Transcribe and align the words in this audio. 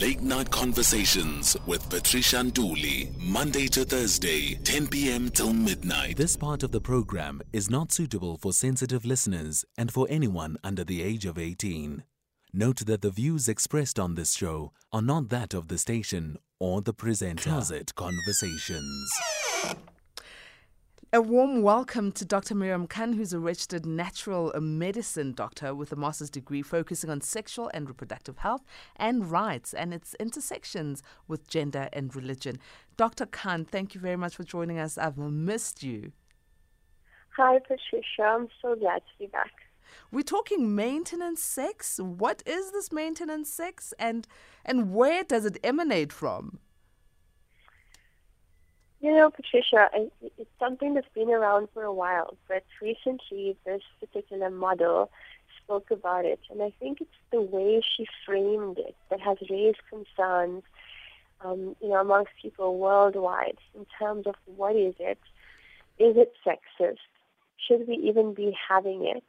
Late 0.00 0.20
Night 0.20 0.50
Conversations 0.50 1.56
with 1.64 1.88
Patricia 1.88 2.36
Nduli, 2.36 3.16
Monday 3.18 3.66
to 3.68 3.82
Thursday, 3.82 4.56
10 4.56 4.88
p.m. 4.88 5.30
till 5.30 5.54
midnight. 5.54 6.18
This 6.18 6.36
part 6.36 6.62
of 6.62 6.70
the 6.70 6.82
program 6.82 7.40
is 7.54 7.70
not 7.70 7.90
suitable 7.92 8.36
for 8.36 8.52
sensitive 8.52 9.06
listeners 9.06 9.64
and 9.78 9.90
for 9.90 10.06
anyone 10.10 10.58
under 10.62 10.84
the 10.84 11.02
age 11.02 11.24
of 11.24 11.38
18. 11.38 12.04
Note 12.52 12.84
that 12.84 13.00
the 13.00 13.10
views 13.10 13.48
expressed 13.48 13.98
on 13.98 14.16
this 14.16 14.34
show 14.34 14.72
are 14.92 15.00
not 15.00 15.30
that 15.30 15.54
of 15.54 15.68
the 15.68 15.78
station 15.78 16.36
or 16.60 16.82
the 16.82 16.92
presenter. 16.92 17.48
Closet 17.48 17.94
Conversations. 17.94 19.10
A 21.12 21.22
warm 21.22 21.62
welcome 21.62 22.10
to 22.12 22.24
Dr. 22.24 22.56
Mariam 22.56 22.88
Khan, 22.88 23.12
who's 23.12 23.32
a 23.32 23.38
registered 23.38 23.86
natural 23.86 24.52
medicine 24.60 25.34
doctor 25.34 25.72
with 25.72 25.92
a 25.92 25.96
master's 25.96 26.30
degree 26.30 26.62
focusing 26.62 27.10
on 27.10 27.20
sexual 27.20 27.70
and 27.72 27.86
reproductive 27.86 28.38
health 28.38 28.64
and 28.96 29.30
rights 29.30 29.72
and 29.72 29.94
its 29.94 30.16
intersections 30.18 31.04
with 31.28 31.46
gender 31.46 31.88
and 31.92 32.14
religion. 32.16 32.58
Dr. 32.96 33.24
Khan, 33.24 33.64
thank 33.64 33.94
you 33.94 34.00
very 34.00 34.16
much 34.16 34.34
for 34.34 34.42
joining 34.42 34.80
us. 34.80 34.98
I've 34.98 35.16
missed 35.16 35.84
you. 35.84 36.10
Hi, 37.36 37.60
Patricia. 37.60 38.22
I'm 38.22 38.48
so 38.60 38.74
glad 38.74 38.98
to 38.98 39.18
be 39.18 39.26
back. 39.26 39.52
We're 40.10 40.22
talking 40.22 40.74
maintenance 40.74 41.40
sex. 41.40 42.00
What 42.02 42.42
is 42.44 42.72
this 42.72 42.90
maintenance 42.90 43.48
sex 43.48 43.94
and 44.00 44.26
and 44.64 44.92
where 44.92 45.22
does 45.22 45.44
it 45.44 45.58
emanate 45.62 46.12
from? 46.12 46.58
You 49.00 49.12
know, 49.14 49.30
Patricia, 49.30 49.88
it's 50.38 50.50
something 50.58 50.94
that's 50.94 51.06
been 51.14 51.30
around 51.30 51.68
for 51.74 51.82
a 51.82 51.92
while, 51.92 52.34
but 52.48 52.64
recently 52.80 53.56
this 53.66 53.82
particular 54.00 54.50
model 54.50 55.10
spoke 55.62 55.90
about 55.90 56.24
it, 56.24 56.40
and 56.50 56.62
I 56.62 56.72
think 56.80 57.00
it's 57.00 57.10
the 57.30 57.40
way 57.40 57.82
she 57.96 58.06
framed 58.24 58.78
it 58.78 58.94
that 59.10 59.20
has 59.20 59.36
raised 59.50 59.80
concerns, 59.90 60.62
um, 61.44 61.76
you 61.82 61.90
know, 61.90 62.00
amongst 62.00 62.32
people 62.40 62.78
worldwide 62.78 63.58
in 63.74 63.86
terms 63.98 64.26
of 64.26 64.34
what 64.56 64.74
is 64.76 64.94
it? 64.98 65.18
Is 65.98 66.16
it 66.16 66.32
sexist? 66.46 66.98
Should 67.58 67.86
we 67.86 67.96
even 67.96 68.32
be 68.32 68.56
having 68.68 69.04
it? 69.04 69.24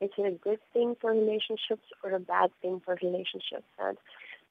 Is 0.00 0.10
it 0.16 0.26
a 0.26 0.30
good 0.30 0.60
thing 0.72 0.96
for 1.00 1.10
relationships 1.10 1.86
or 2.04 2.12
a 2.12 2.20
bad 2.20 2.50
thing 2.62 2.80
for 2.84 2.96
relationships? 3.02 3.66
And 3.78 3.96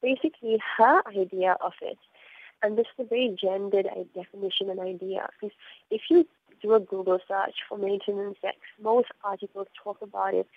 basically, 0.01 0.59
her 0.77 1.01
idea 1.07 1.55
of 1.61 1.73
it 1.81 1.97
and 2.61 2.77
this 2.77 2.87
is 2.97 3.05
a 3.05 3.07
very 3.07 3.35
gendered 3.41 3.87
uh, 3.87 4.03
definition 4.13 4.69
and 4.69 4.79
idea. 4.79 5.27
Because 5.39 5.55
if 5.89 6.01
you 6.09 6.27
do 6.61 6.73
a 6.73 6.79
Google 6.79 7.19
search 7.27 7.55
for 7.67 7.77
maintenance 7.77 8.37
sex, 8.41 8.57
most 8.81 9.07
articles 9.23 9.67
talk 9.81 9.97
about 10.01 10.33
it 10.33 10.47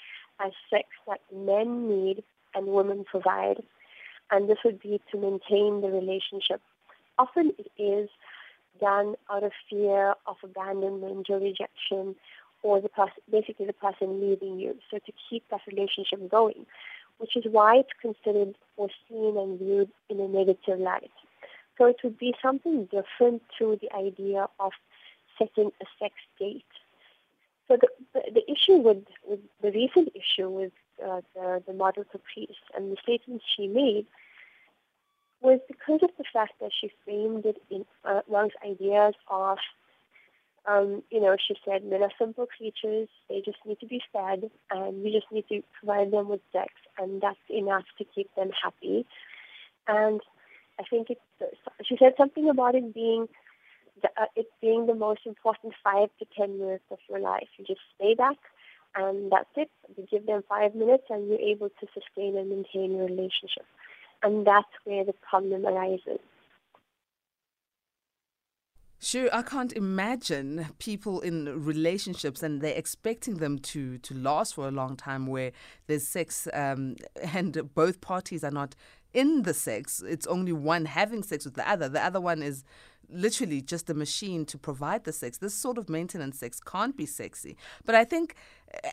as 0.41 0.53
sex 0.69 0.89
that 1.07 1.21
men 1.35 1.89
need 1.89 2.25
and 2.55 2.67
women 2.67 3.05
provide. 3.05 3.63
And 4.31 4.49
this 4.49 4.59
would 4.65 4.81
be 4.81 5.01
to 5.13 5.19
maintain 5.19 5.81
the 5.81 5.89
relationship. 5.89 6.61
Often 7.19 7.53
it 7.59 7.71
is 7.81 8.09
done 8.81 9.15
out 9.31 9.45
of 9.45 9.53
fear 9.69 10.15
of 10.27 10.37
abandonment 10.43 11.27
or 11.29 11.39
rejection 11.39 12.17
or 12.63 12.81
the 12.81 12.89
person, 12.89 13.23
basically 13.31 13.67
the 13.67 13.73
person 13.73 14.21
leaving 14.21 14.59
you. 14.59 14.77
So 14.91 14.99
to 14.99 15.13
keep 15.29 15.45
that 15.51 15.61
relationship 15.67 16.31
going, 16.31 16.67
which 17.19 17.37
is 17.37 17.45
why 17.51 17.77
it's 17.77 17.91
considered 18.01 18.55
or 18.77 18.89
seen 19.09 19.37
and 19.37 19.59
viewed 19.59 19.91
in 20.09 20.19
a 20.21 20.29
negative 20.29 20.79
light. 20.79 21.11
So 21.79 21.87
it 21.87 21.97
would 22.05 22.19
be 22.19 22.35
something 22.43 22.85
different 22.87 23.43
to 23.59 23.79
the 23.81 23.91
idea 23.97 24.49
of 24.61 24.73
setting 25.39 25.73
a 25.81 25.87
sex 25.99 26.15
date. 26.39 26.65
So 27.69 27.79
the, 27.81 28.21
the, 28.33 28.51
issue 28.51 28.77
with, 28.77 29.05
with, 29.27 29.41
the 29.63 29.71
recent 29.71 30.13
issue 30.15 30.49
with 30.49 30.73
uh, 31.03 31.23
the, 31.35 31.63
the 31.67 31.73
model 31.73 32.05
caprice 32.05 32.51
and 32.77 32.93
the 32.93 32.97
statements 33.03 33.45
she 33.57 33.67
made 33.67 34.07
was 35.41 35.61
because 35.67 36.01
of 36.03 36.11
the 36.19 36.25
fact 36.33 36.53
that 36.61 36.71
she 36.79 36.91
framed 37.05 37.45
it 37.47 37.61
in 37.71 37.85
uh, 38.05 38.21
ideas 38.65 39.15
of, 39.29 39.59
um, 40.67 41.03
you 41.11 41.21
know, 41.21 41.37
she 41.37 41.57
said 41.65 41.85
men 41.85 42.03
are 42.03 42.13
simple 42.19 42.47
creatures, 42.47 43.09
they 43.29 43.43
just 43.45 43.59
need 43.67 43.81
to 43.81 43.87
be 43.87 44.01
fed, 44.13 44.51
and 44.71 45.03
we 45.03 45.13
just 45.13 45.31
need 45.33 45.45
to 45.49 45.63
provide 45.81 46.13
them 46.13 46.29
with 46.29 46.41
sex, 46.53 46.73
and 46.99 47.21
that's 47.21 47.39
enough 47.49 47.85
to 47.99 48.05
keep 48.05 48.33
them 48.37 48.51
happy. 48.63 49.05
And 49.89 50.21
I 50.83 50.85
think 50.91 51.09
it's, 51.11 51.21
she 51.89 51.97
said 51.97 52.15
something 52.17 52.49
about 52.49 52.75
it 52.75 52.93
being 52.93 53.29
the, 54.03 54.09
uh, 54.21 54.27
it 54.35 54.49
being 54.61 54.87
the 54.87 54.95
most 54.95 55.21
important 55.27 55.75
five 55.83 56.09
to 56.19 56.27
ten 56.37 56.59
minutes 56.59 56.85
of 56.91 56.99
your 57.09 57.21
life. 57.21 57.49
You 57.57 57.65
just 57.65 57.81
stay 57.95 58.15
back, 58.15 58.39
and 58.97 59.31
that's 59.31 59.55
it. 59.57 59.71
You 59.97 60.07
give 60.11 60.27
them 60.27 60.43
five 60.49 60.75
minutes, 60.75 61.05
and 61.09 61.29
you're 61.29 61.39
able 61.39 61.69
to 61.69 61.87
sustain 61.95 62.37
and 62.37 62.51
maintain 62.51 62.97
your 62.97 63.07
relationship. 63.07 63.67
And 64.23 64.47
that's 64.47 64.75
where 64.85 65.05
the 65.05 65.15
problem 65.15 65.67
arises. 65.67 66.21
Sure, 69.05 69.29
I 69.33 69.43
can't 69.43 69.73
imagine 69.73 70.69
people 70.79 71.21
in 71.21 71.65
relationships 71.65 72.41
and 72.41 72.61
they're 72.61 72.77
expecting 72.77 73.39
them 73.39 73.59
to 73.59 73.99
to 73.99 74.15
last 74.15 74.55
for 74.55 74.69
a 74.69 74.71
long 74.71 74.97
time, 74.97 75.27
where 75.27 75.51
there's 75.89 76.07
sex 76.07 76.47
um, 76.55 76.95
and 77.21 77.75
both 77.75 78.01
parties 78.01 78.45
are 78.45 78.53
not 78.53 78.77
in 79.15 79.43
the 79.43 79.55
sex. 79.55 80.03
It's 80.07 80.27
only 80.27 80.53
one 80.53 80.87
having 80.87 81.23
sex 81.23 81.45
with 81.45 81.55
the 81.55 81.69
other. 81.69 81.89
The 81.89 82.05
other 82.05 82.21
one 82.21 82.43
is 82.43 82.65
literally 83.09 83.61
just 83.61 83.91
a 83.91 83.95
machine 83.95 84.45
to 84.47 84.59
provide 84.59 85.05
the 85.05 85.13
sex. 85.13 85.39
This 85.39 85.55
sort 85.55 85.79
of 85.79 85.89
maintenance 85.89 86.39
sex 86.39 86.61
can't 86.61 86.97
be 86.97 87.07
sexy. 87.07 87.57
But 87.85 87.95
I 87.95 88.05
think 88.05 88.35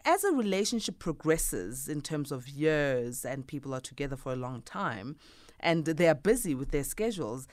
as 0.06 0.24
a 0.24 0.31
relationship 0.31 1.00
progresses 1.00 1.88
in 1.88 2.02
terms 2.02 2.31
of 2.31 2.47
years 2.47 3.25
and 3.25 3.47
people 3.47 3.74
are 3.74 3.80
together 3.80 4.16
for 4.16 4.34
a 4.34 4.38
long 4.38 4.62
time 4.62 5.16
and 5.59 5.85
they 5.85 6.07
are 6.07 6.16
busy 6.16 6.56
with 6.56 6.72
their 6.72 6.84
schedules, 6.84 7.47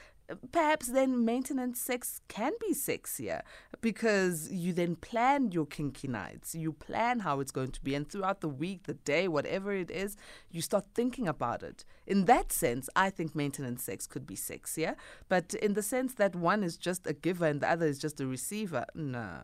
perhaps 0.52 0.88
then 0.88 1.24
maintenance 1.24 1.80
sex 1.80 2.20
can 2.28 2.52
be 2.60 2.74
sexier 2.74 3.42
because 3.80 4.50
you 4.50 4.72
then 4.72 4.96
plan 4.96 5.52
your 5.52 5.66
kinky 5.66 6.08
nights. 6.08 6.54
You 6.54 6.72
plan 6.72 7.20
how 7.20 7.40
it's 7.40 7.52
going 7.52 7.72
to 7.72 7.80
be. 7.82 7.94
And 7.94 8.08
throughout 8.08 8.40
the 8.40 8.48
week, 8.48 8.84
the 8.84 8.94
day, 8.94 9.28
whatever 9.28 9.72
it 9.72 9.90
is, 9.90 10.16
you 10.50 10.60
start 10.60 10.86
thinking 10.94 11.28
about 11.28 11.62
it. 11.62 11.84
In 12.06 12.24
that 12.24 12.52
sense, 12.52 12.88
I 12.96 13.10
think 13.10 13.34
maintenance 13.34 13.82
sex 13.82 14.06
could 14.06 14.26
be 14.26 14.36
sexier. 14.36 14.96
But 15.28 15.54
in 15.54 15.74
the 15.74 15.82
sense 15.82 16.14
that 16.14 16.34
one 16.34 16.62
is 16.62 16.76
just 16.76 17.06
a 17.06 17.12
giver 17.12 17.46
and 17.46 17.60
the 17.60 17.70
other 17.70 17.86
is 17.86 17.98
just 17.98 18.20
a 18.20 18.26
receiver, 18.26 18.86
no. 18.94 19.42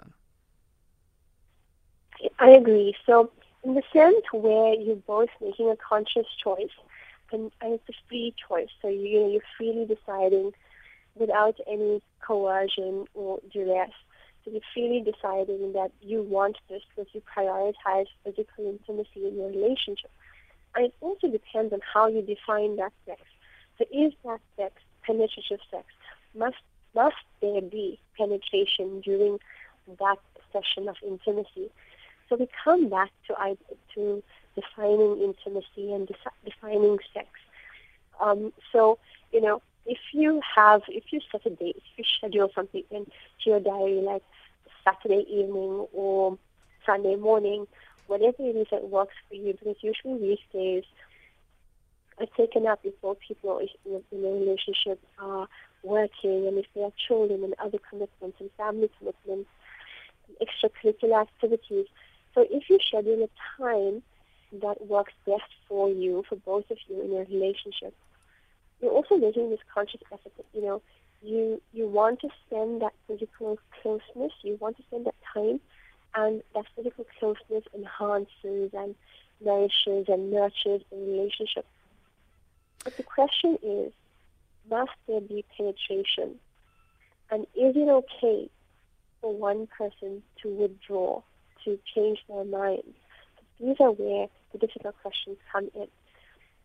I 2.38 2.50
agree. 2.50 2.94
So, 3.06 3.30
in 3.64 3.74
the 3.74 3.82
sense 3.92 4.24
where 4.32 4.74
you're 4.74 4.96
both 4.96 5.28
making 5.40 5.70
a 5.70 5.76
conscious 5.76 6.26
choice, 6.42 6.70
and, 7.30 7.50
and 7.60 7.74
it's 7.74 7.88
a 7.88 7.92
free 8.08 8.34
choice, 8.48 8.68
so 8.80 8.88
you 8.88 9.20
know, 9.20 9.30
you're 9.30 9.42
freely 9.56 9.86
deciding 9.86 10.52
without 11.18 11.58
any 11.66 12.02
coercion 12.26 13.06
or 13.14 13.40
duress. 13.52 13.90
So 14.44 14.50
you're 14.50 14.60
freely 14.74 15.00
deciding 15.00 15.72
that 15.74 15.92
you 16.00 16.22
want 16.22 16.56
this 16.68 16.82
because 16.88 17.12
you 17.14 17.22
prioritize 17.22 18.06
physical 18.24 18.66
intimacy 18.66 19.28
in 19.28 19.36
your 19.36 19.48
relationship. 19.48 20.10
And 20.74 20.86
it 20.86 20.94
also 21.00 21.28
depends 21.28 21.72
on 21.72 21.80
how 21.92 22.08
you 22.08 22.22
define 22.22 22.76
that 22.76 22.92
sex. 23.06 23.20
So 23.78 23.84
is 23.92 24.12
that 24.24 24.40
sex 24.56 24.74
penetrative 25.06 25.60
sex? 25.70 25.86
Must 26.36 26.56
must 26.94 27.16
there 27.40 27.60
be 27.62 27.98
penetration 28.18 29.00
during 29.00 29.38
that 29.98 30.18
session 30.52 30.88
of 30.88 30.96
intimacy? 31.06 31.70
So 32.28 32.36
we 32.36 32.48
come 32.64 32.88
back 32.88 33.10
to 33.28 33.56
to 33.94 34.22
defining 34.54 35.20
intimacy 35.22 35.92
and 35.92 36.08
defining 36.44 36.98
sex. 37.14 37.28
Um, 38.20 38.52
so 38.72 38.98
you 39.32 39.40
know, 39.40 39.62
if 39.86 39.98
you 40.12 40.40
have, 40.56 40.82
if 40.88 41.04
you 41.10 41.20
set 41.30 41.44
a 41.46 41.50
date, 41.50 41.76
if 41.76 41.98
you 41.98 42.04
schedule 42.18 42.50
something 42.54 42.84
into 42.90 43.10
your 43.44 43.60
diary, 43.60 44.00
like 44.00 44.22
Saturday 44.84 45.24
evening 45.28 45.86
or 45.92 46.38
Sunday 46.86 47.16
morning, 47.16 47.66
whatever 48.06 48.36
it 48.40 48.56
is 48.56 48.66
that 48.70 48.88
works 48.88 49.14
for 49.28 49.34
you, 49.34 49.52
because 49.52 49.76
usually 49.80 50.18
these 50.18 50.38
days 50.52 50.84
are 52.18 52.26
taken 52.36 52.66
up 52.66 52.82
before 52.82 53.16
people 53.16 53.60
in 53.86 54.02
a 54.12 54.16
relationship 54.18 55.00
are 55.18 55.48
working, 55.82 56.46
and 56.46 56.58
if 56.58 56.66
they 56.74 56.82
have 56.82 56.92
children 56.96 57.42
and 57.42 57.54
other 57.58 57.78
commitments 57.90 58.36
and 58.40 58.50
family 58.56 58.90
commitments, 58.98 59.48
and 60.28 60.48
extracurricular 60.48 61.22
activities. 61.22 61.86
So 62.34 62.46
if 62.50 62.70
you 62.70 62.78
schedule 62.86 63.24
a 63.24 63.60
time 63.62 64.02
that 64.60 64.86
works 64.86 65.12
best 65.26 65.50
for 65.68 65.88
you, 65.88 66.24
for 66.28 66.36
both 66.36 66.70
of 66.70 66.78
you 66.88 67.02
in 67.02 67.12
your 67.12 67.24
relationship, 67.24 67.94
you're 68.82 68.92
also 68.92 69.16
making 69.16 69.48
this 69.50 69.60
conscious 69.72 70.00
effort 70.12 70.32
that, 70.36 70.46
you 70.52 70.60
know, 70.60 70.82
you 71.22 71.62
you 71.72 71.86
want 71.86 72.20
to 72.20 72.28
spend 72.44 72.82
that 72.82 72.92
physical 73.06 73.58
closeness, 73.80 74.32
you 74.42 74.58
want 74.60 74.76
to 74.76 74.82
spend 74.82 75.06
that 75.06 75.14
time, 75.32 75.60
and 76.14 76.42
that 76.54 76.64
physical 76.74 77.06
closeness 77.18 77.64
enhances 77.74 78.70
and 78.74 78.94
nourishes 79.40 80.08
and 80.08 80.32
nurtures 80.32 80.82
the 80.90 80.96
relationship. 80.96 81.64
But 82.82 82.96
the 82.96 83.04
question 83.04 83.56
is, 83.62 83.92
must 84.68 84.90
there 85.06 85.20
be 85.20 85.44
penetration? 85.56 86.36
And 87.30 87.42
is 87.54 87.76
it 87.76 87.88
okay 87.88 88.50
for 89.20 89.32
one 89.32 89.68
person 89.68 90.22
to 90.42 90.48
withdraw, 90.48 91.22
to 91.64 91.78
change 91.94 92.18
their 92.28 92.44
mind? 92.44 92.82
These 93.60 93.76
are 93.80 93.92
where 93.92 94.26
the 94.52 94.58
difficult 94.58 94.96
questions 95.00 95.38
come 95.50 95.70
in. 95.74 95.86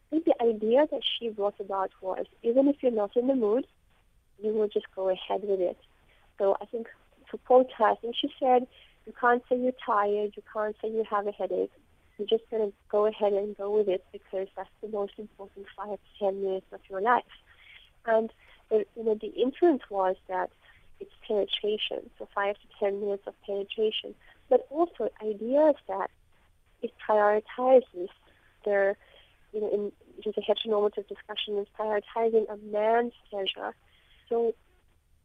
Think 0.09 0.25
the 0.25 0.43
idea 0.43 0.87
that 0.91 1.01
she 1.03 1.29
brought 1.29 1.59
about 1.59 1.91
was 2.01 2.25
even 2.43 2.67
if 2.67 2.77
you're 2.81 2.91
not 2.91 3.15
in 3.15 3.27
the 3.27 3.35
mood, 3.35 3.65
you 4.41 4.53
will 4.53 4.67
just 4.67 4.85
go 4.95 5.09
ahead 5.09 5.41
with 5.43 5.59
it. 5.59 5.77
So 6.37 6.55
I 6.61 6.65
think 6.65 6.87
to 7.31 7.37
quote 7.39 7.71
her, 7.77 7.85
I 7.85 7.95
think 7.95 8.15
she 8.15 8.31
said, 8.39 8.67
you 9.05 9.13
can't 9.19 9.43
say 9.49 9.57
you're 9.57 9.73
tired, 9.85 10.33
you 10.35 10.43
can't 10.53 10.75
say 10.81 10.89
you 10.89 11.03
have 11.09 11.27
a 11.27 11.31
headache. 11.31 11.71
You're 12.17 12.27
just 12.27 12.49
going 12.49 12.67
to 12.69 12.73
go 12.89 13.05
ahead 13.05 13.33
and 13.33 13.55
go 13.57 13.77
with 13.77 13.87
it 13.87 14.03
because 14.11 14.47
that's 14.55 14.69
the 14.81 14.89
most 14.89 15.13
important 15.17 15.67
five 15.75 15.97
to 15.97 16.19
ten 16.19 16.43
minutes 16.43 16.65
of 16.71 16.79
your 16.89 17.01
life. 17.01 17.23
And 18.05 18.31
the, 18.69 18.85
you 18.95 19.03
know, 19.03 19.15
the 19.15 19.27
influence 19.27 19.83
was 19.89 20.15
that 20.27 20.49
it's 20.99 21.11
penetration, 21.27 22.09
so 22.17 22.27
five 22.33 22.55
to 22.55 22.67
ten 22.79 22.99
minutes 23.01 23.23
of 23.27 23.33
penetration, 23.45 24.15
but 24.49 24.65
also 24.69 25.09
ideas 25.21 25.75
that 25.87 26.09
it 26.81 26.91
prioritizes 27.07 28.09
their, 28.65 28.97
you 29.57 29.63
know, 29.63 29.73
in 29.73 29.91
just 30.23 30.37
a 30.37 30.41
heteronormative 30.41 31.07
discussion, 31.07 31.57
is 31.57 31.67
prioritizing 31.79 32.45
a 32.49 32.57
man's 32.71 33.13
pleasure. 33.29 33.73
So 34.29 34.53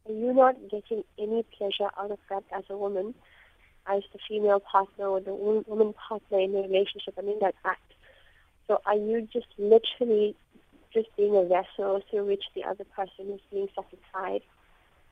are 0.07 0.11
you 0.11 0.33
not 0.33 0.55
getting 0.71 1.03
any 1.19 1.45
pleasure 1.57 1.89
out 1.97 2.09
of 2.09 2.17
that 2.29 2.43
as 2.51 2.63
a 2.69 2.77
woman, 2.77 3.13
as 3.85 4.01
the 4.11 4.19
female 4.27 4.59
partner 4.59 5.05
or 5.05 5.21
the 5.21 5.33
woman 5.33 5.93
partner 5.93 6.39
in 6.39 6.53
the 6.53 6.61
relationship 6.61 7.15
and 7.17 7.29
in 7.29 7.37
that 7.41 7.53
act? 7.63 7.93
So 8.67 8.81
are 8.87 8.95
you 8.95 9.27
just 9.31 9.47
literally 9.59 10.35
just 10.93 11.15
being 11.15 11.35
a 11.35 11.43
vessel 11.43 12.01
through 12.09 12.25
which 12.25 12.43
the 12.55 12.63
other 12.63 12.85
person 12.95 13.33
is 13.33 13.39
being 13.51 13.67
satisfied? 13.75 14.41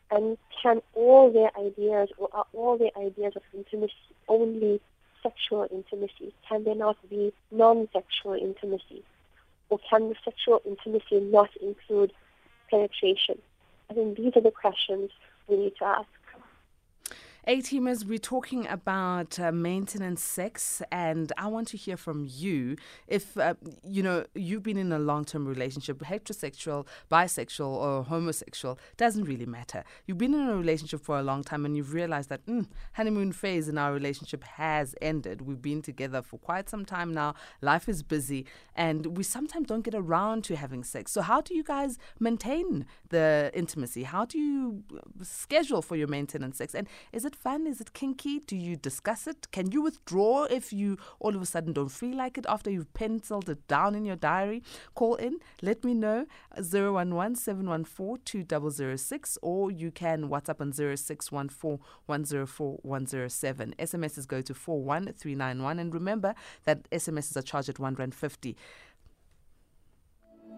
And 0.09 0.37
can 0.61 0.81
all 0.95 1.31
their 1.31 1.51
ideas 1.63 2.09
or 2.17 2.29
are 2.33 2.45
all 2.53 2.77
their 2.77 2.91
ideas 2.97 3.33
of 3.35 3.43
intimacy 3.53 3.93
only 4.27 4.81
sexual 5.21 5.67
intimacy? 5.71 6.33
Can 6.49 6.63
there 6.63 6.75
not 6.75 6.97
be 7.09 7.33
non-sexual 7.51 8.33
intimacy? 8.33 9.03
Or 9.71 9.79
can 9.89 10.09
the 10.09 10.15
sexual 10.23 10.61
intimacy 10.65 11.21
not 11.21 11.49
include 11.61 12.11
penetration? 12.69 13.39
I 13.89 13.93
think 13.93 14.17
these 14.17 14.33
are 14.35 14.41
the 14.41 14.51
questions 14.51 15.11
we 15.47 15.55
need 15.57 15.73
to 15.79 15.85
ask. 15.85 16.09
A-teamers, 17.47 18.05
we're 18.05 18.19
talking 18.19 18.67
about 18.67 19.39
uh, 19.39 19.51
maintenance 19.51 20.23
sex, 20.23 20.83
and 20.91 21.31
I 21.39 21.47
want 21.47 21.69
to 21.69 21.77
hear 21.77 21.97
from 21.97 22.27
you. 22.29 22.75
If 23.07 23.35
uh, 23.35 23.55
you 23.83 24.03
know 24.03 24.25
you've 24.35 24.61
been 24.61 24.77
in 24.77 24.91
a 24.91 24.99
long-term 24.99 25.47
relationship, 25.47 25.97
heterosexual, 26.01 26.85
bisexual, 27.11 27.65
or 27.65 28.03
homosexual, 28.03 28.77
doesn't 28.95 29.23
really 29.23 29.47
matter. 29.47 29.83
You've 30.05 30.19
been 30.19 30.35
in 30.35 30.49
a 30.49 30.55
relationship 30.55 31.01
for 31.01 31.17
a 31.17 31.23
long 31.23 31.43
time, 31.43 31.65
and 31.65 31.75
you've 31.75 31.95
realized 31.95 32.29
that 32.29 32.45
mm, 32.45 32.67
honeymoon 32.93 33.31
phase 33.31 33.67
in 33.67 33.79
our 33.79 33.91
relationship 33.91 34.43
has 34.43 34.93
ended. 35.01 35.41
We've 35.41 35.61
been 35.61 35.81
together 35.81 36.21
for 36.21 36.37
quite 36.37 36.69
some 36.69 36.85
time 36.85 37.11
now. 37.11 37.33
Life 37.59 37.89
is 37.89 38.03
busy, 38.03 38.45
and 38.75 39.17
we 39.17 39.23
sometimes 39.23 39.65
don't 39.65 39.81
get 39.81 39.95
around 39.95 40.43
to 40.43 40.55
having 40.55 40.83
sex. 40.83 41.11
So, 41.11 41.23
how 41.23 41.41
do 41.41 41.55
you 41.55 41.63
guys 41.63 41.97
maintain 42.19 42.85
the 43.09 43.49
intimacy? 43.55 44.03
How 44.03 44.25
do 44.25 44.37
you 44.37 44.83
schedule 45.23 45.81
for 45.81 45.95
your 45.95 46.07
maintenance 46.07 46.59
sex? 46.59 46.75
And 46.75 46.87
is 47.11 47.25
it 47.25 47.30
it 47.31 47.35
fun? 47.35 47.67
Is 47.67 47.79
it 47.79 47.93
kinky? 47.93 48.39
Do 48.39 48.55
you 48.55 48.75
discuss 48.75 49.27
it? 49.27 49.47
Can 49.51 49.71
you 49.71 49.81
withdraw 49.81 50.43
if 50.45 50.73
you 50.73 50.97
all 51.19 51.35
of 51.35 51.41
a 51.41 51.45
sudden 51.45 51.73
don't 51.73 51.89
feel 51.89 52.15
like 52.15 52.37
it 52.37 52.45
after 52.47 52.69
you've 52.69 52.93
penciled 52.93 53.49
it 53.49 53.65
down 53.67 53.95
in 53.95 54.05
your 54.05 54.15
diary? 54.15 54.63
Call 54.95 55.15
in, 55.15 55.39
let 55.61 55.83
me 55.83 55.93
know 55.93 56.25
011 56.55 57.35
714 57.35 58.21
2006 58.25 59.37
or 59.41 59.71
you 59.71 59.91
can 59.91 60.29
WhatsApp 60.29 60.61
on 60.61 60.73
0614 60.73 61.79
104 62.05 62.79
107. 62.81 63.75
SMSs 63.79 64.27
go 64.27 64.41
to 64.41 64.53
41391 64.53 65.79
and 65.79 65.93
remember 65.93 66.35
that 66.65 66.89
SMSs 66.91 67.37
are 67.37 67.41
charged 67.41 67.69
at 67.69 67.79
1 67.79 67.95
Rand 67.95 68.13
50. 68.13 68.57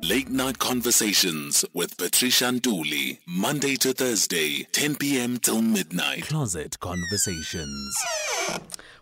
Late 0.01 0.29
Night 0.29 0.59
Conversations 0.59 1.63
with 1.73 1.97
Patricia 1.97 2.45
Nduli, 2.45 3.19
Monday 3.27 3.75
to 3.75 3.93
Thursday, 3.93 4.63
10 4.71 4.95
p.m. 4.95 5.37
till 5.37 5.61
midnight. 5.61 6.27
Closet 6.27 6.79
Conversations. 6.79 7.95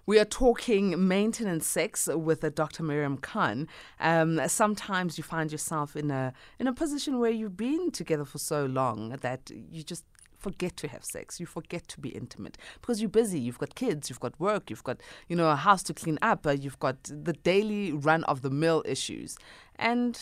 We 0.06 0.20
are 0.20 0.26
talking 0.26 1.08
maintenance 1.08 1.66
sex 1.66 2.08
with 2.12 2.42
Dr. 2.56 2.84
Mariam 2.84 3.18
Khan. 3.18 3.68
Um, 4.00 4.42
sometimes 4.48 5.18
you 5.18 5.24
find 5.24 5.52
yourself 5.52 5.96
in 5.96 6.12
a 6.12 6.34
in 6.60 6.68
a 6.68 6.74
position 6.74 7.20
where 7.20 7.32
you've 7.32 7.58
been 7.58 7.92
together 7.92 8.26
for 8.26 8.38
so 8.38 8.66
long 8.66 9.10
that 9.22 9.50
you 9.50 9.84
just 9.84 10.06
forget 10.42 10.76
to 10.78 10.88
have 10.88 11.06
sex. 11.06 11.40
You 11.40 11.46
forget 11.46 11.88
to 11.90 12.00
be 12.00 12.10
intimate 12.10 12.58
because 12.82 13.00
you're 13.00 13.10
busy. 13.10 13.40
You've 13.40 13.60
got 13.60 13.76
kids, 13.76 14.10
you've 14.10 14.20
got 14.20 14.38
work, 14.40 14.70
you've 14.70 14.84
got, 14.84 15.00
you 15.30 15.36
know, 15.36 15.50
a 15.50 15.56
house 15.56 15.84
to 15.84 15.94
clean 15.94 16.18
up, 16.22 16.46
uh, 16.46 16.52
you've 16.52 16.80
got 16.80 17.04
the 17.04 17.34
daily 17.34 17.92
run 17.92 18.24
of 18.26 18.42
the 18.42 18.50
mill 18.50 18.84
issues. 18.86 19.38
And 19.78 20.20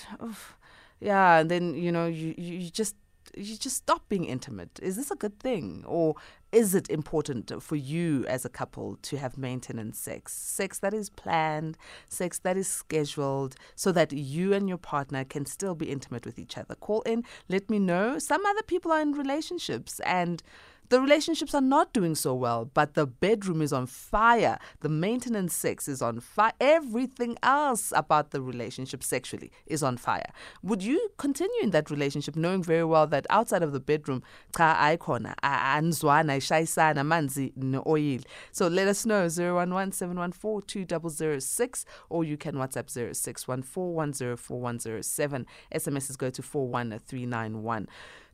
yeah, 0.99 1.39
and 1.39 1.49
then 1.49 1.75
you 1.75 1.91
know 1.91 2.07
you 2.07 2.33
you 2.37 2.69
just 2.69 2.95
you 3.35 3.55
just 3.57 3.77
stop 3.77 4.07
being 4.09 4.25
intimate. 4.25 4.79
Is 4.81 4.95
this 4.95 5.11
a 5.11 5.15
good 5.15 5.39
thing, 5.39 5.83
or 5.87 6.15
is 6.51 6.73
it 6.73 6.89
important 6.89 7.51
for 7.61 7.75
you 7.75 8.25
as 8.27 8.43
a 8.43 8.49
couple 8.49 8.97
to 9.03 9.17
have 9.17 9.37
maintenance 9.37 9.99
sex, 9.99 10.33
sex 10.33 10.79
that 10.79 10.93
is 10.93 11.09
planned, 11.09 11.77
sex 12.07 12.39
that 12.39 12.57
is 12.57 12.67
scheduled, 12.67 13.55
so 13.75 13.91
that 13.91 14.11
you 14.11 14.53
and 14.53 14.67
your 14.67 14.77
partner 14.77 15.23
can 15.23 15.45
still 15.45 15.75
be 15.75 15.91
intimate 15.91 16.25
with 16.25 16.39
each 16.39 16.57
other? 16.57 16.75
Call 16.75 17.01
in, 17.01 17.23
let 17.49 17.69
me 17.69 17.79
know. 17.79 18.19
Some 18.19 18.45
other 18.45 18.63
people 18.63 18.91
are 18.91 19.01
in 19.01 19.13
relationships 19.13 19.99
and 20.01 20.41
the 20.89 20.99
relationships 20.99 21.53
are 21.53 21.61
not 21.61 21.93
doing 21.93 22.15
so 22.15 22.33
well, 22.33 22.65
but 22.65 22.95
the 22.95 23.05
bedroom 23.05 23.61
is 23.61 23.71
on 23.71 23.85
fire. 23.85 24.57
The 24.81 24.89
maintenance 24.89 25.53
sex 25.53 25.87
is 25.87 26.01
on 26.01 26.19
fire. 26.19 26.51
Everything 26.59 27.37
else 27.43 27.93
about 27.95 28.31
the 28.31 28.41
relationship 28.41 29.03
sexually 29.03 29.51
is 29.67 29.83
on 29.83 29.97
fire. 29.97 30.31
Would 30.63 30.81
you 30.83 31.11
continue 31.17 31.61
in 31.61 31.69
that 31.71 31.91
relationship 31.91 32.35
knowing 32.35 32.63
very 32.63 32.83
well 32.83 33.07
that 33.07 33.25
outside 33.29 33.63
of 33.63 33.71
the 33.71 33.79
bedroom, 33.79 34.23
cha 34.55 34.75
ayikhona 34.75 35.35
anzwana 35.43 36.37
ishayisana 36.37 37.05
manzi 37.05 37.53
oil. 37.85 38.21
So 38.51 38.67
let 38.67 38.87
us 38.87 39.05
know 39.05 39.27
011-714-2006 39.27 41.85
or 42.09 42.23
you 42.23 42.37
can 42.37 42.55
WhatsApp 42.55 42.89
0614 42.89 45.45
SMSs 45.73 46.17
go 46.17 46.29
to 46.29 46.41
41391. 46.41 47.87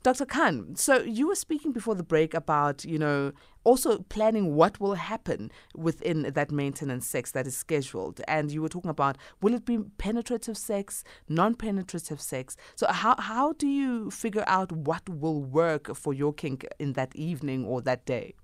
Dr. 0.05 0.27
Khan, 0.27 0.75
so 0.75 1.01
you 1.01 1.27
were 1.27 1.33
speaking 1.33 1.71
before 1.71 1.95
the 1.95 2.03
break 2.03 2.35
about, 2.35 2.85
you 2.85 2.99
know, 2.99 3.31
also 3.63 3.97
planning 4.07 4.53
what 4.53 4.79
will 4.79 4.93
happen 4.93 5.51
within 5.75 6.31
that 6.31 6.51
maintenance 6.51 7.07
sex 7.07 7.31
that 7.31 7.47
is 7.47 7.57
scheduled. 7.57 8.21
And 8.27 8.51
you 8.51 8.61
were 8.61 8.69
talking 8.69 8.91
about 8.91 9.17
will 9.41 9.55
it 9.55 9.65
be 9.65 9.79
penetrative 9.97 10.59
sex, 10.59 11.03
non 11.27 11.55
penetrative 11.55 12.21
sex? 12.21 12.55
So, 12.75 12.85
how, 12.85 13.15
how 13.17 13.53
do 13.53 13.65
you 13.65 14.11
figure 14.11 14.43
out 14.45 14.71
what 14.71 15.09
will 15.09 15.41
work 15.41 15.95
for 15.95 16.13
your 16.13 16.33
kink 16.33 16.67
in 16.77 16.93
that 16.93 17.15
evening 17.15 17.65
or 17.65 17.81
that 17.81 18.05
day? 18.05 18.35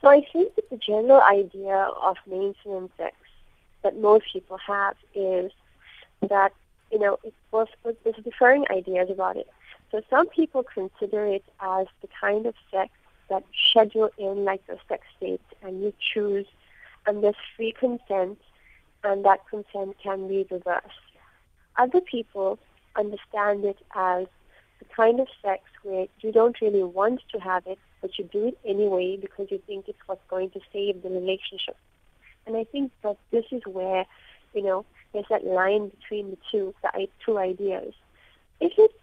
So, 0.00 0.08
I 0.08 0.26
think 0.32 0.56
that 0.56 0.68
the 0.68 0.78
general 0.78 1.22
idea 1.22 1.86
of 2.02 2.16
maintenance 2.26 2.90
sex 2.96 3.14
that 3.84 3.96
most 4.00 4.24
people 4.32 4.58
have 4.66 4.96
is 5.14 5.52
that 6.28 6.52
you 6.90 6.98
know, 6.98 7.18
it 7.24 7.34
was, 7.50 7.68
there's 7.82 8.16
differing 8.24 8.64
ideas 8.70 9.08
about 9.10 9.36
it. 9.36 9.48
So 9.90 10.02
some 10.10 10.28
people 10.28 10.64
consider 10.64 11.26
it 11.26 11.44
as 11.60 11.86
the 12.02 12.08
kind 12.20 12.46
of 12.46 12.54
sex 12.70 12.90
that 13.30 13.44
schedule 13.70 14.10
in 14.18 14.44
like 14.44 14.62
your 14.68 14.78
sex 14.88 15.02
date 15.20 15.40
and 15.62 15.82
you 15.82 15.92
choose 16.12 16.46
and 17.06 17.22
there's 17.22 17.36
free 17.56 17.72
consent 17.78 18.38
and 19.02 19.24
that 19.24 19.40
consent 19.48 19.96
can 20.02 20.28
be 20.28 20.46
reversed. 20.50 20.86
Other 21.76 22.00
people 22.00 22.58
understand 22.96 23.64
it 23.64 23.78
as 23.94 24.26
the 24.78 24.84
kind 24.96 25.20
of 25.20 25.28
sex 25.42 25.62
where 25.82 26.06
you 26.20 26.32
don't 26.32 26.60
really 26.60 26.82
want 26.82 27.20
to 27.32 27.38
have 27.38 27.66
it, 27.66 27.78
but 28.00 28.18
you 28.18 28.24
do 28.32 28.48
it 28.48 28.58
anyway 28.64 29.16
because 29.20 29.48
you 29.50 29.60
think 29.66 29.88
it's 29.88 29.98
what's 30.06 30.24
going 30.28 30.50
to 30.50 30.60
save 30.72 31.02
the 31.02 31.08
relationship. 31.08 31.76
And 32.46 32.56
I 32.56 32.64
think 32.64 32.92
that 33.02 33.16
this 33.30 33.44
is 33.50 33.62
where, 33.66 34.04
you 34.54 34.62
know, 34.62 34.84
there's 35.14 35.26
that 35.30 35.46
line 35.46 35.90
between 36.00 36.30
the 36.30 36.38
two, 36.50 36.74
the 36.82 37.08
two 37.24 37.38
ideas. 37.38 37.94
If 38.60 38.72
it's 38.76 38.94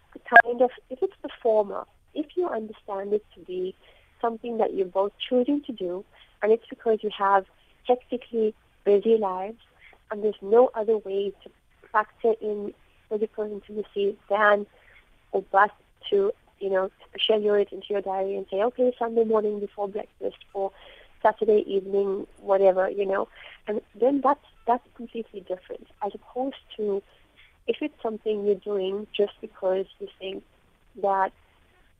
kind 0.44 0.62
of, 0.62 0.70
if 0.90 1.02
it's 1.02 1.16
the 1.22 1.30
former, 1.42 1.84
if 2.14 2.26
you 2.36 2.48
understand 2.48 3.12
it 3.12 3.24
to 3.34 3.40
be 3.40 3.74
something 4.20 4.58
that 4.58 4.74
you're 4.74 4.86
both 4.86 5.12
choosing 5.28 5.62
to 5.62 5.72
do, 5.72 6.04
and 6.42 6.52
it's 6.52 6.66
because 6.68 6.98
you 7.02 7.10
have 7.18 7.46
hectically 7.88 8.54
busy 8.84 9.16
lives, 9.16 9.58
and 10.10 10.22
there's 10.22 10.34
no 10.42 10.70
other 10.74 10.98
way 10.98 11.32
to 11.42 11.50
factor 11.90 12.34
in 12.40 12.72
physical 13.08 13.44
intimacy 13.44 14.16
than 14.28 14.66
or 15.32 15.42
but 15.50 15.70
to, 16.10 16.32
you 16.60 16.70
know, 16.70 16.90
schedule 17.22 17.54
it 17.54 17.72
into 17.72 17.86
your 17.90 18.02
diary 18.02 18.36
and 18.36 18.46
say, 18.50 18.62
okay, 18.62 18.94
Sunday 18.98 19.24
morning 19.24 19.60
before 19.60 19.88
breakfast 19.88 20.36
or 20.52 20.70
Saturday 21.22 21.64
evening, 21.66 22.26
whatever, 22.40 22.90
you 22.90 23.06
know, 23.06 23.28
and 23.66 23.80
then 23.98 24.20
that's 24.22 24.44
that's 24.66 24.86
completely 24.94 25.40
different 25.40 25.86
as 26.04 26.12
opposed 26.14 26.56
to 26.76 27.02
if 27.66 27.76
it's 27.80 27.94
something 28.02 28.44
you're 28.44 28.54
doing 28.56 29.06
just 29.16 29.32
because 29.40 29.86
you 29.98 30.08
think 30.18 30.42
that 31.02 31.32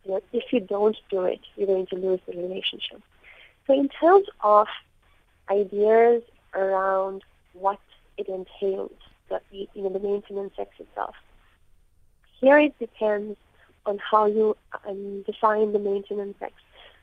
you 0.04 0.12
know, 0.12 0.20
if 0.32 0.52
you 0.52 0.60
don't 0.60 0.96
do 1.10 1.22
it, 1.22 1.40
you're 1.56 1.68
going 1.68 1.86
to 1.86 1.96
lose 1.96 2.20
the 2.26 2.36
relationship. 2.36 3.00
So 3.66 3.72
in 3.72 3.88
terms 3.88 4.26
of 4.42 4.66
ideas 5.48 6.22
around 6.54 7.22
what 7.52 7.78
it 8.18 8.28
entails, 8.28 8.92
the 9.28 9.40
you 9.50 9.82
know 9.82 9.90
the 9.90 10.00
maintenance 10.00 10.52
sex 10.56 10.70
itself. 10.78 11.14
Here 12.40 12.58
it 12.58 12.78
depends 12.78 13.36
on 13.86 13.98
how 13.98 14.26
you 14.26 14.56
um, 14.86 15.22
define 15.22 15.72
the 15.72 15.78
maintenance 15.78 16.36
sex. 16.38 16.52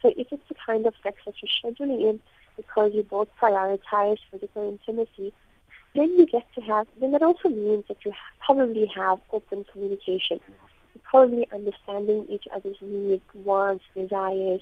So 0.01 0.13
if 0.15 0.27
it's 0.31 0.47
the 0.47 0.55
kind 0.65 0.85
of 0.85 0.93
sex 1.03 1.17
that 1.25 1.35
you're 1.41 1.73
scheduling 1.73 2.09
in 2.09 2.19
because 2.55 2.91
you 2.93 3.03
both 3.03 3.29
prioritize 3.41 4.17
physical 4.31 4.69
intimacy, 4.69 5.33
then 5.95 6.17
you 6.17 6.25
get 6.25 6.45
to 6.55 6.61
have, 6.61 6.87
then 6.99 7.11
that 7.11 7.23
also 7.23 7.49
means 7.49 7.85
that 7.87 7.97
you 8.05 8.13
probably 8.45 8.89
have 8.95 9.19
open 9.31 9.65
communication. 9.71 10.39
You're 10.93 11.03
probably 11.03 11.47
understanding 11.53 12.25
each 12.29 12.45
other's 12.53 12.77
needs, 12.81 13.23
wants, 13.33 13.83
desires. 13.95 14.61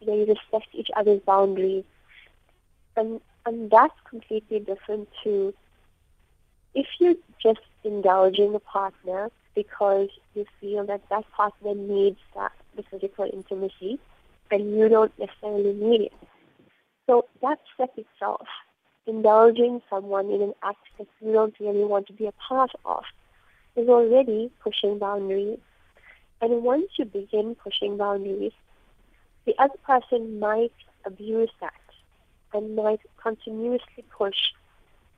You 0.00 0.06
know, 0.06 0.14
you 0.14 0.26
respect 0.26 0.68
each 0.74 0.88
other's 0.96 1.20
boundaries. 1.20 1.84
And, 2.96 3.20
and 3.44 3.70
that's 3.70 3.94
completely 4.08 4.60
different 4.60 5.08
to 5.24 5.54
if 6.74 6.86
you're 6.98 7.14
just 7.42 7.60
indulging 7.84 8.54
a 8.54 8.58
partner 8.58 9.30
because 9.54 10.08
you 10.34 10.44
feel 10.60 10.84
that 10.86 11.00
that 11.08 11.24
partner 11.32 11.74
needs 11.74 12.18
that 12.34 12.52
the 12.76 12.82
physical 12.90 13.28
intimacy 13.32 13.98
and 14.50 14.76
you 14.76 14.88
don't 14.88 15.12
necessarily 15.18 15.72
need 15.72 16.02
it. 16.02 16.12
So 17.06 17.26
that 17.40 17.58
step 17.74 17.90
itself, 17.96 18.46
indulging 19.06 19.80
someone 19.88 20.30
in 20.30 20.42
an 20.42 20.52
act 20.62 20.78
that 20.98 21.06
you 21.20 21.32
don't 21.32 21.54
really 21.60 21.84
want 21.84 22.06
to 22.08 22.12
be 22.12 22.26
a 22.26 22.32
part 22.32 22.72
of, 22.84 23.04
is 23.76 23.88
already 23.88 24.50
pushing 24.62 24.98
boundaries. 24.98 25.58
And 26.40 26.62
once 26.62 26.86
you 26.98 27.04
begin 27.04 27.54
pushing 27.54 27.96
boundaries, 27.96 28.52
the 29.44 29.54
other 29.58 29.78
person 29.86 30.38
might 30.38 30.72
abuse 31.04 31.50
that 31.60 31.72
and 32.52 32.74
might 32.74 33.00
continuously 33.22 34.04
push 34.16 34.36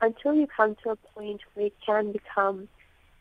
until 0.01 0.33
you 0.33 0.47
come 0.47 0.75
to 0.83 0.91
a 0.91 0.95
point 0.95 1.41
where 1.53 1.67
it 1.67 1.73
can 1.85 2.11
become 2.11 2.67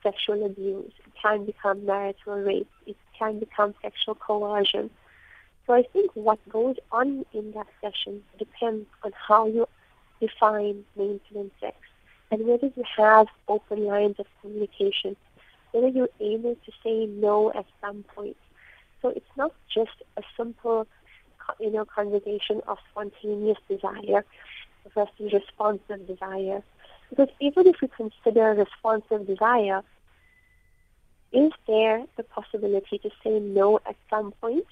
sexual 0.02 0.44
abuse, 0.46 0.92
it 1.04 1.12
can 1.20 1.44
become 1.44 1.84
marital 1.84 2.36
rape, 2.36 2.70
it 2.86 2.96
can 3.18 3.38
become 3.40 3.74
sexual 3.82 4.14
coercion. 4.14 4.90
So 5.66 5.74
I 5.74 5.82
think 5.92 6.10
what 6.14 6.38
goes 6.48 6.76
on 6.92 7.24
in 7.32 7.52
that 7.52 7.66
session 7.80 8.22
depends 8.38 8.86
on 9.02 9.12
how 9.28 9.46
you 9.46 9.66
define 10.20 10.84
maintenance 10.96 11.52
sex 11.60 11.76
and 12.30 12.46
whether 12.46 12.66
you 12.66 12.84
have 12.96 13.26
open 13.48 13.84
lines 13.86 14.16
of 14.18 14.26
communication, 14.40 15.16
whether 15.72 15.88
you're 15.88 16.08
able 16.20 16.54
to 16.54 16.72
say 16.84 17.06
no 17.06 17.52
at 17.52 17.66
some 17.80 18.04
point. 18.14 18.36
So 19.00 19.08
it's 19.08 19.36
not 19.36 19.52
just 19.72 20.02
a 20.16 20.22
simple, 20.36 20.86
you 21.60 21.70
know, 21.70 21.84
conversation 21.84 22.60
of 22.66 22.78
spontaneous 22.90 23.58
desire 23.68 24.24
versus 24.94 25.32
responsive 25.32 26.06
desire. 26.06 26.62
Because 27.10 27.28
even 27.40 27.66
if 27.66 27.76
we 27.80 27.88
consider 27.88 28.54
responsive 28.54 29.26
desire, 29.26 29.82
is 31.32 31.52
there 31.66 32.04
the 32.16 32.22
possibility 32.22 32.98
to 32.98 33.10
say 33.22 33.38
no 33.38 33.80
at 33.86 33.96
some 34.10 34.32
point? 34.40 34.66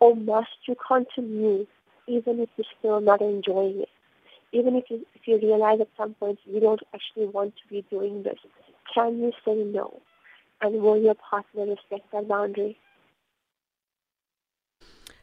Or 0.00 0.14
must 0.16 0.48
you 0.66 0.76
continue 0.86 1.66
even 2.06 2.40
if 2.40 2.48
you're 2.56 2.64
still 2.78 3.00
not 3.00 3.20
enjoying 3.20 3.80
it? 3.80 3.88
Even 4.52 4.74
if 4.76 4.84
you, 4.90 5.06
if 5.14 5.22
you 5.26 5.38
realize 5.38 5.80
at 5.80 5.88
some 5.96 6.14
point 6.14 6.38
you 6.44 6.60
don't 6.60 6.82
actually 6.94 7.26
want 7.26 7.54
to 7.56 7.68
be 7.68 7.84
doing 7.90 8.22
this, 8.22 8.38
can 8.92 9.18
you 9.18 9.32
say 9.44 9.54
no? 9.54 10.00
And 10.60 10.82
will 10.82 11.00
your 11.00 11.14
partner 11.14 11.66
respect 11.66 12.10
that 12.12 12.28
boundary? 12.28 12.76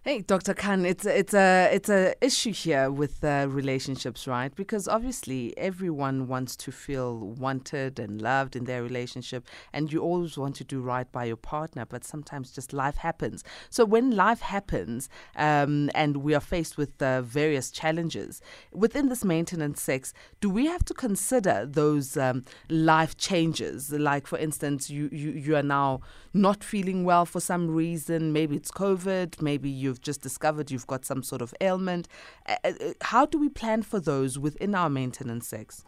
Hey, 0.07 0.21
Dr. 0.21 0.53
Khan, 0.53 0.85
it's 0.85 1.05
a, 1.05 1.19
it's 1.19 1.33
a 1.33 1.69
it's 1.69 1.89
a 1.89 2.15
issue 2.23 2.53
here 2.53 2.89
with 2.89 3.21
uh, 3.25 3.47
relationships, 3.49 4.25
right? 4.25 4.55
Because 4.55 4.87
obviously 4.87 5.53
everyone 5.57 6.29
wants 6.29 6.55
to 6.55 6.71
feel 6.71 7.17
wanted 7.17 7.99
and 7.99 8.21
loved 8.21 8.55
in 8.55 8.63
their 8.63 8.81
relationship, 8.81 9.45
and 9.73 9.91
you 9.91 9.99
always 9.99 10.37
want 10.37 10.55
to 10.55 10.63
do 10.63 10.79
right 10.79 11.11
by 11.11 11.25
your 11.25 11.35
partner. 11.35 11.85
But 11.85 12.05
sometimes 12.05 12.51
just 12.51 12.71
life 12.71 12.95
happens. 12.95 13.43
So 13.69 13.83
when 13.83 14.11
life 14.11 14.39
happens, 14.39 15.09
um, 15.35 15.89
and 15.93 16.15
we 16.23 16.33
are 16.33 16.39
faced 16.39 16.77
with 16.77 17.01
uh, 17.01 17.21
various 17.23 17.69
challenges 17.69 18.41
within 18.71 19.09
this 19.09 19.25
maintenance 19.25 19.81
sex, 19.81 20.13
do 20.39 20.49
we 20.49 20.67
have 20.67 20.85
to 20.85 20.93
consider 20.93 21.65
those 21.65 22.15
um, 22.15 22.45
life 22.69 23.17
changes? 23.17 23.91
Like, 23.91 24.25
for 24.25 24.37
instance, 24.37 24.89
you, 24.89 25.09
you 25.11 25.31
you 25.31 25.55
are 25.57 25.63
now 25.63 25.99
not 26.33 26.63
feeling 26.63 27.03
well 27.03 27.25
for 27.25 27.41
some 27.41 27.69
reason. 27.69 28.31
Maybe 28.31 28.55
it's 28.55 28.71
COVID. 28.71 29.41
Maybe 29.41 29.69
you've 29.69 29.96
you've 29.97 30.03
just 30.03 30.21
discovered 30.21 30.71
you've 30.71 30.87
got 30.87 31.05
some 31.05 31.23
sort 31.23 31.41
of 31.41 31.53
ailment. 31.59 32.07
Uh, 32.47 32.55
uh, 32.63 32.71
how 33.01 33.25
do 33.25 33.39
we 33.39 33.49
plan 33.49 33.81
for 33.81 33.99
those 33.99 34.37
within 34.37 34.75
our 34.75 34.89
maintenance 34.89 35.47
sex? 35.47 35.85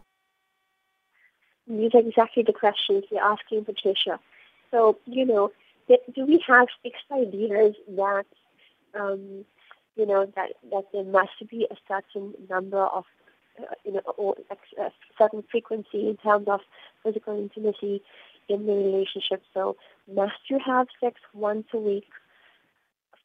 These 1.68 1.94
are 1.94 2.00
exactly 2.00 2.42
the 2.44 2.52
questions 2.52 3.04
you're 3.10 3.22
asking, 3.22 3.64
Patricia. 3.64 4.18
So, 4.70 4.98
you 5.06 5.24
know, 5.24 5.52
do 5.88 6.26
we 6.26 6.42
have 6.46 6.68
fixed 6.82 7.04
ideas 7.12 7.74
that, 7.96 8.26
um, 8.98 9.44
you 9.96 10.06
know, 10.06 10.26
that, 10.34 10.50
that 10.70 10.84
there 10.92 11.04
must 11.04 11.48
be 11.48 11.66
a 11.70 11.76
certain 11.86 12.34
number 12.48 12.84
of, 12.84 13.04
uh, 13.60 13.74
you 13.84 13.92
know, 13.92 14.00
or 14.16 14.34
a 14.50 14.90
certain 15.18 15.44
frequency 15.50 16.08
in 16.08 16.16
terms 16.16 16.46
of 16.48 16.60
physical 17.04 17.38
intimacy 17.38 18.02
in 18.48 18.66
the 18.66 18.72
relationship? 18.72 19.42
So, 19.54 19.76
must 20.12 20.48
you 20.48 20.58
have 20.64 20.88
sex 21.00 21.20
once 21.34 21.66
a 21.72 21.78
week 21.78 22.06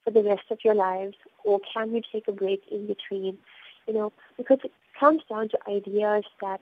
for 0.05 0.11
the 0.11 0.23
rest 0.23 0.43
of 0.51 0.59
your 0.63 0.75
lives, 0.75 1.15
or 1.43 1.59
can 1.73 1.93
you 1.93 2.01
take 2.11 2.27
a 2.27 2.31
break 2.31 2.61
in 2.71 2.87
between? 2.87 3.37
You 3.87 3.93
know, 3.93 4.13
because 4.37 4.59
it 4.63 4.71
comes 4.97 5.23
down 5.29 5.49
to 5.49 5.57
ideas 5.67 6.23
that 6.41 6.61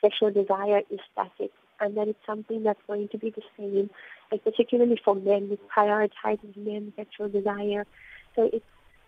sexual 0.00 0.30
desire 0.30 0.82
is 0.90 1.00
static 1.12 1.50
and 1.80 1.96
that 1.96 2.08
it's 2.08 2.26
something 2.26 2.62
that's 2.62 2.80
going 2.86 3.08
to 3.08 3.18
be 3.18 3.30
the 3.30 3.42
same, 3.56 3.90
like 4.30 4.44
particularly 4.44 5.00
for 5.02 5.14
men, 5.14 5.48
it 5.50 5.60
prioritizes 5.74 6.56
men's 6.56 6.92
sexual 6.96 7.28
desire. 7.28 7.86
So 8.36 8.50
it 8.52 8.62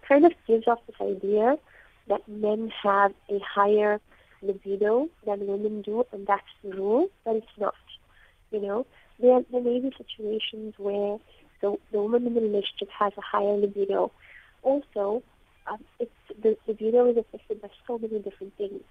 kind 0.09 0.25
of 0.25 0.33
gives 0.47 0.67
off 0.67 0.79
this 0.87 0.97
idea 1.01 1.57
that 2.09 2.27
men 2.29 2.73
have 2.83 3.13
a 3.31 3.39
higher 3.39 4.01
libido 4.43 5.09
than 5.25 5.47
women 5.47 5.83
do, 5.83 6.05
and 6.13 6.27
that's 6.27 6.43
the 6.63 6.71
rule, 6.71 7.09
but 7.25 7.37
it's 7.37 7.47
not. 7.59 7.75
You 8.51 8.61
know, 8.61 8.87
there, 9.21 9.41
there 9.51 9.63
may 9.63 9.81
be 9.81 9.93
situations 9.97 10.75
where 10.79 11.19
the, 11.61 11.77
the 11.93 11.99
woman 11.99 12.27
in 12.27 12.35
the 12.35 12.41
relationship 12.41 12.89
has 12.99 13.13
a 13.17 13.21
higher 13.21 13.57
libido. 13.57 14.13
Also, 14.63 15.23
um, 15.67 15.79
it's, 15.99 16.11
the 16.43 16.57
libido 16.67 17.11
is 17.11 17.17
affected 17.17 17.63
by 17.63 17.69
so 17.87 17.99
many 17.99 18.19
different 18.19 18.57
things. 18.57 18.83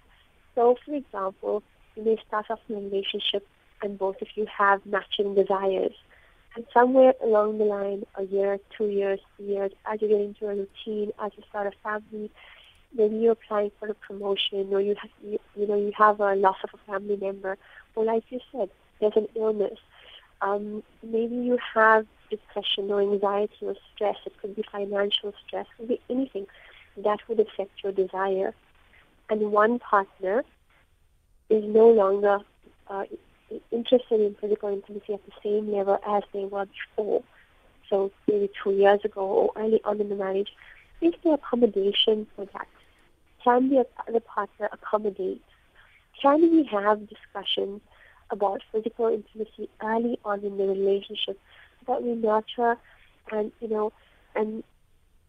So, 0.54 0.76
for 0.84 0.94
example, 0.94 1.62
you 1.94 2.04
may 2.04 2.18
start 2.26 2.46
off 2.50 2.60
in 2.68 2.76
a 2.76 2.80
relationship 2.80 3.46
and 3.82 3.98
both 3.98 4.20
of 4.22 4.28
you 4.34 4.46
have 4.46 4.84
matching 4.86 5.34
desires. 5.34 5.92
And 6.54 6.64
somewhere 6.72 7.12
along 7.22 7.58
the 7.58 7.64
line, 7.64 8.04
a 8.14 8.22
year, 8.24 8.58
two 8.76 8.86
years, 8.86 9.20
three 9.36 9.46
years, 9.46 9.72
as 9.84 10.00
you 10.00 10.08
get 10.08 10.20
into 10.20 10.46
a 10.46 10.54
routine, 10.54 11.12
as 11.22 11.32
you 11.36 11.42
start 11.48 11.66
a 11.66 11.72
family, 11.82 12.30
maybe 12.96 13.16
you're 13.16 13.32
applying 13.32 13.70
for 13.78 13.88
a 13.88 13.94
promotion 13.94 14.68
or 14.72 14.80
you 14.80 14.94
have, 15.00 15.10
you, 15.22 15.38
you 15.54 15.66
know, 15.66 15.76
you 15.76 15.92
have 15.96 16.20
a 16.20 16.34
loss 16.34 16.56
of 16.64 16.70
a 16.72 16.90
family 16.90 17.16
member. 17.16 17.58
Or 17.94 18.04
like 18.04 18.24
you 18.30 18.40
said, 18.50 18.70
there's 19.00 19.16
an 19.16 19.28
illness. 19.34 19.78
Um, 20.42 20.82
maybe 21.02 21.36
you 21.36 21.58
have 21.74 22.06
depression 22.30 22.90
or 22.90 23.00
anxiety 23.00 23.54
or 23.62 23.74
stress. 23.94 24.16
It 24.26 24.32
could 24.40 24.56
be 24.56 24.64
financial 24.70 25.32
stress. 25.46 25.66
It 25.66 25.76
could 25.78 25.88
be 25.88 26.00
anything 26.10 26.46
that 26.96 27.18
would 27.28 27.40
affect 27.40 27.82
your 27.82 27.92
desire. 27.92 28.54
And 29.28 29.52
one 29.52 29.78
partner 29.78 30.44
is 31.48 31.64
no 31.64 31.88
longer 31.88 32.38
uh, 32.88 33.04
interested 33.70 34.20
in 34.20 34.36
physical 34.40 34.68
intimacy 34.68 35.14
at 35.14 35.20
the 35.24 35.32
same 35.42 35.72
level 35.72 35.98
as 36.06 36.22
they 36.32 36.44
were 36.44 36.66
before. 36.66 37.22
So 37.88 38.10
maybe 38.26 38.50
two 38.62 38.72
years 38.72 39.00
ago 39.04 39.20
or 39.20 39.50
early 39.56 39.80
on 39.84 40.00
in 40.00 40.08
the 40.08 40.16
marriage. 40.16 40.52
Is 41.00 41.12
there 41.22 41.34
accommodation 41.34 42.26
for 42.34 42.46
that? 42.46 42.66
Can 43.44 43.68
the 43.68 43.86
other 44.08 44.20
partner 44.20 44.68
accommodate? 44.72 45.42
Can 46.20 46.40
we 46.40 46.64
have 46.64 47.08
discussions 47.08 47.80
about 48.30 48.62
physical 48.72 49.08
intimacy 49.08 49.68
early 49.82 50.18
on 50.24 50.42
in 50.44 50.56
the 50.56 50.64
relationship 50.64 51.38
that 51.86 52.02
we 52.02 52.14
nurture 52.14 52.76
and 53.30 53.52
you 53.60 53.68
know 53.68 53.92
and 54.34 54.64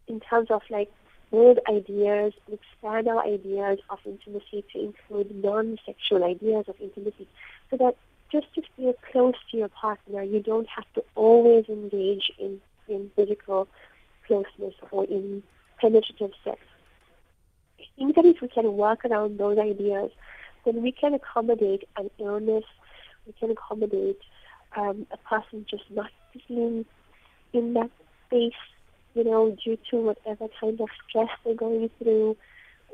in 0.08 0.20
terms 0.20 0.50
of 0.50 0.62
like 0.70 0.92
build 1.32 1.60
ideas 1.70 2.34
and 2.46 2.58
expand 2.58 3.08
our 3.08 3.24
ideas 3.26 3.80
of 3.90 4.00
intimacy 4.06 4.64
to 4.72 4.80
include 4.80 5.44
non-sexual 5.44 6.24
ideas 6.24 6.66
of 6.68 6.76
intimacy 6.80 7.28
so 7.70 7.78
that 7.78 7.96
just 8.32 8.48
to 8.56 8.62
feel 8.76 8.94
close 9.12 9.36
to 9.52 9.58
your 9.58 9.70
partner 9.70 10.24
you 10.24 10.42
don't 10.42 10.68
have 10.68 10.86
to 10.94 11.04
always 11.16 11.66
engage 11.70 12.32
in, 12.40 12.60
in 12.88 13.12
physical 13.16 13.68
closeness 14.28 14.74
or 14.92 15.06
in 15.06 15.42
penetrative 15.80 16.32
sex. 16.44 16.60
I 17.80 17.84
think 17.96 18.16
that 18.16 18.26
if 18.26 18.42
we 18.42 18.48
can 18.48 18.76
work 18.76 19.06
around 19.06 19.38
those 19.38 19.58
ideas, 19.58 20.12
then 20.66 20.82
we 20.82 20.92
can 20.92 21.14
accommodate 21.14 21.88
an 21.98 22.10
illness 22.20 22.66
we 23.28 23.34
can 23.34 23.52
accommodate 23.52 24.20
um, 24.76 25.06
a 25.12 25.18
person 25.18 25.66
just 25.70 25.84
not 25.92 26.10
being 26.48 26.86
in 27.54 27.74
that 27.74 27.92
space, 28.26 28.54
you 29.14 29.24
know, 29.24 29.56
due 29.64 29.78
to 29.92 29.98
whatever 29.98 30.48
kind 30.60 30.80
of 30.82 30.90
stress 31.08 31.30
they're 31.44 31.56
going 31.56 31.90
through. 32.00 32.36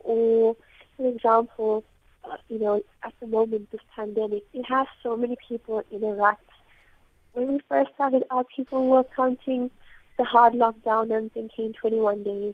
Or, 0.04 0.56
for 0.98 1.08
example, 1.08 1.84
uh, 2.24 2.38
you 2.50 2.60
know, 2.60 2.82
at 3.04 3.14
the 3.20 3.28
moment, 3.28 3.72
this 3.72 3.82
pandemic, 3.96 4.44
it 4.54 4.66
has 4.66 4.88
so 5.02 5.18
many 5.18 5.38
people 5.48 5.84
in 5.92 6.04
a 6.04 6.14
rut. 6.14 6.38
When 7.34 7.54
we 7.54 7.60
first 7.68 7.92
started 7.96 8.24
out, 8.32 8.48
people 8.56 8.88
were 8.88 9.04
counting 9.16 9.72
the 10.18 10.24
hard 10.24 10.54
lockdown 10.54 11.16
and 11.16 11.32
thinking 11.32 11.74
21 11.74 12.24
days. 12.24 12.54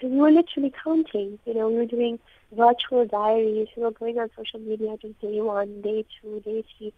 And 0.00 0.12
we 0.12 0.18
were 0.18 0.30
literally 0.30 0.72
counting. 0.84 1.38
You 1.44 1.54
know, 1.54 1.68
we 1.68 1.76
were 1.76 1.86
doing 1.86 2.18
virtual 2.52 3.06
diaries. 3.06 3.68
We 3.76 3.82
were 3.82 3.90
going 3.90 4.18
on 4.18 4.30
social 4.36 4.60
media 4.60 4.96
just 5.00 5.20
day 5.20 5.40
one, 5.40 5.82
day 5.82 6.04
two, 6.20 6.40
day 6.44 6.64
three. 6.76 6.92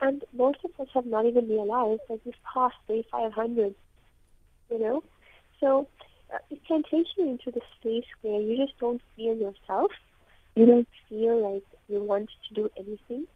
And 0.00 0.24
most 0.32 0.58
of 0.64 0.70
us 0.80 0.88
have 0.94 1.06
not 1.06 1.26
even 1.26 1.48
realized 1.48 2.02
that 2.08 2.20
we've 2.24 2.34
passed 2.52 2.76
day 2.88 3.04
500. 3.10 3.74
You 4.70 4.78
know? 4.78 5.02
So 5.60 5.88
uh, 6.32 6.38
it 6.50 6.60
can 6.66 6.82
take 6.90 7.06
you 7.16 7.28
into 7.28 7.50
the 7.50 7.60
space 7.78 8.06
where 8.22 8.40
you 8.40 8.56
just 8.56 8.78
don't 8.78 9.00
feel 9.16 9.36
yourself. 9.36 9.92
You 10.56 10.66
don't 10.66 10.88
feel 11.08 11.52
like 11.52 11.64
you 11.88 12.02
want 12.02 12.30
to 12.48 12.54
do 12.54 12.70
anything. 12.76 13.26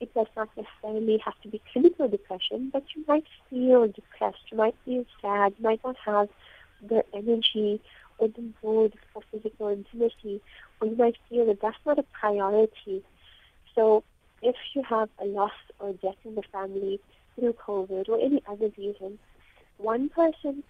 It 0.00 0.14
does 0.14 0.26
not 0.36 0.48
necessarily 0.56 1.18
have 1.24 1.34
to 1.42 1.48
be 1.48 1.60
clinical 1.72 2.08
depression, 2.08 2.70
but 2.72 2.84
you 2.94 3.04
might 3.08 3.24
feel 3.50 3.86
depressed. 3.88 4.38
You 4.50 4.58
might 4.58 4.76
feel 4.84 5.04
sad. 5.20 5.54
You 5.58 5.64
might 5.64 5.80
not 5.84 5.96
have 6.04 6.28
the 6.80 7.04
energy 7.12 7.80
or 8.18 8.28
the 8.28 8.52
mood 8.62 8.94
for 9.12 9.22
physical 9.30 9.68
intimacy, 9.68 10.40
or 10.80 10.88
you 10.88 10.96
might 10.96 11.16
feel 11.28 11.46
that 11.46 11.60
that's 11.60 11.76
not 11.86 11.98
a 11.98 12.04
priority. 12.18 13.02
So 13.74 14.04
if 14.42 14.56
you 14.74 14.82
have 14.88 15.08
a 15.20 15.24
loss 15.24 15.52
or 15.80 15.92
death 15.94 16.16
in 16.24 16.34
the 16.34 16.42
family 16.52 17.00
through 17.34 17.54
COVID 17.66 18.08
or 18.08 18.20
any 18.20 18.42
other 18.48 18.70
reason, 18.76 19.18
one 19.78 20.08
person, 20.08 20.62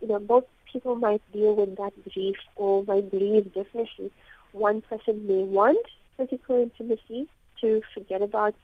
you 0.00 0.08
know, 0.08 0.18
both 0.18 0.44
people 0.72 0.94
might 0.96 1.22
deal 1.32 1.54
with 1.54 1.76
that 1.76 1.92
grief 2.12 2.36
or 2.56 2.84
might 2.84 3.10
grieve 3.10 3.52
differently. 3.54 4.10
One 4.52 4.80
person 4.82 5.26
may 5.26 5.42
want 5.42 5.86
physical 6.16 6.62
intimacy 6.62 7.28
to 7.60 7.82
forget 7.94 8.22
about 8.22 8.54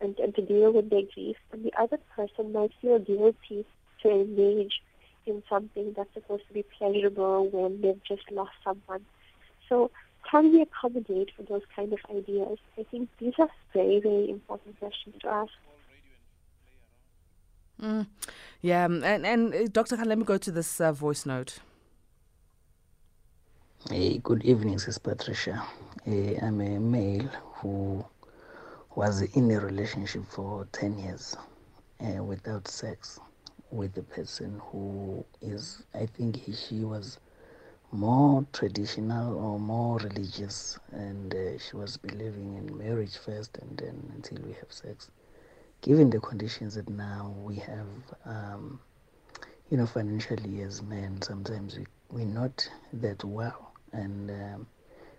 and, 0.00 0.18
and 0.18 0.34
to 0.34 0.42
deal 0.42 0.72
with 0.72 0.88
their 0.90 1.02
grief, 1.14 1.36
and 1.52 1.64
the 1.64 1.72
other 1.78 1.98
person 2.16 2.52
might 2.52 2.70
feel 2.80 2.98
guilty 2.98 3.66
to 4.02 4.10
engage 4.10 4.80
in 5.26 5.42
something 5.48 5.92
that's 5.96 6.12
supposed 6.14 6.46
to 6.48 6.54
be 6.54 6.64
pleasurable 6.78 7.48
when 7.50 7.80
they've 7.82 8.02
just 8.08 8.30
lost 8.32 8.52
someone. 8.64 9.04
So 9.68 9.90
can 10.28 10.52
we 10.52 10.62
accommodate 10.62 11.30
for 11.36 11.42
those 11.42 11.62
kind 11.74 11.92
of 11.92 11.98
ideas? 12.10 12.58
I 12.78 12.84
think 12.90 13.08
these 13.18 13.34
are 13.38 13.48
very, 13.72 14.00
very 14.00 14.30
important 14.30 14.78
questions 14.78 15.16
to 15.22 15.28
ask. 15.28 15.52
Mm. 17.80 18.06
Yeah, 18.60 18.84
um, 18.84 19.02
and, 19.02 19.24
and 19.24 19.54
uh, 19.54 19.66
Dr. 19.72 19.96
Khan, 19.96 20.08
let 20.08 20.18
me 20.18 20.24
go 20.24 20.36
to 20.36 20.52
this 20.52 20.80
uh, 20.80 20.92
voice 20.92 21.24
note. 21.24 21.60
Hey, 23.88 24.18
good 24.18 24.44
evening, 24.44 24.78
Sister 24.78 25.00
Patricia. 25.00 25.62
Hey, 26.04 26.38
I'm 26.42 26.60
a 26.60 26.78
male 26.78 27.28
who 27.54 28.04
was 28.94 29.22
in 29.22 29.50
a 29.50 29.60
relationship 29.60 30.24
for 30.28 30.66
10 30.72 30.98
years 30.98 31.36
uh, 32.00 32.22
without 32.22 32.68
sex 32.68 33.18
with 33.70 33.96
a 33.96 34.02
person 34.02 34.60
who 34.64 35.24
is, 35.40 35.82
I 35.94 36.04
think 36.06 36.36
he, 36.36 36.52
she 36.52 36.84
was 36.84 37.18
more 37.92 38.46
traditional 38.52 39.36
or 39.36 39.58
more 39.58 39.98
religious, 39.98 40.78
and 40.92 41.34
uh, 41.34 41.58
she 41.58 41.76
was 41.76 41.96
believing 41.96 42.54
in 42.56 42.76
marriage 42.78 43.16
first 43.16 43.58
and 43.58 43.76
then 43.78 44.12
until 44.14 44.38
we 44.44 44.52
have 44.52 44.70
sex. 44.72 45.10
Given 45.82 46.10
the 46.10 46.20
conditions 46.20 46.74
that 46.74 46.88
now 46.88 47.34
we 47.42 47.56
have, 47.56 47.86
um, 48.24 48.80
you 49.70 49.76
know, 49.76 49.86
financially 49.86 50.62
as 50.62 50.82
men, 50.82 51.20
sometimes 51.22 51.78
we, 51.78 51.86
we're 52.10 52.26
not 52.26 52.68
that 52.92 53.24
well, 53.24 53.72
and 53.92 54.30
um, 54.30 54.66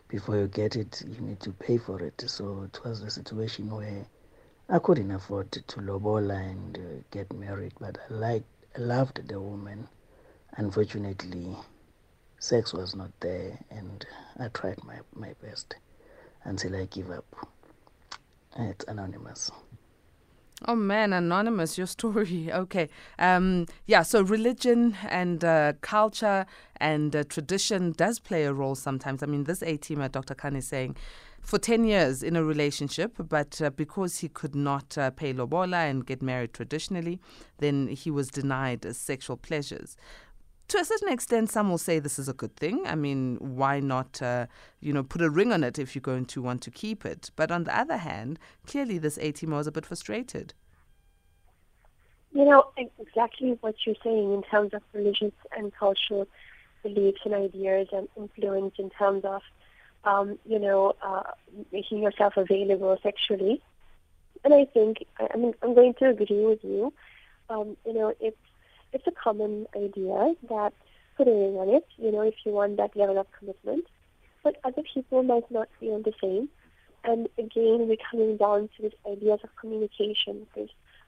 before 0.07 0.37
you 0.37 0.47
get 0.47 0.75
it, 0.75 1.01
you 1.07 1.19
need 1.21 1.39
to 1.41 1.51
pay 1.51 1.77
for 1.77 2.01
it. 2.01 2.23
So 2.27 2.63
it 2.63 2.79
was 2.85 3.01
a 3.01 3.09
situation 3.09 3.69
where 3.69 4.05
I 4.69 4.79
couldn't 4.79 5.11
afford 5.11 5.51
to 5.51 5.81
lobola 5.81 6.35
and 6.35 6.77
uh, 6.77 7.03
get 7.11 7.33
married, 7.33 7.73
but 7.79 7.97
I 8.09 8.13
liked, 8.13 8.45
I 8.77 8.79
loved 8.79 9.27
the 9.27 9.39
woman. 9.39 9.87
Unfortunately, 10.57 11.57
sex 12.41 12.73
was 12.73 12.95
not 12.95 13.11
there, 13.19 13.57
and 13.69 14.05
I 14.39 14.49
tried 14.49 14.83
my, 14.83 14.99
my 15.15 15.33
best 15.41 15.75
until 16.43 16.75
I 16.75 16.85
give 16.85 17.09
up. 17.11 17.25
It's 18.57 18.83
anonymous. 18.87 19.51
Oh 20.67 20.75
man, 20.75 21.13
anonymous, 21.13 21.77
your 21.77 21.87
story. 21.87 22.51
Okay. 22.53 22.89
Um, 23.17 23.67
yeah, 23.85 24.01
so 24.01 24.21
religion 24.21 24.97
and 25.07 25.43
uh, 25.45 25.73
culture 25.81 26.45
and 26.77 27.15
uh, 27.15 27.23
tradition 27.23 27.93
does 27.93 28.19
play 28.19 28.43
a 28.43 28.53
role 28.53 28.75
sometimes. 28.75 29.23
I 29.23 29.27
mean, 29.27 29.45
this 29.45 29.61
A 29.61 29.77
teamer, 29.77 30.11
Dr. 30.11 30.35
Khan, 30.35 30.55
is 30.55 30.67
saying 30.67 30.95
for 31.41 31.57
10 31.57 31.83
years 31.85 32.21
in 32.21 32.35
a 32.35 32.43
relationship, 32.43 33.13
but 33.17 33.61
uh, 33.61 33.69
because 33.71 34.19
he 34.19 34.29
could 34.29 34.55
not 34.55 34.97
uh, 34.97 35.09
pay 35.11 35.33
lobola 35.33 35.77
and 35.77 36.05
get 36.05 36.21
married 36.21 36.53
traditionally, 36.53 37.19
then 37.57 37.87
he 37.87 38.11
was 38.11 38.29
denied 38.29 38.85
uh, 38.85 38.93
sexual 38.93 39.37
pleasures 39.37 39.95
to 40.71 40.79
a 40.79 40.85
certain 40.85 41.09
extent, 41.09 41.51
some 41.51 41.69
will 41.69 41.77
say 41.77 41.99
this 41.99 42.17
is 42.17 42.29
a 42.29 42.33
good 42.33 42.55
thing. 42.55 42.87
I 42.87 42.95
mean, 42.95 43.35
why 43.39 43.81
not, 43.81 44.21
uh, 44.21 44.47
you 44.79 44.93
know, 44.93 45.03
put 45.03 45.21
a 45.21 45.29
ring 45.29 45.51
on 45.51 45.65
it 45.65 45.77
if 45.77 45.93
you're 45.93 46.01
going 46.01 46.25
to 46.27 46.41
want 46.41 46.61
to 46.61 46.71
keep 46.71 47.05
it? 47.05 47.29
But 47.35 47.51
on 47.51 47.65
the 47.65 47.77
other 47.77 47.97
hand, 47.97 48.39
clearly 48.65 48.97
this 48.97 49.17
A 49.17 49.33
teamer 49.33 49.59
is 49.59 49.67
a 49.67 49.71
bit 49.71 49.85
frustrated. 49.85 50.53
You 52.31 52.45
know, 52.45 52.71
exactly 52.77 53.57
what 53.59 53.75
you're 53.85 53.97
saying 54.01 54.33
in 54.33 54.43
terms 54.43 54.73
of 54.73 54.81
religious 54.93 55.33
and 55.57 55.73
cultural 55.75 56.25
beliefs 56.83 57.19
and 57.25 57.33
ideas 57.33 57.89
and 57.91 58.07
influence 58.15 58.75
in 58.79 58.89
terms 58.91 59.25
of, 59.25 59.41
um, 60.05 60.39
you 60.45 60.57
know, 60.57 60.93
uh, 61.03 61.23
making 61.73 62.01
yourself 62.01 62.37
available 62.37 62.97
sexually. 63.03 63.61
And 64.45 64.53
I 64.53 64.63
think, 64.73 65.05
I 65.19 65.35
mean, 65.35 65.53
I'm 65.61 65.75
going 65.75 65.95
to 65.95 66.09
agree 66.09 66.45
with 66.45 66.63
you. 66.63 66.93
Um, 67.49 67.75
you 67.85 67.93
know, 67.93 68.13
it's 68.21 68.37
it's 68.93 69.07
a 69.07 69.11
common 69.11 69.67
idea 69.75 70.33
that 70.49 70.73
ring 71.19 71.57
on 71.57 71.69
it, 71.69 71.85
you 71.97 72.11
know, 72.11 72.21
if 72.21 72.33
you 72.45 72.51
want 72.51 72.77
that 72.77 72.95
level 72.95 73.17
of 73.19 73.27
commitment. 73.37 73.85
But 74.43 74.55
other 74.63 74.81
people 74.93 75.23
might 75.23 75.49
not 75.51 75.69
feel 75.79 76.01
the 76.01 76.13
same. 76.21 76.49
And 77.03 77.27
again, 77.37 77.87
we're 77.87 77.97
coming 78.09 78.37
down 78.37 78.69
to 78.77 78.83
this 78.83 78.93
ideas 79.09 79.39
of 79.43 79.55
communication. 79.55 80.47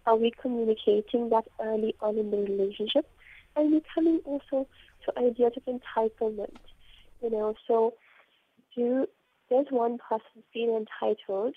Are 0.05 0.15
we 0.15 0.31
communicating 0.41 1.29
that 1.29 1.45
early 1.61 1.95
on 2.01 2.17
in 2.17 2.31
the 2.31 2.37
relationship? 2.37 3.09
And 3.55 3.71
we're 3.71 3.81
coming 3.93 4.19
also 4.25 4.67
to 5.05 5.19
ideas 5.19 5.53
of 5.57 5.63
entitlement. 5.65 6.57
You 7.21 7.29
know, 7.29 7.55
so 7.67 7.93
do 8.75 9.07
does 9.49 9.67
one 9.69 9.97
person 9.97 10.43
feel 10.51 10.75
entitled 10.75 11.55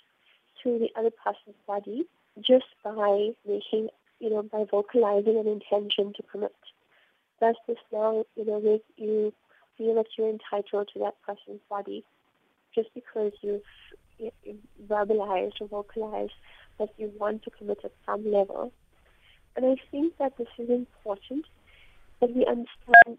to 0.62 0.79
the 0.79 0.89
other 0.99 1.11
person's 1.11 1.57
body 1.67 2.05
just 2.39 2.67
by 2.85 3.31
making 3.47 3.89
you 4.18 4.31
know, 4.31 4.42
by 4.42 4.64
vocalizing 4.70 5.38
an 5.38 5.46
intention 5.46 6.12
to 6.16 6.22
commit. 6.31 6.55
Does 7.40 7.57
this 7.68 7.76
now, 7.92 8.24
you 8.35 8.46
know, 8.46 8.61
make 8.61 8.85
you 8.96 9.33
feel 9.76 9.94
that 9.96 10.07
you're 10.16 10.31
entitled 10.31 10.88
to 10.94 10.98
that 11.00 11.14
person's 11.26 11.61
body 11.68 12.05
just 12.74 12.88
because 12.94 13.33
you've, 13.42 13.62
you've 14.18 14.57
verbalized 14.88 15.61
or 15.61 15.68
vocalized 15.68 16.33
that 16.79 16.88
you 16.96 17.12
want 17.18 17.42
to 17.42 17.50
commit 17.50 17.79
at 17.85 17.92
some 18.07 18.31
level? 18.31 18.72
And 19.55 19.66
I 19.66 19.76
think 19.90 20.16
that 20.18 20.37
this 20.38 20.48
is 20.59 20.70
important 20.70 21.46
that 22.20 22.35
we 22.35 22.44
understand 22.46 23.18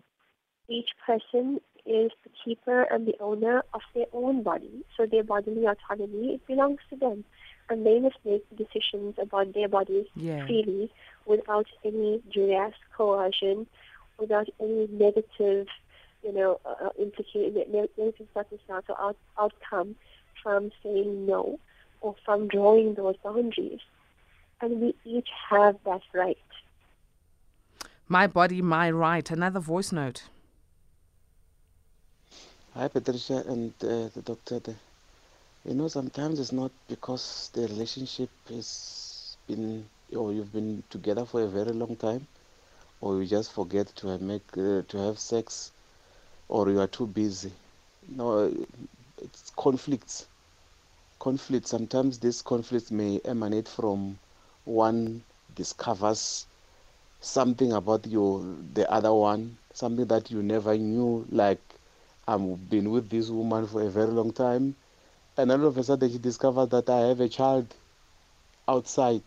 each 0.69 0.89
person 1.05 1.59
is 1.87 2.11
the 2.23 2.29
keeper 2.43 2.83
and 2.83 3.07
the 3.07 3.15
owner 3.19 3.63
of 3.73 3.81
their 3.95 4.05
own 4.13 4.43
body. 4.43 4.83
So 4.95 5.05
their 5.05 5.23
bodily 5.23 5.65
autonomy, 5.65 6.35
it 6.35 6.47
belongs 6.47 6.79
to 6.89 6.95
them 6.95 7.23
and 7.69 7.85
they 7.85 7.99
must 7.99 8.17
make 8.25 8.43
decisions 8.55 9.15
about 9.21 9.53
their 9.53 9.67
bodies 9.67 10.05
yeah. 10.15 10.45
freely 10.45 10.91
without 11.25 11.67
any 11.83 12.21
duress, 12.31 12.73
coercion, 12.95 13.67
without 14.19 14.47
any 14.61 14.87
negative, 14.91 15.67
you 16.23 16.33
know, 16.33 16.59
uh, 16.65 16.85
uh 16.85 16.89
implication, 16.99 17.55
negative 17.71 18.27
circumstance 18.33 18.85
or 18.89 18.99
out, 18.99 19.17
outcome 19.39 19.95
from 20.41 20.71
saying 20.83 21.25
no 21.25 21.59
or 22.01 22.15
from 22.23 22.47
drawing 22.47 22.93
those 22.95 23.15
boundaries. 23.23 23.79
And 24.61 24.81
we 24.81 24.95
each 25.05 25.29
have 25.49 25.77
that 25.85 26.01
right. 26.13 26.37
My 28.07 28.25
body, 28.25 28.61
my 28.61 28.89
right. 28.89 29.29
Another 29.29 29.59
voice 29.59 29.91
note. 29.91 30.23
Hi, 32.77 32.87
Patricia 32.89 33.43
and 33.47 33.73
uh, 33.81 34.07
the 34.13 34.21
doctor. 34.23 34.59
There. 34.59 34.75
You 35.65 35.73
know, 35.73 35.87
sometimes 35.87 36.39
it's 36.39 36.51
not 36.51 36.69
because 36.87 37.49
the 37.55 37.61
relationship 37.61 38.29
has 38.49 39.35
been, 39.47 39.83
or 40.15 40.31
you've 40.31 40.53
been 40.53 40.83
together 40.91 41.25
for 41.25 41.41
a 41.41 41.47
very 41.47 41.71
long 41.71 41.95
time, 41.95 42.27
or 43.01 43.19
you 43.19 43.25
just 43.25 43.51
forget 43.51 43.87
to 43.95 44.09
have 44.09 44.21
make 44.21 44.43
uh, 44.55 44.83
to 44.89 44.97
have 44.99 45.17
sex, 45.17 45.71
or 46.49 46.69
you 46.69 46.79
are 46.79 46.85
too 46.85 47.07
busy. 47.07 47.51
No, 48.15 48.53
it's 49.23 49.51
conflicts. 49.55 50.27
Conflicts. 51.17 51.71
Sometimes 51.71 52.19
these 52.19 52.43
conflicts 52.43 52.91
may 52.91 53.19
emanate 53.25 53.67
from 53.67 54.19
one 54.65 55.23
discovers 55.55 56.45
something 57.21 57.73
about 57.73 58.05
you, 58.05 58.63
the 58.75 58.87
other 58.91 59.15
one, 59.15 59.57
something 59.73 60.05
that 60.05 60.29
you 60.29 60.43
never 60.43 60.77
knew. 60.77 61.25
Like 61.31 61.66
I've 62.27 62.69
been 62.69 62.91
with 62.91 63.09
this 63.09 63.29
woman 63.29 63.65
for 63.67 63.81
a 63.81 63.89
very 63.89 64.11
long 64.11 64.31
time 64.31 64.75
and 65.37 65.51
all 65.51 65.65
of 65.65 65.77
a 65.77 65.83
sudden 65.83 66.11
she 66.11 66.17
discovers 66.19 66.69
that 66.69 66.89
I 66.89 66.99
have 67.07 67.19
a 67.21 67.29
child 67.29 67.73
outside, 68.67 69.23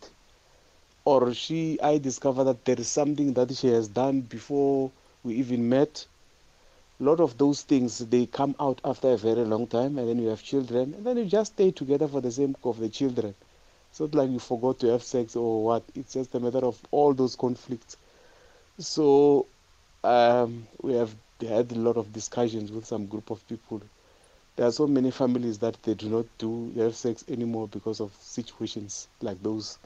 or 1.04 1.32
she, 1.34 1.78
I 1.82 1.98
discover 1.98 2.44
that 2.44 2.64
there 2.64 2.78
is 2.78 2.88
something 2.88 3.34
that 3.34 3.54
she 3.54 3.68
has 3.68 3.88
done 3.88 4.20
before 4.22 4.90
we 5.24 5.34
even 5.34 5.68
met. 5.68 6.06
A 7.00 7.04
lot 7.04 7.20
of 7.20 7.36
those 7.38 7.62
things 7.62 7.98
they 7.98 8.26
come 8.26 8.54
out 8.60 8.80
after 8.84 9.10
a 9.12 9.16
very 9.16 9.44
long 9.44 9.66
time, 9.66 9.98
and 9.98 10.08
then 10.08 10.18
you 10.18 10.28
have 10.28 10.42
children, 10.42 10.94
and 10.94 11.04
then 11.06 11.16
you 11.16 11.24
just 11.24 11.52
stay 11.54 11.70
together 11.70 12.06
for 12.08 12.20
the 12.20 12.30
sake 12.30 12.54
of 12.64 12.78
the 12.78 12.88
children. 12.88 13.34
It's 13.90 14.00
not 14.00 14.14
like 14.14 14.30
you 14.30 14.38
forgot 14.38 14.78
to 14.80 14.88
have 14.88 15.02
sex 15.02 15.36
or 15.36 15.64
what. 15.64 15.82
It's 15.94 16.14
just 16.14 16.34
a 16.34 16.40
matter 16.40 16.64
of 16.64 16.80
all 16.90 17.12
those 17.14 17.36
conflicts. 17.36 17.96
So 18.78 19.46
um, 20.04 20.66
we 20.82 20.94
have 20.94 21.14
had 21.46 21.72
a 21.72 21.76
lot 21.76 21.96
of 21.96 22.12
discussions 22.12 22.70
with 22.72 22.85
some 22.87 23.07
group 23.07 23.31
of 23.31 23.46
people. 23.48 23.83
There 24.57 24.66
are 24.66 24.72
so 24.72 24.87
many 24.87 25.11
families 25.11 25.59
that 25.59 25.83
they 25.83 25.94
do 25.94 26.09
not 26.09 26.26
do 26.38 26.72
have 26.76 26.94
sex 26.94 27.24
anymore 27.29 27.68
because 27.68 28.00
of 28.00 28.12
situations 28.20 29.09
like 29.20 29.42
those. 29.42 29.79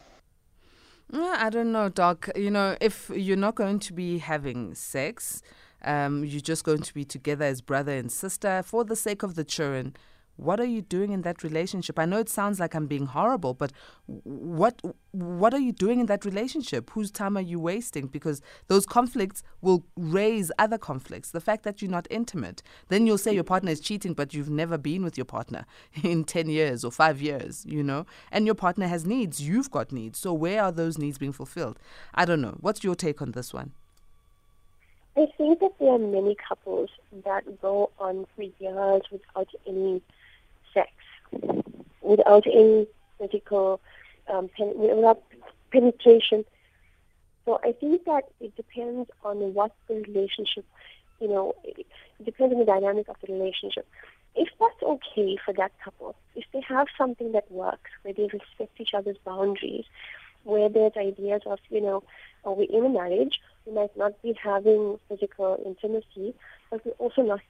I 1.13 1.51
don't 1.51 1.71
know, 1.71 1.89
Doc. 1.89 2.31
You 2.35 2.51
know, 2.51 2.77
if 2.81 3.11
you're 3.15 3.37
not 3.37 3.55
going 3.55 3.79
to 3.81 3.93
be 3.93 4.19
having 4.19 4.75
sex, 4.75 5.43
um, 5.85 6.25
you're 6.25 6.41
just 6.41 6.65
going 6.65 6.83
to 6.83 6.95
be 6.95 7.05
together 7.05 7.45
as 7.45 7.61
brother 7.61 7.93
and 7.93 8.11
sister 8.11 8.63
for 8.65 8.85
the 8.85 8.97
sake 8.97 9.23
of 9.23 9.35
the 9.35 9.45
children 9.45 9.95
what 10.37 10.61
are 10.61 10.67
you 10.67 10.83
doing 10.83 11.13
in 11.13 11.23
that 11.23 11.43
relationship? 11.43 11.99
I 11.99 12.05
know 12.05 12.19
it 12.19 12.29
sounds 12.29 12.59
like 12.61 12.75
i'm 12.75 12.87
being 12.87 13.07
horrible 13.07 13.55
but 13.55 13.73
what 14.07 14.81
what 15.13 15.55
are 15.55 15.61
you 15.61 15.73
doing 15.73 16.01
in 16.01 16.07
that 16.07 16.25
relationship? 16.25 16.91
Whose 16.91 17.11
time 17.11 17.37
are 17.37 17.43
you 17.43 17.61
wasting? 17.61 18.09
Because 18.09 18.43
those 18.67 18.85
conflicts 18.85 19.43
will 19.61 19.85
raise 19.97 20.51
other 20.59 20.79
conflicts. 20.79 21.31
The 21.31 21.41
fact 21.41 21.63
that 21.63 21.81
you're 21.81 21.91
not 21.91 22.09
intimate. 22.11 22.63
Then 22.89 23.07
you'll 23.07 23.19
say 23.19 23.33
your 23.33 23.45
partner 23.45 23.71
is 23.71 23.81
cheating 23.81 24.15
but 24.15 24.35
you've 24.35 24.51
never 24.51 24.77
been 24.77 25.05
with 25.05 25.17
your 25.17 25.25
partner 25.25 25.67
in 26.03 26.25
10 26.25 26.49
years 26.49 26.85
or 26.85 26.91
5 26.91 27.21
years 27.21 27.65
you 27.67 27.83
know? 27.83 28.07
And 28.33 28.47
your 28.47 28.55
partner 28.55 28.87
has 28.89 29.05
needs. 29.05 29.41
You've 29.41 29.71
got 29.71 29.93
needs. 29.93 30.19
So 30.19 30.33
where 30.33 30.63
are 30.63 30.73
those 30.73 30.99
needs 30.99 31.19
being 31.19 31.33
fulfilled? 31.33 31.79
I 32.15 32.25
don't 32.25 32.41
know. 32.41 32.57
What's 32.61 32.85
your 32.85 32.95
take 32.95 33.23
on 33.23 33.33
this 33.33 33.53
one? 33.53 33.73
I 35.17 35.27
think 35.39 35.61
that 35.61 35.71
there 35.79 35.91
are 35.91 35.99
many 35.99 36.37
couples 36.49 36.91
that 37.25 37.61
go 37.63 37.91
on 38.01 38.27
for 38.35 38.43
years 38.43 39.03
without 39.13 39.49
any 39.67 40.03
sex 40.75 40.91
without 42.03 42.47
any 42.47 42.87
physical 43.19 43.81
um, 44.33 44.51
pen- 44.57 44.75
without 44.77 45.23
penetration. 45.73 46.45
So 47.45 47.61
I 47.63 47.73
think 47.73 48.05
that 48.05 48.25
it 48.41 48.57
depends 48.57 49.11
on 49.23 49.55
what 49.55 49.73
the 49.89 49.95
relationship, 49.95 50.65
you 51.21 51.29
know, 51.29 51.55
it 51.65 51.87
depends 52.25 52.53
on 52.55 52.61
the 52.61 52.65
dynamic 52.65 53.09
of 53.09 53.17
the 53.27 53.33
relationship. 53.33 53.87
If 54.35 54.49
that's 54.59 54.83
okay 54.83 55.37
for 55.45 55.53
that 55.55 55.73
couple, 55.85 56.17
if 56.35 56.45
they 56.53 56.63
have 56.69 56.89
something 56.99 57.33
that 57.33 57.51
works, 57.53 57.91
where 58.03 58.15
they 58.15 58.25
respect 58.25 58.81
each 58.81 58.95
other's 58.95 59.19
boundaries, 59.25 59.85
where 60.45 60.69
there's 60.69 60.93
ideas 60.97 61.43
of, 61.47 61.59
you 61.69 61.81
know, 61.81 62.03
are 62.45 62.55
we 62.55 62.65
in 62.65 62.85
a 62.85 62.89
marriage? 62.89 63.41
We 63.67 63.73
might 63.73 63.97
not 63.97 64.21
be 64.23 64.35
having 64.43 64.99
physical 65.09 65.63
intimacy, 65.65 66.35
but 66.71 66.85
we're 66.85 66.93
also 66.93 67.23
not 67.23 67.41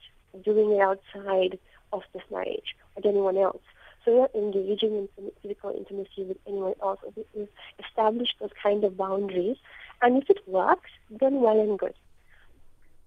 doing 0.45 0.73
it 0.73 0.81
outside 0.81 1.59
of 1.93 2.03
this 2.13 2.23
marriage 2.31 2.75
with 2.97 3.07
anyone 3.07 3.37
else. 3.37 3.63
So 4.05 4.29
we're 4.35 4.41
engaging 4.43 5.09
in 5.17 5.31
physical 5.41 5.71
intimacy 5.71 6.25
with 6.25 6.37
anyone 6.47 6.75
else. 6.83 7.01
We've 7.35 7.49
established 7.85 8.35
those 8.41 8.51
kind 8.63 8.85
of 8.85 8.97
boundaries. 8.97 9.57
And 10.03 10.23
if 10.23 10.29
it 10.29 10.47
works, 10.47 10.91
then 11.11 11.41
well 11.41 11.59
and 11.59 11.79
good. 11.79 11.95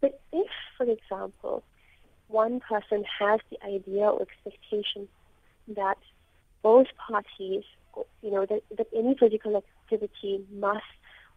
But 0.01 0.19
if, 0.31 0.47
for 0.77 0.85
example, 0.89 1.63
one 2.27 2.59
person 2.59 3.03
has 3.19 3.39
the 3.51 3.63
idea 3.63 4.09
or 4.09 4.21
expectation 4.21 5.07
that 5.75 5.97
both 6.63 6.87
parties, 6.97 7.63
you 8.21 8.31
know, 8.31 8.45
that, 8.45 8.61
that 8.77 8.87
any 8.95 9.15
physical 9.19 9.55
activity 9.55 10.43
must 10.51 10.83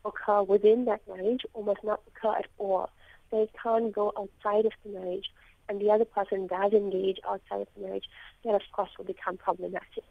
occur 0.04 0.42
within 0.42 0.86
that 0.86 1.00
marriage 1.06 1.42
or 1.52 1.64
must 1.64 1.84
not 1.84 2.00
occur 2.08 2.38
at 2.38 2.46
all, 2.58 2.90
they 3.30 3.48
can't 3.62 3.92
go 3.92 4.12
outside 4.18 4.66
of 4.66 4.72
the 4.84 4.90
marriage, 4.90 5.26
and 5.70 5.80
the 5.80 5.90
other 5.90 6.04
person 6.04 6.48
does 6.48 6.72
engage 6.72 7.18
outside 7.26 7.60
of 7.62 7.68
the 7.76 7.82
marriage, 7.86 8.04
then 8.44 8.54
of 8.54 8.62
course 8.72 8.90
will 8.98 9.04
become 9.04 9.36
problematic. 9.36 10.04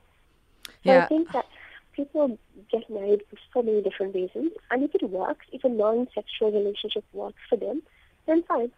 So 0.66 0.72
yeah. 0.84 1.04
I 1.04 1.08
think 1.08 1.32
that 1.34 1.46
people 1.94 2.40
get 2.72 2.90
married 2.90 3.22
for 3.30 3.38
so 3.54 3.62
many 3.62 3.82
different 3.82 4.16
reasons, 4.16 4.54
and 4.72 4.84
if 4.84 4.96
it 4.96 5.04
works, 5.10 5.46
if 5.52 5.64
a 5.66 5.70
non-sexual 5.70 6.52
relationship 6.52 7.04
works 7.12 7.42
for 7.50 7.58
them, 7.58 7.84
then 8.26 8.44
fine. 8.44 8.72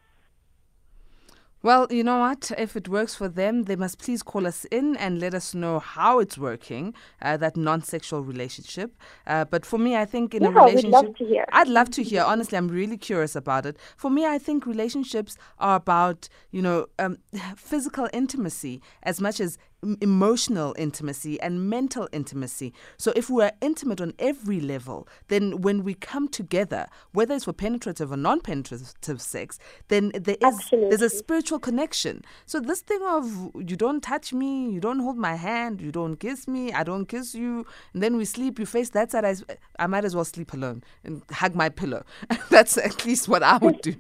Well, 1.64 1.86
you 1.92 2.04
know 2.04 2.20
what? 2.20 2.52
If 2.58 2.76
it 2.76 2.90
works 2.90 3.14
for 3.14 3.28
them, 3.28 3.64
they 3.64 3.76
must 3.76 4.00
please 4.00 4.24
call 4.24 4.48
us 4.48 4.66
in 4.66 4.96
and 4.98 5.20
let 5.20 5.36
us 5.36 5.54
know 5.54 5.78
how 5.78 6.18
it's 6.18 6.36
working, 6.36 6.96
uh, 7.22 7.38
that 7.38 7.56
non 7.56 7.84
sexual 7.84 8.24
relationship. 8.24 8.98
Uh, 9.28 9.46
but 9.46 9.64
for 9.64 9.78
me, 9.78 9.96
I 9.96 10.06
think 10.06 10.34
in 10.34 10.42
yeah, 10.42 10.50
a 10.50 10.52
relationship. 10.52 10.86
I'd 10.86 11.06
love 11.06 11.16
to 11.16 11.26
hear. 11.26 11.46
I'd 11.52 11.68
love 11.68 11.90
to 11.92 12.04
hear. 12.04 12.24
Honestly, 12.24 12.58
I'm 12.58 12.68
really 12.68 12.98
curious 12.98 13.36
about 13.36 13.68
it. 13.68 13.78
For 13.96 14.10
me, 14.10 14.26
I 14.26 14.40
think 14.40 14.66
relationships 14.66 15.38
are 15.60 15.76
about, 15.76 16.30
you 16.50 16.64
know, 16.64 16.88
um, 16.98 17.20
physical 17.56 18.10
intimacy 18.12 18.82
as 19.04 19.22
much 19.22 19.40
as 19.40 19.60
emotional 20.02 20.76
intimacy 20.78 21.40
and 21.42 21.70
mental 21.70 22.08
intimacy. 22.12 22.74
So 22.98 23.12
if 23.16 23.30
we're 23.30 23.52
intimate 23.62 24.00
on 24.02 24.14
every 24.20 24.60
level, 24.60 25.08
then 25.28 25.62
when 25.62 25.84
we 25.84 25.94
come 25.96 26.28
together, 26.28 26.88
whether 27.14 27.36
it's 27.36 27.46
for 27.46 27.54
penetrative 27.54 28.12
or 28.12 28.18
non-penetrative 28.18 29.22
sex, 29.22 29.60
then 29.88 30.12
there 30.14 30.38
is 30.40 30.56
Absolutely. 30.56 30.90
there's 30.90 31.02
a 31.02 31.10
spiritual 31.10 31.60
connection. 31.60 32.24
So 32.46 32.60
this 32.60 32.82
thing 32.82 33.02
of 33.08 33.52
you 33.56 33.76
don't 33.76 34.02
touch 34.02 34.34
me, 34.34 34.70
you 34.70 34.80
don't 34.80 35.00
hold 35.00 35.18
my 35.18 35.36
hand, 35.36 35.82
you 35.82 35.92
don't 35.92 36.18
kiss 36.18 36.48
me, 36.48 36.72
I 36.72 36.84
don't 36.84 37.06
kiss 37.06 37.34
you, 37.34 37.66
and 37.94 38.04
then 38.04 38.18
we 38.18 38.26
sleep, 38.26 38.60
you 38.60 38.66
face 38.66 38.90
that 38.92 39.12
side. 39.12 39.26
I, 39.26 39.36
I 39.80 39.88
might 39.88 40.06
as 40.06 40.16
well 40.16 40.26
sleep 40.26 40.54
alone 40.54 40.84
and 41.04 41.24
hug 41.32 41.56
my 41.56 41.70
pillow. 41.70 42.04
That's 42.50 42.78
at 42.78 43.06
least 43.06 43.28
what 43.28 43.44
I 43.44 43.58
would 43.58 43.82
do. 43.82 43.96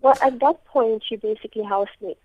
well, 0.00 0.16
at 0.22 0.40
that 0.40 0.64
point, 0.66 1.04
you 1.10 1.18
basically 1.18 1.62
housemates, 1.62 2.20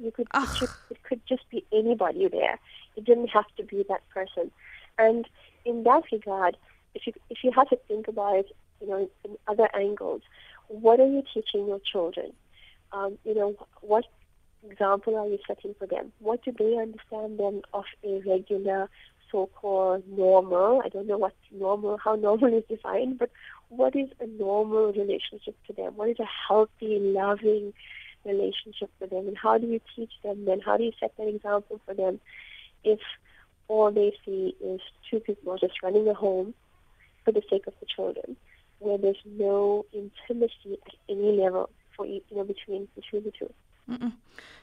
You 0.00 0.10
could 0.10 0.28
it, 0.34 0.56
should, 0.56 0.70
it 0.90 1.02
could 1.02 1.20
just 1.28 1.48
be 1.50 1.64
anybody 1.72 2.28
there. 2.28 2.58
It 2.96 3.04
didn't 3.04 3.28
have 3.28 3.46
to 3.56 3.62
be 3.62 3.84
that 3.88 4.02
person. 4.10 4.50
And 4.98 5.26
in 5.64 5.84
that 5.84 6.02
regard, 6.10 6.56
if 6.94 7.06
you 7.06 7.12
if 7.30 7.38
you 7.44 7.52
have 7.54 7.68
to 7.68 7.78
think 7.88 8.08
about 8.08 8.36
it, 8.36 8.56
you 8.80 8.88
know, 8.88 9.08
in 9.24 9.36
other 9.46 9.68
angles, 9.74 10.22
what 10.68 11.00
are 11.00 11.06
you 11.06 11.22
teaching 11.32 11.66
your 11.66 11.80
children? 11.80 12.32
Um, 12.92 13.18
you 13.24 13.34
know, 13.34 13.54
what 13.80 14.04
example 14.68 15.16
are 15.16 15.26
you 15.26 15.38
setting 15.46 15.74
for 15.78 15.86
them? 15.86 16.12
What 16.20 16.44
do 16.44 16.52
they 16.58 16.76
understand 16.76 17.38
then 17.38 17.62
of 17.72 17.84
a 18.04 18.20
regular 18.26 18.88
so-called 19.30 20.04
normal? 20.08 20.82
I 20.84 20.88
don't 20.88 21.06
know 21.06 21.18
what 21.18 21.34
normal, 21.52 21.98
how 22.02 22.14
normal 22.14 22.56
is 22.56 22.64
defined, 22.68 23.18
but 23.18 23.30
what 23.68 23.94
is 23.94 24.08
a 24.20 24.26
normal 24.26 24.92
relationship 24.92 25.56
to 25.66 25.72
them? 25.74 25.96
What 25.96 26.08
is 26.08 26.18
a 26.18 26.28
healthy, 26.48 26.98
loving 26.98 27.74
relationship 28.24 28.90
with 29.00 29.10
them? 29.10 29.28
And 29.28 29.36
how 29.36 29.58
do 29.58 29.66
you 29.66 29.80
teach 29.94 30.12
them 30.22 30.44
then? 30.44 30.60
How 30.60 30.76
do 30.76 30.84
you 30.84 30.92
set 30.98 31.16
that 31.16 31.28
example 31.28 31.80
for 31.86 31.94
them 31.94 32.20
if 32.84 33.00
all 33.68 33.90
they 33.90 34.12
see 34.24 34.56
is 34.60 34.80
two 35.10 35.20
people 35.20 35.56
just 35.58 35.82
running 35.82 36.08
a 36.08 36.14
home 36.14 36.54
for 37.24 37.32
the 37.32 37.42
sake 37.50 37.66
of 37.66 37.74
the 37.80 37.86
children, 37.86 38.36
where 38.78 38.98
there's 38.98 39.22
no 39.26 39.84
intimacy 39.92 40.78
at 40.86 40.94
any 41.08 41.32
level 41.32 41.68
for 41.96 42.06
you 42.06 42.22
know 42.30 42.44
between 42.44 42.88
between 42.94 43.24
the 43.24 43.32
2 43.38 43.52
Mm-mm. 43.90 44.12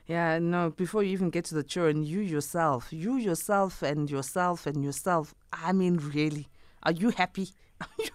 Yeah, 0.07 0.37
no, 0.37 0.69
before 0.69 1.01
you 1.01 1.11
even 1.11 1.31
get 1.31 1.45
to 1.45 1.55
the 1.55 1.63
children, 1.63 2.03
you 2.03 2.19
yourself, 2.19 2.93
you 2.93 3.17
yourself 3.17 3.81
and 3.81 4.09
yourself 4.09 4.67
and 4.67 4.83
yourself. 4.83 5.33
I 5.51 5.71
mean, 5.71 5.97
really, 5.97 6.47
are 6.83 6.91
you 6.91 7.09
happy? 7.09 7.49
Are 7.81 7.87
you, 7.99 8.09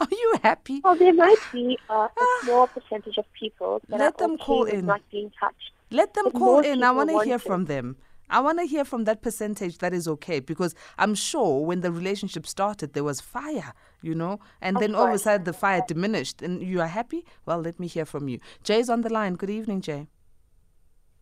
are 0.00 0.08
you 0.10 0.34
happy? 0.42 0.80
Well, 0.84 0.96
there 0.96 1.14
might 1.14 1.38
be 1.52 1.78
a, 1.88 1.94
a 1.94 2.10
small 2.42 2.66
percentage 2.66 3.16
of 3.18 3.24
people 3.32 3.80
that 3.88 3.98
Let 3.98 4.14
are 4.20 4.28
them 4.28 4.32
okay 4.34 4.44
call 4.44 4.64
with 4.64 4.74
in. 4.74 4.86
not 4.86 5.02
being 5.10 5.30
touched. 5.40 5.72
Let 5.90 6.14
them 6.14 6.26
But 6.26 6.34
call 6.34 6.56
most 6.56 6.66
in. 6.66 6.82
I 6.82 6.88
people 6.88 6.96
want 6.96 7.10
to 7.10 7.14
want 7.14 7.26
hear 7.28 7.38
it. 7.38 7.42
from 7.42 7.64
them. 7.66 7.96
I 8.28 8.40
want 8.40 8.58
to 8.58 8.64
hear 8.66 8.84
from 8.84 9.04
that 9.04 9.22
percentage 9.22 9.78
that 9.78 9.94
is 9.94 10.08
okay 10.08 10.40
because 10.40 10.74
I'm 10.98 11.14
sure 11.14 11.64
when 11.64 11.80
the 11.80 11.92
relationship 11.92 12.46
started 12.46 12.92
there 12.92 13.04
was 13.04 13.20
fire, 13.20 13.72
you 14.02 14.14
know, 14.14 14.40
and 14.60 14.76
Of 14.76 14.80
then 14.80 14.94
all 14.96 15.04
of 15.04 15.14
a 15.14 15.18
course. 15.18 15.22
sudden 15.22 15.44
the 15.44 15.52
fire 15.52 15.82
diminished 15.86 16.42
and 16.42 16.62
you 16.62 16.80
are 16.80 16.88
happy. 16.88 17.24
Well, 17.46 17.60
let 17.60 17.78
me 17.78 17.86
hear 17.86 18.04
from 18.04 18.28
you. 18.28 18.40
Jay's 18.64 18.90
on 18.90 19.02
the 19.02 19.12
line. 19.12 19.34
Good 19.34 19.50
evening, 19.50 19.80
Jay. 19.80 20.08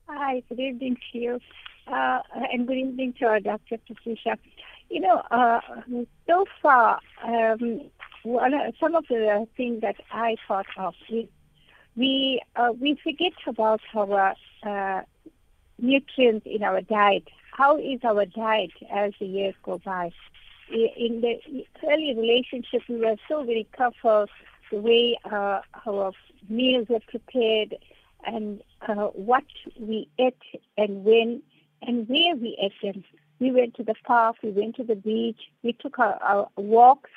Hi, 0.08 0.42
good 0.48 0.60
evening 0.60 0.96
to 1.12 1.18
you, 1.18 1.40
uh, 1.86 2.20
and 2.52 2.66
good 2.66 2.76
evening 2.76 3.14
to 3.18 3.26
our 3.26 3.40
Dr. 3.40 3.78
Patricia. 3.86 4.38
You 4.90 5.00
know, 5.00 5.22
uh, 5.30 5.60
so 6.26 6.44
far, 6.62 7.00
um, 7.24 7.90
some 8.80 8.94
of 8.94 9.04
the 9.08 9.46
things 9.56 9.80
that 9.80 9.96
I 10.10 10.36
thought 10.46 10.66
of 10.76 10.94
is 11.08 11.26
we 11.96 12.40
uh, 12.56 12.72
we 12.78 12.98
forget 13.02 13.32
about 13.46 13.80
our 13.94 14.34
uh, 14.64 15.02
nutrients 15.78 16.46
in 16.46 16.62
our 16.62 16.80
diet. 16.80 17.28
How 17.52 17.78
is 17.78 18.00
our 18.04 18.24
diet 18.26 18.72
as 18.92 19.12
the 19.20 19.26
years 19.26 19.54
go 19.62 19.80
by? 19.84 20.10
In 20.72 21.20
the 21.20 21.38
early 21.86 22.14
relationship, 22.16 22.82
we 22.88 22.96
were 22.96 23.16
so 23.28 23.44
very 23.44 23.68
careful 23.76 24.26
the 24.70 24.78
way 24.78 25.18
uh, 25.30 25.60
our 25.86 26.12
meals 26.48 26.88
were 26.88 27.00
prepared 27.08 27.76
and 28.26 28.62
uh, 28.88 29.08
what 29.08 29.44
we 29.78 30.08
ate 30.18 30.34
and 30.76 31.04
when 31.04 31.42
and 31.82 32.08
where 32.08 32.34
we 32.34 32.56
ate 32.60 32.72
them. 32.82 33.04
We 33.40 33.50
went 33.50 33.74
to 33.74 33.82
the 33.82 33.94
park, 34.06 34.36
we 34.42 34.50
went 34.50 34.76
to 34.76 34.84
the 34.84 34.94
beach, 34.94 35.40
we 35.62 35.72
took 35.72 35.98
our, 35.98 36.14
our 36.22 36.48
walks, 36.56 37.10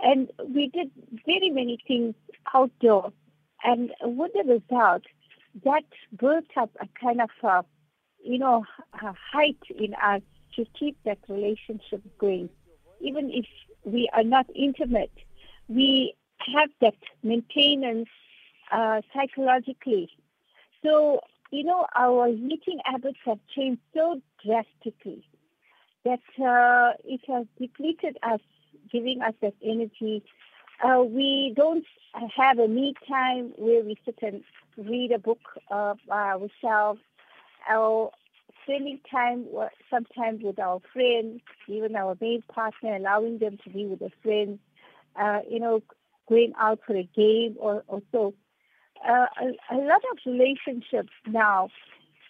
and 0.00 0.30
we 0.48 0.68
did 0.68 0.90
very 1.24 1.50
many 1.50 1.78
things 1.86 2.14
outdoor. 2.52 3.12
And 3.64 3.92
with 4.02 4.32
the 4.32 4.60
result, 4.60 5.02
that 5.64 5.84
built 6.18 6.46
up 6.56 6.70
a 6.80 6.88
kind 7.00 7.20
of, 7.20 7.30
uh, 7.42 7.62
you 8.24 8.38
know, 8.38 8.64
a 8.94 9.14
height 9.32 9.58
in 9.78 9.94
us 9.94 10.22
to 10.56 10.66
keep 10.78 10.96
that 11.04 11.18
relationship 11.28 12.02
going. 12.18 12.48
Even 13.00 13.30
if 13.30 13.46
we 13.84 14.08
are 14.12 14.24
not 14.24 14.46
intimate, 14.54 15.12
we 15.68 16.14
have 16.54 16.70
that 16.80 16.96
maintenance 17.22 18.08
uh, 18.70 19.00
psychologically. 19.14 20.10
So, 20.82 21.20
you 21.50 21.64
know, 21.64 21.86
our 21.94 22.28
eating 22.28 22.80
habits 22.84 23.18
have 23.24 23.38
changed 23.54 23.80
so 23.94 24.20
drastically 24.44 25.24
that 26.04 26.20
uh, 26.44 26.92
it 27.04 27.20
has 27.28 27.46
depleted 27.60 28.18
us, 28.22 28.40
giving 28.90 29.22
us 29.22 29.34
that 29.40 29.54
energy. 29.62 30.22
Uh, 30.82 31.02
we 31.02 31.52
don't 31.56 31.84
have 32.36 32.58
a 32.58 32.68
me 32.68 32.94
time 33.08 33.52
where 33.56 33.82
we 33.82 33.96
sit 34.04 34.18
and 34.22 34.42
read 34.76 35.12
a 35.12 35.18
book 35.18 35.40
uh, 35.70 35.94
by 36.08 36.32
ourselves, 36.32 37.00
or 37.72 38.10
spending 38.64 38.98
time 39.10 39.46
sometimes 39.90 40.42
with 40.42 40.58
our 40.58 40.80
friends, 40.92 41.40
even 41.68 41.96
our 41.96 42.16
main 42.20 42.42
partner, 42.42 42.96
allowing 42.96 43.38
them 43.38 43.58
to 43.64 43.70
be 43.70 43.86
with 43.86 44.00
their 44.00 44.12
friends, 44.22 44.58
uh, 45.16 45.40
you 45.48 45.60
know, 45.60 45.82
going 46.28 46.52
out 46.58 46.80
for 46.86 46.96
a 46.96 47.08
game 47.14 47.56
or, 47.58 47.82
or 47.88 48.00
so. 48.12 48.34
Uh, 49.06 49.26
a, 49.40 49.74
a 49.74 49.78
lot 49.78 50.00
of 50.12 50.18
relationships 50.24 51.12
now, 51.26 51.68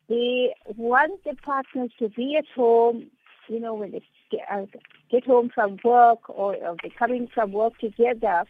they 0.08 0.54
want 0.76 1.22
the 1.24 1.34
partners 1.42 1.90
to 1.98 2.08
be 2.08 2.36
at 2.36 2.46
home, 2.54 3.06
you 3.48 3.60
know, 3.60 3.74
when 3.74 3.92
they 3.92 4.02
get, 4.30 4.40
uh, 4.50 4.66
get 5.10 5.26
home 5.26 5.50
from 5.54 5.78
work 5.84 6.28
or, 6.28 6.56
or 6.56 6.76
they're 6.82 6.92
coming 6.98 7.28
from 7.32 7.52
work 7.52 7.78
together, 7.78 8.44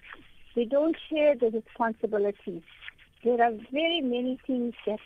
they 0.54 0.64
don't 0.64 0.96
share 1.10 1.34
the 1.36 1.50
responsibilities. 1.50 2.62
There 3.24 3.42
are 3.42 3.52
very 3.72 4.00
many 4.00 4.38
things 4.46 4.74
that 4.86 4.98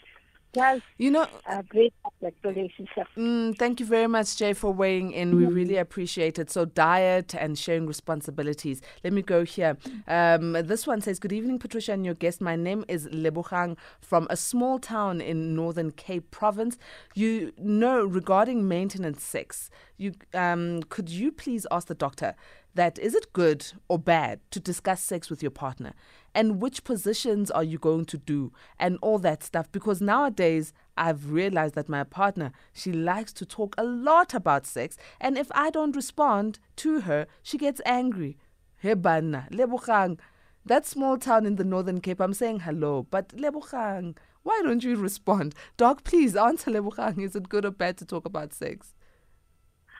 does 0.57 0.81
you 0.97 1.11
know 1.11 1.27
uh, 1.47 1.63
break 1.63 1.93
up 2.05 2.15
that 2.23 2.35
relationship. 2.43 3.07
Mm, 3.17 3.57
thank 3.59 3.79
you 3.79 3.87
very 3.87 4.07
much, 4.07 4.37
Jay, 4.37 4.55
for 4.55 4.73
weighing 4.73 5.13
in. 5.13 5.29
Mm-hmm. 5.29 5.39
We 5.39 5.47
really 5.47 5.77
appreciate 5.77 6.39
it. 6.39 6.51
So 6.51 6.65
diet 6.65 7.35
and 7.35 7.59
sharing 7.59 7.87
responsibilities. 7.87 8.81
Let 9.05 9.13
me 9.13 9.23
go 9.23 9.45
here. 9.45 9.77
Um, 10.09 10.53
this 10.53 10.87
one 10.87 11.01
says, 11.03 11.19
"Good 11.19 11.33
evening, 11.33 11.59
Patricia 11.59 11.93
and 11.93 12.05
your 12.05 12.15
guest. 12.15 12.41
My 12.41 12.57
name 12.57 12.85
is 12.89 13.07
Lebogang 13.09 13.77
from 14.01 14.27
a 14.31 14.37
small 14.37 14.79
town 14.79 15.21
in 15.21 15.55
Northern 15.55 15.91
Cape 15.91 16.31
Province. 16.31 16.79
You 17.15 17.53
know 17.59 18.03
regarding 18.05 18.67
maintenance 18.67 19.23
sex. 19.23 19.71
You 19.99 20.15
um, 20.33 20.83
could 20.85 21.11
you 21.11 21.31
please 21.33 21.67
ask 21.71 21.87
the 21.89 21.95
doctor." 21.95 22.35
That 22.77 22.99
is 22.99 23.15
it 23.15 23.33
good 23.33 23.67
or 23.89 23.99
bad 23.99 24.41
to 24.51 24.61
discuss 24.61 25.03
sex 25.03 25.29
with 25.29 25.43
your 25.43 25.51
partner? 25.51 25.93
And 26.35 26.61
which 26.61 26.85
positions 26.85 27.51
are 27.51 27.65
you 27.65 27.79
going 27.79 28.05
to 28.07 28.19
do? 28.19 28.53
And 28.79 28.99
all 29.03 29.19
that 29.21 29.43
stuff. 29.43 29.71
Because 29.73 30.01
nowadays 30.01 30.73
I've 30.97 31.31
realized 31.31 31.75
that 31.75 31.89
my 31.89 32.05
partner 32.05 32.53
she 32.73 32.93
likes 32.93 33.33
to 33.35 33.47
talk 33.47 33.75
a 33.77 33.85
lot 33.85 34.35
about 34.35 34.67
sex. 34.67 34.97
And 35.21 35.37
if 35.37 35.51
I 35.55 35.71
don't 35.71 35.97
respond 35.97 36.59
to 36.77 37.01
her 37.01 37.27
she 37.43 37.59
gets 37.59 37.81
angry. 37.85 38.37
Hebana 38.85 39.51
lebogang. 39.51 40.19
That 40.65 40.87
small 40.87 41.17
town 41.17 41.47
in 41.47 41.57
the 41.57 41.65
northern 41.65 42.01
cape 42.01 42.21
I'm 42.21 42.35
saying 42.35 42.61
hello 42.61 43.07
but 43.11 43.29
lebogang 43.29 44.17
why 44.43 44.61
don't 44.63 44.85
you 44.85 44.95
respond? 44.95 45.57
Doc 45.77 46.05
please 46.05 46.37
answer 46.37 46.71
lebogang. 46.71 47.21
Is 47.21 47.35
it 47.35 47.49
good 47.49 47.65
or 47.65 47.71
bad 47.71 47.97
to 47.99 48.05
talk 48.05 48.27
about 48.27 48.53
sex 48.53 48.95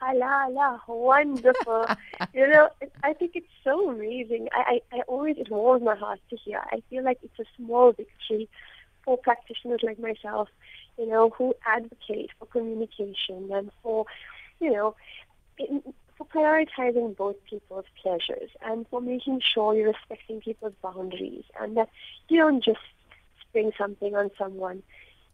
halala, 0.01 0.79
wonderful. 0.87 1.85
you 2.33 2.47
know, 2.47 2.69
I 3.03 3.13
think 3.13 3.31
it's 3.35 3.47
so 3.63 3.89
amazing. 3.89 4.49
I, 4.53 4.79
I, 4.91 4.97
I 4.97 5.01
always, 5.07 5.37
it 5.37 5.49
warms 5.49 5.83
my 5.83 5.95
heart 5.95 6.19
to 6.29 6.37
hear. 6.37 6.61
I 6.71 6.81
feel 6.89 7.03
like 7.03 7.19
it's 7.23 7.39
a 7.39 7.45
small 7.55 7.91
victory 7.91 8.49
for 9.03 9.17
practitioners 9.17 9.81
like 9.83 9.99
myself, 9.99 10.49
you 10.97 11.07
know, 11.07 11.29
who 11.29 11.53
advocate 11.65 12.31
for 12.37 12.45
communication 12.45 13.49
and 13.51 13.71
for, 13.81 14.05
you 14.59 14.71
know, 14.71 14.95
in, 15.57 15.81
for 16.17 16.25
prioritizing 16.25 17.15
both 17.15 17.35
people's 17.49 17.85
pleasures 18.01 18.49
and 18.65 18.85
for 18.89 18.99
making 18.99 19.41
sure 19.53 19.75
you're 19.75 19.93
respecting 19.93 20.41
people's 20.41 20.73
boundaries 20.81 21.43
and 21.59 21.77
that 21.77 21.89
you 22.27 22.39
don't 22.39 22.63
just 22.63 22.79
spring 23.41 23.71
something 23.77 24.15
on 24.15 24.31
someone. 24.37 24.83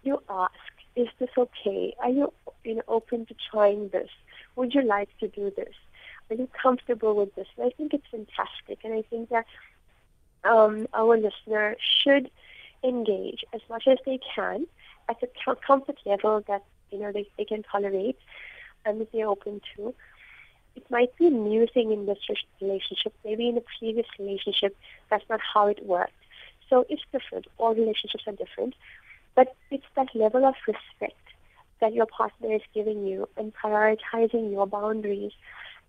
You 0.03 0.21
ask, 0.29 0.51
is 0.95 1.07
this 1.19 1.29
okay? 1.37 1.95
Are 1.99 2.09
you, 2.09 2.33
you 2.63 2.75
know, 2.75 2.83
open 2.87 3.25
to 3.25 3.35
trying 3.49 3.89
this? 3.89 4.09
Would 4.55 4.73
you 4.73 4.83
like 4.83 5.09
to 5.19 5.27
do 5.27 5.51
this? 5.55 5.73
Are 6.29 6.35
you 6.35 6.47
comfortable 6.61 7.15
with 7.15 7.33
this? 7.35 7.47
And 7.57 7.67
I 7.67 7.69
think 7.71 7.93
it's 7.93 8.07
fantastic, 8.09 8.79
and 8.83 8.93
I 8.93 9.03
think 9.09 9.29
that 9.29 9.45
um, 10.43 10.87
our 10.93 11.17
listener 11.17 11.75
should 11.79 12.29
engage 12.83 13.45
as 13.53 13.61
much 13.69 13.87
as 13.87 13.97
they 14.05 14.19
can 14.35 14.67
at 15.09 15.19
the 15.21 15.29
comfort 15.65 15.97
level 16.05 16.43
that 16.47 16.63
you 16.91 16.99
know 16.99 17.11
they, 17.11 17.27
they 17.37 17.45
can 17.45 17.63
tolerate 17.63 18.17
and 18.85 18.99
that 19.01 19.11
they're 19.11 19.27
open 19.27 19.61
to. 19.75 19.93
It 20.75 20.89
might 20.89 21.15
be 21.17 21.27
a 21.27 21.31
new 21.31 21.67
thing 21.67 21.91
in 21.91 22.05
this 22.07 22.17
relationship. 22.59 23.13
Maybe 23.23 23.47
in 23.47 23.57
a 23.57 23.63
previous 23.79 24.07
relationship, 24.17 24.75
that's 25.09 25.23
not 25.29 25.39
how 25.53 25.67
it 25.67 25.85
worked. 25.85 26.13
So 26.69 26.85
it's 26.89 27.03
different. 27.11 27.45
All 27.57 27.75
relationships 27.75 28.23
are 28.25 28.33
different. 28.33 28.73
But 29.35 29.55
it's 29.69 29.85
that 29.95 30.15
level 30.15 30.45
of 30.45 30.55
respect 30.67 31.22
that 31.83 31.93
your 31.93 32.05
partner 32.05 32.53
is 32.53 32.61
giving 32.73 33.05
you 33.05 33.27
and 33.35 33.51
prioritizing 33.53 34.49
your 34.49 34.65
boundaries 34.65 35.33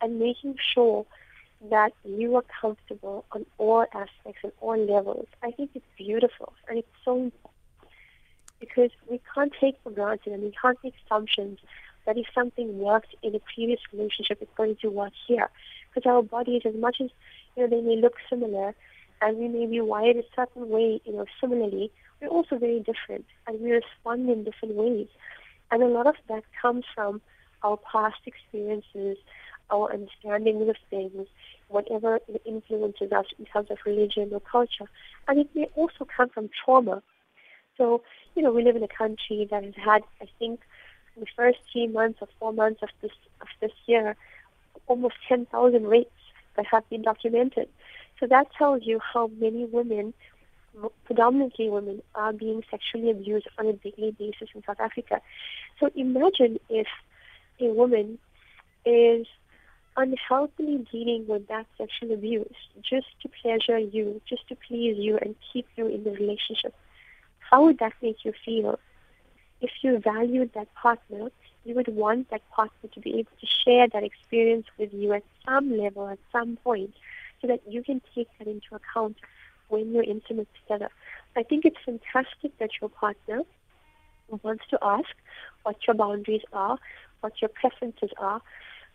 and 0.01 0.19
making 0.19 0.57
sure 0.75 1.07
that 1.71 1.93
you 2.05 2.35
are 2.35 2.43
comfortable 2.61 3.25
on 3.31 3.47
all 3.59 3.87
aspects 3.95 4.41
and 4.43 4.51
all 4.61 4.77
levels. 4.77 5.29
I 5.45 5.53
think 5.53 5.71
it's 5.75 5.87
beautiful 5.97 6.53
and 6.69 6.79
it's 6.79 6.89
so 7.05 7.13
important 7.15 7.53
because 8.59 8.91
we 9.09 9.21
can't 9.33 9.53
take 9.61 9.77
for 9.85 9.91
granted 9.91 10.33
and 10.33 10.43
we 10.43 10.53
can't 10.61 10.79
make 10.83 10.95
assumptions 11.07 11.61
that 12.07 12.19
if 12.19 12.27
something 12.35 12.77
worked 12.79 13.15
in 13.23 13.37
a 13.37 13.41
previous 13.55 13.79
relationship, 13.93 14.39
it's 14.41 14.51
going 14.57 14.75
to 14.83 14.89
work 14.89 15.13
here. 15.29 15.49
Because 15.95 16.11
our 16.11 16.23
bodies, 16.23 16.63
as 16.65 16.75
much 16.75 16.97
as 17.01 17.11
you 17.57 17.63
know, 17.63 17.69
they 17.69 17.83
may 17.83 17.97
look 18.01 18.15
similar 18.29 18.75
and 19.23 19.39
we 19.39 19.47
may 19.47 19.67
be 19.67 19.81
wired 19.81 20.17
a 20.17 20.25
certain 20.35 20.69
way, 20.69 21.01
you 21.05 21.13
know, 21.13 21.25
similarly, 21.41 21.93
we're 22.21 22.29
also 22.29 22.59
very 22.59 22.81
different 22.81 23.27
and 23.47 23.61
we 23.61 23.71
respond 23.71 24.29
in 24.29 24.43
different 24.43 24.75
ways. 24.75 25.07
And 25.75 25.83
a 25.83 25.89
lot 25.89 26.07
of 26.07 26.15
that 26.29 26.45
comes 26.63 26.85
from 26.95 27.21
our 27.65 27.77
past 27.79 28.21
experiences, 28.27 29.19
our 29.73 29.93
understanding 29.93 30.69
of 30.69 30.77
things, 30.89 31.27
whatever 31.67 32.21
influences 32.45 33.11
us 33.11 33.27
in 33.41 33.45
terms 33.47 33.73
of 33.73 33.79
religion 33.85 34.31
or 34.31 34.39
culture. 34.39 34.89
And 35.27 35.41
it 35.41 35.49
may 35.53 35.69
also 35.75 36.07
come 36.17 36.29
from 36.29 36.49
trauma. 36.65 37.03
So, 37.77 38.03
you 38.37 38.43
know, 38.45 38.53
we 38.53 38.63
live 38.63 38.77
in 38.77 38.85
a 38.85 38.89
country 38.89 39.49
that 39.51 39.65
has 39.65 39.75
had, 39.75 40.03
I 40.23 40.27
think, 40.39 40.61
in 41.17 41.23
the 41.23 41.27
first 41.37 41.59
three 41.73 41.89
months 41.89 42.21
or 42.23 42.29
four 42.39 42.53
months 42.53 42.81
of 42.81 42.91
this 43.03 43.11
of 43.41 43.49
this 43.61 43.73
year, 43.87 44.15
almost 44.87 45.17
10,000 45.29 45.87
rapes 45.89 46.11
that 46.55 46.67
have 46.67 46.89
been 46.89 47.03
documented. 47.03 47.69
So 48.21 48.29
that 48.29 48.47
tells 48.57 48.83
you 48.85 49.01
how 49.01 49.29
many 49.41 49.65
women 49.65 50.15
predominantly 51.05 51.69
women 51.69 52.03
are 52.15 52.33
being 52.33 52.63
sexually 52.71 53.11
abused 53.11 53.49
on 53.59 53.67
a 53.67 53.73
daily 53.73 54.13
basis 54.19 54.49
in 54.55 54.63
South 54.65 54.81
Africa. 54.81 55.21
So 55.81 55.91
imagine 55.95 56.59
if 56.69 56.87
a 57.61 57.67
woman 57.67 58.19
is 58.85 59.27
unhealthily 59.97 60.87
dealing 60.91 61.27
with 61.29 61.47
that 61.49 61.67
sexual 61.79 62.13
abuse 62.13 62.57
just 62.83 63.07
to 63.23 63.29
pleasure 63.43 63.79
you, 63.79 64.21
just 64.29 64.47
to 64.49 64.57
please 64.57 64.97
you 64.99 65.19
and 65.19 65.37
keep 65.53 65.67
you 65.77 65.87
in 65.87 66.05
the 66.05 66.11
relationship. 66.11 66.75
How 67.39 67.65
would 67.65 67.79
that 67.79 67.93
make 68.03 68.25
you 68.25 68.33
feel? 68.45 68.79
If 69.61 69.71
you 69.83 69.99
valued 69.99 70.53
that 70.55 70.75
partner, 70.75 71.31
you 71.65 71.75
would 71.75 71.89
want 71.89 72.31
that 72.31 72.43
partner 72.51 72.91
to 72.93 73.01
be 73.01 73.21
able 73.21 73.31
to 73.41 73.47
share 73.65 73.89
that 73.89 74.03
experience 74.03 74.67
with 74.79 74.93
you 74.93 75.13
at 75.13 75.23
some 75.47 75.79
level, 75.79 76.09
at 76.09 76.19
some 76.33 76.57
point, 76.57 76.93
so 77.41 77.47
that 77.47 77.61
you 77.69 77.83
can 77.83 78.03
take 78.15 78.29
that 78.39 78.49
into 78.49 78.75
account 78.75 79.17
when 79.68 79.92
you're 79.92 80.05
intimate 80.05 80.48
together. 80.62 80.90
I 81.37 81.42
think 81.42 81.64
it's 81.64 81.77
fantastic 81.85 82.57
that 82.59 82.70
your 82.81 82.90
partner 82.90 83.42
wants 84.42 84.64
to 84.70 84.79
ask 84.83 85.09
what 85.62 85.77
your 85.87 85.94
boundaries 85.94 86.42
are, 86.53 86.79
what 87.20 87.33
your 87.40 87.48
preferences 87.48 88.11
are, 88.18 88.40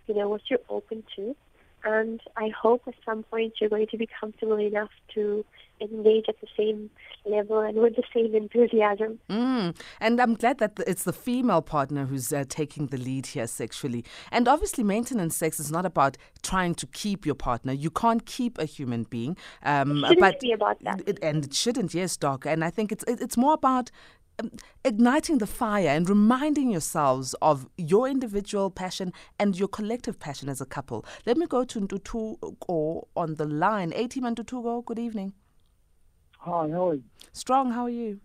you 0.07 0.15
know, 0.15 0.29
what 0.29 0.41
you're 0.49 0.59
open 0.69 1.03
to. 1.15 1.35
And 1.83 2.19
I 2.37 2.49
hope 2.49 2.83
at 2.87 2.95
some 3.05 3.23
point 3.23 3.53
you're 3.59 3.69
going 3.69 3.87
to 3.87 3.97
be 3.97 4.07
comfortable 4.19 4.59
enough 4.59 4.89
to 5.15 5.45
engage 5.81 6.25
at 6.27 6.35
the 6.41 6.47
same 6.57 6.89
level 7.25 7.59
and 7.59 7.77
with 7.77 7.95
the 7.95 8.03
same 8.13 8.35
enthusiasm. 8.35 9.19
Mm. 9.29 9.75
And 9.99 10.21
I'm 10.21 10.35
glad 10.35 10.57
that 10.59 10.79
it's 10.85 11.03
the 11.03 11.13
female 11.13 11.61
partner 11.61 12.05
who's 12.05 12.33
uh, 12.33 12.43
taking 12.49 12.87
the 12.87 12.97
lead 12.97 13.27
here 13.27 13.47
sexually. 13.47 14.03
And 14.31 14.47
obviously, 14.47 14.83
maintenance 14.83 15.35
sex 15.35 15.59
is 15.59 15.71
not 15.71 15.85
about 15.85 16.17
trying 16.43 16.75
to 16.75 16.87
keep 16.87 17.25
your 17.25 17.35
partner. 17.35 17.73
You 17.73 17.91
can't 17.91 18.25
keep 18.25 18.57
a 18.57 18.65
human 18.65 19.03
being. 19.03 19.37
Um, 19.63 20.03
it 20.03 20.09
shouldn't 20.09 20.19
but 20.19 20.39
be 20.39 20.51
about 20.51 20.83
that. 20.83 21.01
It, 21.05 21.19
and 21.21 21.45
it 21.45 21.53
shouldn't, 21.53 21.93
yes, 21.93 22.17
Doc. 22.17 22.45
And 22.45 22.63
I 22.63 22.69
think 22.69 22.91
it's 22.91 23.03
it, 23.05 23.21
it's 23.21 23.37
more 23.37 23.53
about 23.53 23.91
um, 24.39 24.51
igniting 24.85 25.37
the 25.39 25.47
fire 25.47 25.89
and 25.89 26.09
reminding 26.09 26.71
yourselves 26.71 27.35
of 27.41 27.67
your 27.77 28.07
individual 28.07 28.69
passion 28.69 29.13
and 29.37 29.57
your 29.57 29.67
collective 29.67 30.19
passion 30.19 30.49
as 30.49 30.61
a 30.61 30.65
couple. 30.65 31.05
Let 31.25 31.37
me 31.37 31.45
go 31.45 31.63
to 31.63 31.81
Ntutuko 31.81 33.07
on 33.15 33.35
the 33.35 33.45
line. 33.45 33.91
A 33.95 34.07
team 34.07 34.23
Ntutuko, 34.23 34.85
good 34.85 34.99
evening. 34.99 35.33
Hi, 36.39 36.69
how 36.69 36.89
are 36.89 36.93
you? 36.95 37.03
Strong, 37.33 37.71
how 37.71 37.83
are 37.83 37.89
you? 37.89 38.19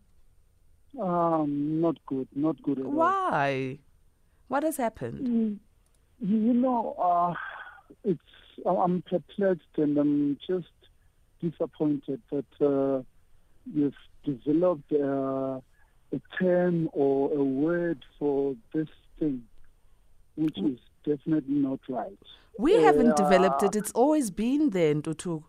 Um, 1.01 1.81
not 1.81 1.97
good, 2.07 2.29
not 2.35 2.63
good 2.63 2.79
at 2.79 2.85
Why? 2.87 3.79
What 4.47 4.63
has 4.63 4.77
happened? 4.77 5.27
Mm, 5.27 5.59
you 6.21 6.53
know, 6.55 6.95
uh, 6.99 7.35
it's 8.05 8.21
I'm 8.65 9.03
perplexed 9.03 9.67
and 9.77 9.99
I'm 9.99 10.39
just 10.47 10.69
disappointed 11.43 12.23
that 12.31 12.45
uh, 12.61 13.03
you've 13.73 13.95
developed 14.25 14.93
uh, 14.93 15.59
a 16.15 16.21
term 16.43 16.89
or 16.93 17.33
a 17.33 17.43
word 17.43 18.05
for 18.19 18.55
this 18.73 18.89
thing, 19.19 19.43
which 20.37 20.59
is 20.59 20.79
definitely 21.05 21.57
not 21.57 21.81
right. 21.89 22.19
We 22.59 22.75
haven't 22.75 23.17
developed 23.17 23.63
it. 23.63 23.75
It's 23.77 23.93
always 23.93 24.31
been 24.31 24.71
there, 24.71 24.95
Ntutu. 24.95 25.43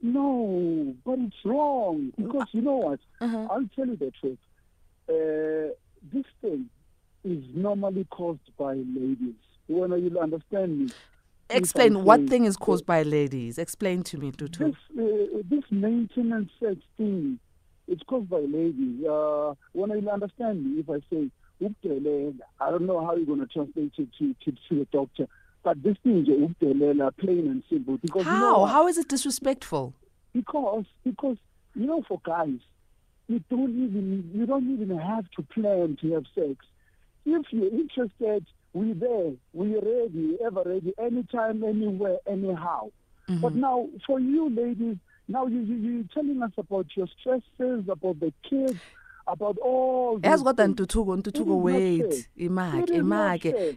No, 0.00 0.94
but 1.04 1.18
it's 1.18 1.36
wrong 1.44 2.12
because 2.16 2.48
you 2.52 2.62
know 2.62 2.76
what? 2.76 3.00
Uh-huh. 3.20 3.46
I'll 3.50 3.68
tell 3.76 3.86
you 3.86 3.96
the 3.96 4.12
truth. 4.20 4.38
Uh, 5.08 5.74
this 6.12 6.24
thing 6.40 6.68
is 7.24 7.44
normally 7.54 8.06
caused 8.10 8.50
by 8.58 8.74
ladies. 8.74 9.34
When 9.68 9.92
you 10.02 10.18
understand 10.18 10.78
me. 10.80 10.88
Explain 11.48 12.02
what 12.04 12.28
thing 12.28 12.46
is 12.46 12.56
caused 12.56 12.84
by 12.84 13.02
ladies. 13.02 13.58
Explain 13.58 14.02
to 14.04 14.18
me, 14.18 14.32
Tutu. 14.32 14.64
This, 14.64 14.74
uh, 14.98 15.38
this 15.48 15.64
maintenance 15.70 16.50
sex 16.60 16.76
thing, 16.96 17.38
it's 17.92 18.02
caused 18.04 18.30
by 18.30 18.38
ladies. 18.38 19.04
Uh, 19.04 19.54
when 19.72 19.90
you 19.90 20.10
understand 20.10 20.64
me, 20.64 20.80
if 20.80 20.88
I 20.90 21.00
say, 21.10 21.30
I 22.60 22.70
don't 22.70 22.86
know 22.86 23.04
how 23.04 23.14
you're 23.14 23.26
going 23.26 23.40
to 23.40 23.46
translate 23.46 23.92
it 23.98 24.08
to, 24.18 24.34
to, 24.44 24.52
to 24.68 24.78
the 24.80 24.88
doctor. 24.90 25.28
But 25.62 25.82
this 25.82 25.96
thing 26.02 26.26
is 26.26 27.14
plain 27.18 27.46
and 27.46 27.62
simple. 27.70 27.98
Because 27.98 28.24
how? 28.24 28.34
You 28.34 28.40
know 28.40 28.64
how 28.66 28.88
is 28.88 28.98
it 28.98 29.08
disrespectful? 29.08 29.94
Because, 30.32 30.86
because, 31.04 31.36
you 31.74 31.86
know, 31.86 32.02
for 32.08 32.20
guys, 32.24 32.58
you 33.28 33.40
don't 33.48 33.70
even 33.70 34.30
you 34.34 34.46
don't 34.46 34.68
even 34.72 34.98
have 34.98 35.30
to 35.36 35.42
plan 35.42 35.96
to 36.00 36.12
have 36.14 36.24
sex. 36.34 36.56
If 37.24 37.46
you're 37.50 37.70
interested, 37.70 38.44
we're 38.72 38.94
there, 38.94 39.32
we're 39.52 39.80
ready, 39.80 40.38
ever 40.44 40.62
ready, 40.64 40.92
anytime, 40.98 41.62
anywhere, 41.62 42.18
anyhow. 42.26 42.90
Mm-hmm. 43.28 43.40
But 43.40 43.54
now, 43.54 43.88
for 44.06 44.18
you 44.18 44.50
ladies, 44.50 44.96
now 45.28 45.46
you, 45.46 45.60
you 45.60 45.76
you're 45.76 46.04
telling 46.14 46.42
us 46.42 46.52
about 46.58 46.86
your 46.96 47.08
stresses, 47.20 47.88
about 47.88 48.20
the 48.20 48.32
kids, 48.42 48.80
about 49.26 49.58
all 49.58 50.20
yazi 50.22 50.44
kodwa 50.44 50.66
ntuthuko 50.66 51.16
ntuthuko 51.16 51.58
wait 51.58 52.28
imake 52.36 52.94
imake. 52.94 53.76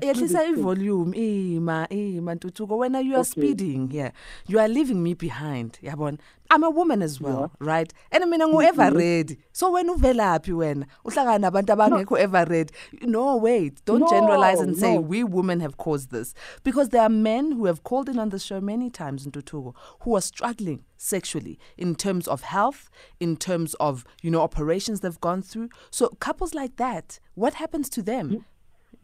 yehlisa 0.00 0.44
ivolume. 0.48 1.16
Ima 1.16 1.88
ima 1.88 2.34
ntuthuko. 2.34 2.78
When 2.78 2.94
you 2.94 3.16
are 3.16 3.24
speeding 3.24 3.90
here. 3.90 4.12
You 4.48 4.60
are 4.60 4.68
leaving 4.68 5.02
me 5.02 5.14
behind 5.14 5.78
yabona 5.82 6.18
I'm 6.54 6.62
a 6.62 6.70
woman 6.70 7.02
as 7.02 7.20
well, 7.20 7.50
yeah. 7.60 7.66
right? 7.66 7.92
And 8.12 8.30
mina 8.30 8.46
ngu 8.46 8.54
mm-hmm. 8.54 8.80
ever 8.80 8.96
ready. 8.96 9.38
So 9.52 9.72
when 9.72 9.88
uvelaphi 9.88 10.52
wena 10.52 10.86
uhlangana 11.04 11.50
nabantu 11.50 11.74
abangekho 11.76 12.16
ever 12.18 12.44
ready. 12.44 12.72
No, 13.02 13.36
wait. 13.36 13.84
Don't 13.84 14.00
no, 14.00 14.08
generalize 14.08 14.60
and 14.60 14.76
say 14.76 14.94
no. 14.94 15.00
we 15.00 15.24
women 15.24 15.58
have 15.58 15.76
caused 15.76 16.12
this 16.12 16.32
because 16.62 16.90
there 16.90 17.02
are 17.02 17.08
men 17.08 17.52
who 17.52 17.66
have 17.66 17.82
called 17.82 18.08
in 18.08 18.20
on 18.20 18.28
the 18.28 18.38
show 18.38 18.60
many 18.60 18.88
times 18.88 19.26
in 19.26 19.32
Tutugo 19.32 19.74
who 20.02 20.14
are 20.14 20.20
struggling 20.20 20.84
sexually 20.96 21.58
in 21.76 21.96
terms 21.96 22.28
of 22.28 22.42
health, 22.42 22.88
in 23.18 23.36
terms 23.36 23.74
of, 23.74 24.04
you 24.22 24.30
know, 24.30 24.40
operations 24.40 25.00
they've 25.00 25.20
gone 25.20 25.42
through. 25.42 25.70
So 25.90 26.08
couples 26.20 26.54
like 26.54 26.76
that, 26.76 27.18
what 27.34 27.54
happens 27.54 27.88
to 27.90 28.02
them? 28.02 28.30
Mm. 28.30 28.44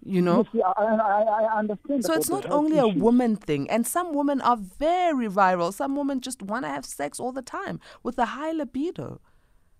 You 0.05 0.23
know? 0.23 0.47
Yes, 0.53 0.65
I, 0.77 0.83
I, 0.83 1.23
I, 1.23 1.59
understand 1.59 2.05
so 2.05 2.15
it's 2.15 2.31
not 2.31 2.51
only 2.51 2.79
a 2.79 2.87
woman 2.87 3.37
thing 3.37 3.69
and 3.71 3.87
some 3.87 4.15
women 4.15 4.41
are 4.41 4.57
very 4.57 5.29
viral. 5.29 5.73
Some 5.73 5.97
women 5.97 6.21
just 6.21 6.43
want 6.43 6.65
to 6.65 6.69
have 6.71 6.85
sex 6.85 7.21
all 7.21 7.33
the 7.33 7.43
time 7.43 7.81
with 8.03 8.19
a 8.19 8.27
high 8.27 8.53
libido. 8.53 9.21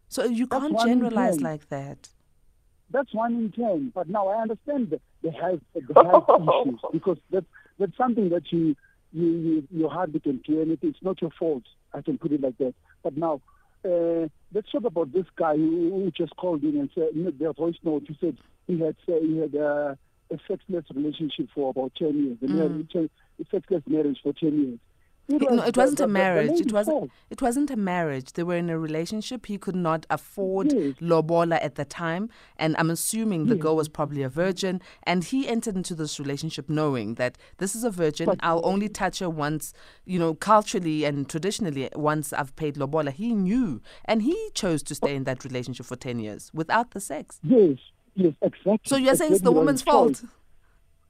So 0.09 0.25
you 0.25 0.47
that's 0.47 0.63
can't 0.63 0.81
generalize 0.81 1.41
like 1.41 1.69
that. 1.69 2.09
That's 2.91 3.15
one 3.15 3.35
in 3.35 3.53
ten. 3.53 3.93
But 3.95 4.09
now 4.09 4.29
i 4.29 4.43
understand 4.43 4.91
the, 4.91 5.01
the 5.23 5.31
health 5.31 5.61
the 5.75 5.95
health 5.95 6.29
issues 6.29 6.81
because 6.93 7.19
that's 7.31 7.47
that's 7.79 7.97
something 7.97 8.29
that 8.31 8.51
you 8.51 8.77
you, 9.13 9.27
you 9.27 9.69
your 9.71 9.91
heart 9.91 10.11
can 10.23 10.39
do 10.39 10.61
and 10.61 10.77
it's 10.83 11.03
not 11.03 11.21
your 11.21 11.31
fault 11.39 11.65
i 11.95 12.01
can 12.01 12.19
put 12.19 12.33
it 12.33 12.41
like 12.41 12.59
that. 12.59 12.75
But 13.03 13.17
now 13.17 13.41
uh, 13.85 14.29
let's 14.53 14.71
talk 14.71 14.85
about 14.85 15.13
this 15.13 15.27
guy 15.37 15.57
who, 15.57 15.91
who 15.91 16.11
just 16.11 16.37
called 16.37 16.63
in 16.63 16.77
and 16.79 16.91
said 16.95 17.09
their 17.39 17.53
voice 17.53 17.77
note. 17.83 18.05
He 18.07 18.17
said 18.21 18.37
he 18.67 18.79
had 18.81 18.97
uh, 19.09 19.21
he 19.21 19.39
had 19.39 19.57
uh, 19.57 19.95
a 20.31 20.39
sexless 20.49 20.85
relationship 20.95 21.49
for 21.55 21.71
about 21.71 21.93
10 21.99 22.25
years, 22.25 22.39
a, 22.43 22.47
mm. 22.47 23.11
a 23.41 23.45
sexless 23.51 23.83
marriage 23.87 24.19
for 24.23 24.33
10 24.33 24.59
years. 24.59 24.79
It, 25.31 25.43
was, 25.43 25.57
no, 25.59 25.63
it 25.63 25.77
wasn't 25.77 25.99
the, 25.99 26.05
a 26.05 26.09
marriage. 26.09 26.59
The 26.59 26.65
it 26.65 26.73
wasn't. 26.73 27.11
It 27.31 27.41
wasn't 27.41 27.71
a 27.71 27.77
marriage. 27.77 28.33
They 28.33 28.43
were 28.43 28.57
in 28.57 28.69
a 28.69 28.79
relationship. 28.79 29.47
He 29.47 29.59
could 29.59 29.77
not 29.77 30.05
afford 30.11 30.73
yes. 30.73 30.95
lobola 31.01 31.57
at 31.57 31.77
the 31.77 31.85
time, 31.85 32.31
and 32.57 32.75
I'm 32.79 32.91
assuming 32.91 33.47
the 33.47 33.55
yes. 33.55 33.63
girl 33.63 33.77
was 33.77 33.89
probably 33.89 34.23
a 34.23 34.29
virgin. 34.29 34.81
And 35.05 35.23
he 35.23 35.47
entered 35.47 35.77
into 35.77 35.95
this 35.95 36.19
relationship 36.19 36.69
knowing 36.69 37.15
that 37.15 37.39
this 37.59 37.77
is 37.77 37.85
a 37.85 37.91
virgin. 37.91 38.27
But, 38.27 38.41
I'll 38.43 38.65
only 38.65 38.89
touch 38.89 39.21
her 39.21 39.31
once, 39.31 39.73
you 40.05 40.19
know, 40.19 40.35
culturally 40.35 41.05
and 41.05 41.29
traditionally. 41.29 41.89
Once 41.95 42.33
I've 42.33 42.57
paid 42.57 42.77
lobola, 42.77 43.13
he 43.13 43.33
knew, 43.33 43.81
and 44.07 44.23
he 44.23 44.51
chose 44.55 44.83
to 44.85 44.95
stay 44.97 45.15
in 45.15 45.25
that 45.25 45.45
relationship 45.45 45.87
for 45.87 45.97
ten 45.97 46.19
years 46.19 46.51
without 46.53 46.91
the 46.91 47.01
sex. 47.01 47.39
Yes, 47.45 47.79
Yes, 48.15 48.35
exactly. 48.43 48.81
So 48.85 48.97
you're 48.97 49.15
saying 49.15 49.33
it's 49.33 49.43
the 49.43 49.53
woman's 49.53 49.83
fault? 49.83 50.23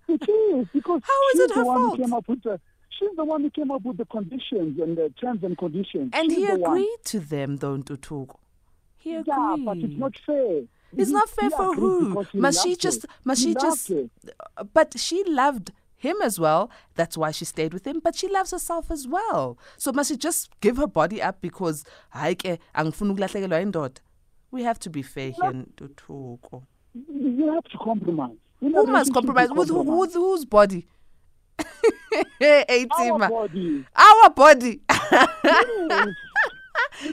It 0.09 0.29
is 0.29 0.67
because 0.73 1.03
how 1.05 1.29
is 1.35 1.41
it 1.41 1.55
her 1.55 1.65
fault? 1.65 1.99
Came 1.99 2.13
up 2.13 2.29
with 2.29 2.43
the, 2.43 2.61
she's 2.89 3.15
the 3.17 3.25
one 3.25 3.43
who 3.43 3.51
came 3.51 3.71
up 3.71 3.83
with 3.83 3.97
the 3.97 4.07
conditions 4.07 4.81
and 4.81 4.97
the 4.97 5.13
terms 5.21 5.45
and 5.45 5.57
conditions. 5.57 6.11
And 6.13 6.31
she's 6.31 6.39
he 6.39 6.47
agreed 6.47 6.99
to 7.05 7.21
them, 7.21 7.57
don't 7.57 7.85
Tutuko. 7.85 8.37
He 8.99 9.15
agreed. 9.15 9.27
Yeah, 9.29 9.57
but 9.65 9.77
it's 9.79 9.97
not 9.97 10.19
fair. 10.27 10.63
It's 10.97 11.09
he, 11.09 11.15
not 11.15 11.29
fair 11.31 11.51
for 11.51 11.75
who? 11.75 12.25
Must 12.35 12.63
she 12.63 12.75
just? 12.75 13.07
Must 13.25 13.41
she 13.41 13.55
just? 13.55 13.93
But 14.73 14.99
she 14.99 15.23
loved 15.25 15.71
him 15.97 16.17
as 16.23 16.41
well. 16.41 16.71
That's 16.97 17.17
why 17.17 17.31
she 17.31 17.45
stayed 17.45 17.73
with 17.73 17.87
him. 17.87 18.01
But 18.01 18.17
she 18.17 18.27
loves 18.29 18.51
herself 18.51 18.91
as 18.91 19.07
well. 19.07 19.59
So 19.77 19.93
must 19.93 20.11
she 20.11 20.17
just 20.17 20.51
give 20.61 20.77
her 20.79 20.87
body 20.87 21.23
up 21.23 21.41
because 21.41 21.85
We 24.51 24.63
have 24.65 24.79
to 24.81 24.91
be 24.91 25.03
fair 25.03 25.31
here, 25.31 25.65
Tutuko 25.77 26.65
you 26.95 27.53
have 27.53 27.65
to 27.65 27.79
compromise. 27.79 28.37
You 28.61 28.73
who 28.73 28.87
must 28.87 29.13
compromise? 29.13 29.51
With, 29.51 29.69
who, 29.69 29.83
with 29.83 30.15
whose 30.15 30.45
body? 30.45 30.87
hey, 32.39 32.87
Our 32.91 33.29
body. 33.29 33.85
Our 33.97 34.31
body. 34.31 34.81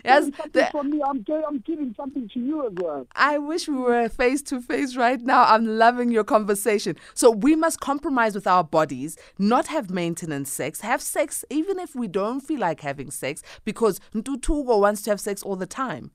yes, 0.04 0.30
the, 0.54 0.68
for 0.72 0.84
me, 0.84 1.02
I'm, 1.06 1.26
I'm 1.48 1.60
giving 1.60 1.94
something 1.96 2.30
to 2.34 2.40
you 2.40 2.68
as 2.68 2.74
well. 2.76 3.08
I 3.16 3.38
wish 3.38 3.68
we 3.68 3.76
were 3.76 4.10
face 4.10 4.42
to 4.44 4.62
face 4.62 4.96
right 4.96 5.22
now. 5.22 5.44
I'm 5.44 5.66
loving 5.66 6.12
your 6.12 6.24
conversation. 6.24 6.96
So 7.14 7.32
we 7.32 7.56
must 7.56 7.80
compromise 7.80 8.36
with 8.36 8.48
our 8.48 8.64
bodies, 8.64 9.18
not 9.38 9.68
have 9.68 9.90
maintenance 9.90 10.52
sex, 10.52 10.82
have 10.82 11.02
sex 11.02 11.46
even 11.50 11.80
if 11.80 11.96
we 11.96 12.08
don't 12.08 12.42
feel 12.42 12.60
like 12.60 12.82
having 12.82 13.12
sex, 13.12 13.42
because 13.64 14.00
Ntutugo 14.14 14.80
wants 14.80 15.02
to 15.04 15.12
have 15.12 15.20
sex 15.20 15.44
all 15.44 15.56
the 15.56 15.66
time. 15.66 16.12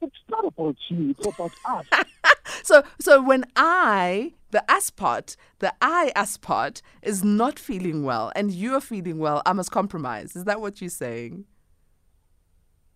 It's 0.00 0.16
not 0.28 0.44
about 0.44 0.76
you, 0.88 1.14
it's 1.16 1.26
about 1.26 1.52
us. 1.68 1.86
so 2.62 2.82
so 3.00 3.22
when 3.22 3.44
I 3.56 4.34
the 4.50 4.64
us 4.70 4.90
part, 4.90 5.36
the 5.58 5.74
I 5.82 6.12
us 6.14 6.36
part 6.36 6.80
is 7.02 7.24
not 7.24 7.58
feeling 7.58 8.04
well 8.04 8.30
and 8.36 8.52
you're 8.52 8.80
feeling 8.80 9.18
well, 9.18 9.42
I 9.44 9.52
must 9.52 9.70
compromise. 9.70 10.36
Is 10.36 10.44
that 10.44 10.60
what 10.60 10.80
you're 10.80 10.90
saying? 10.90 11.44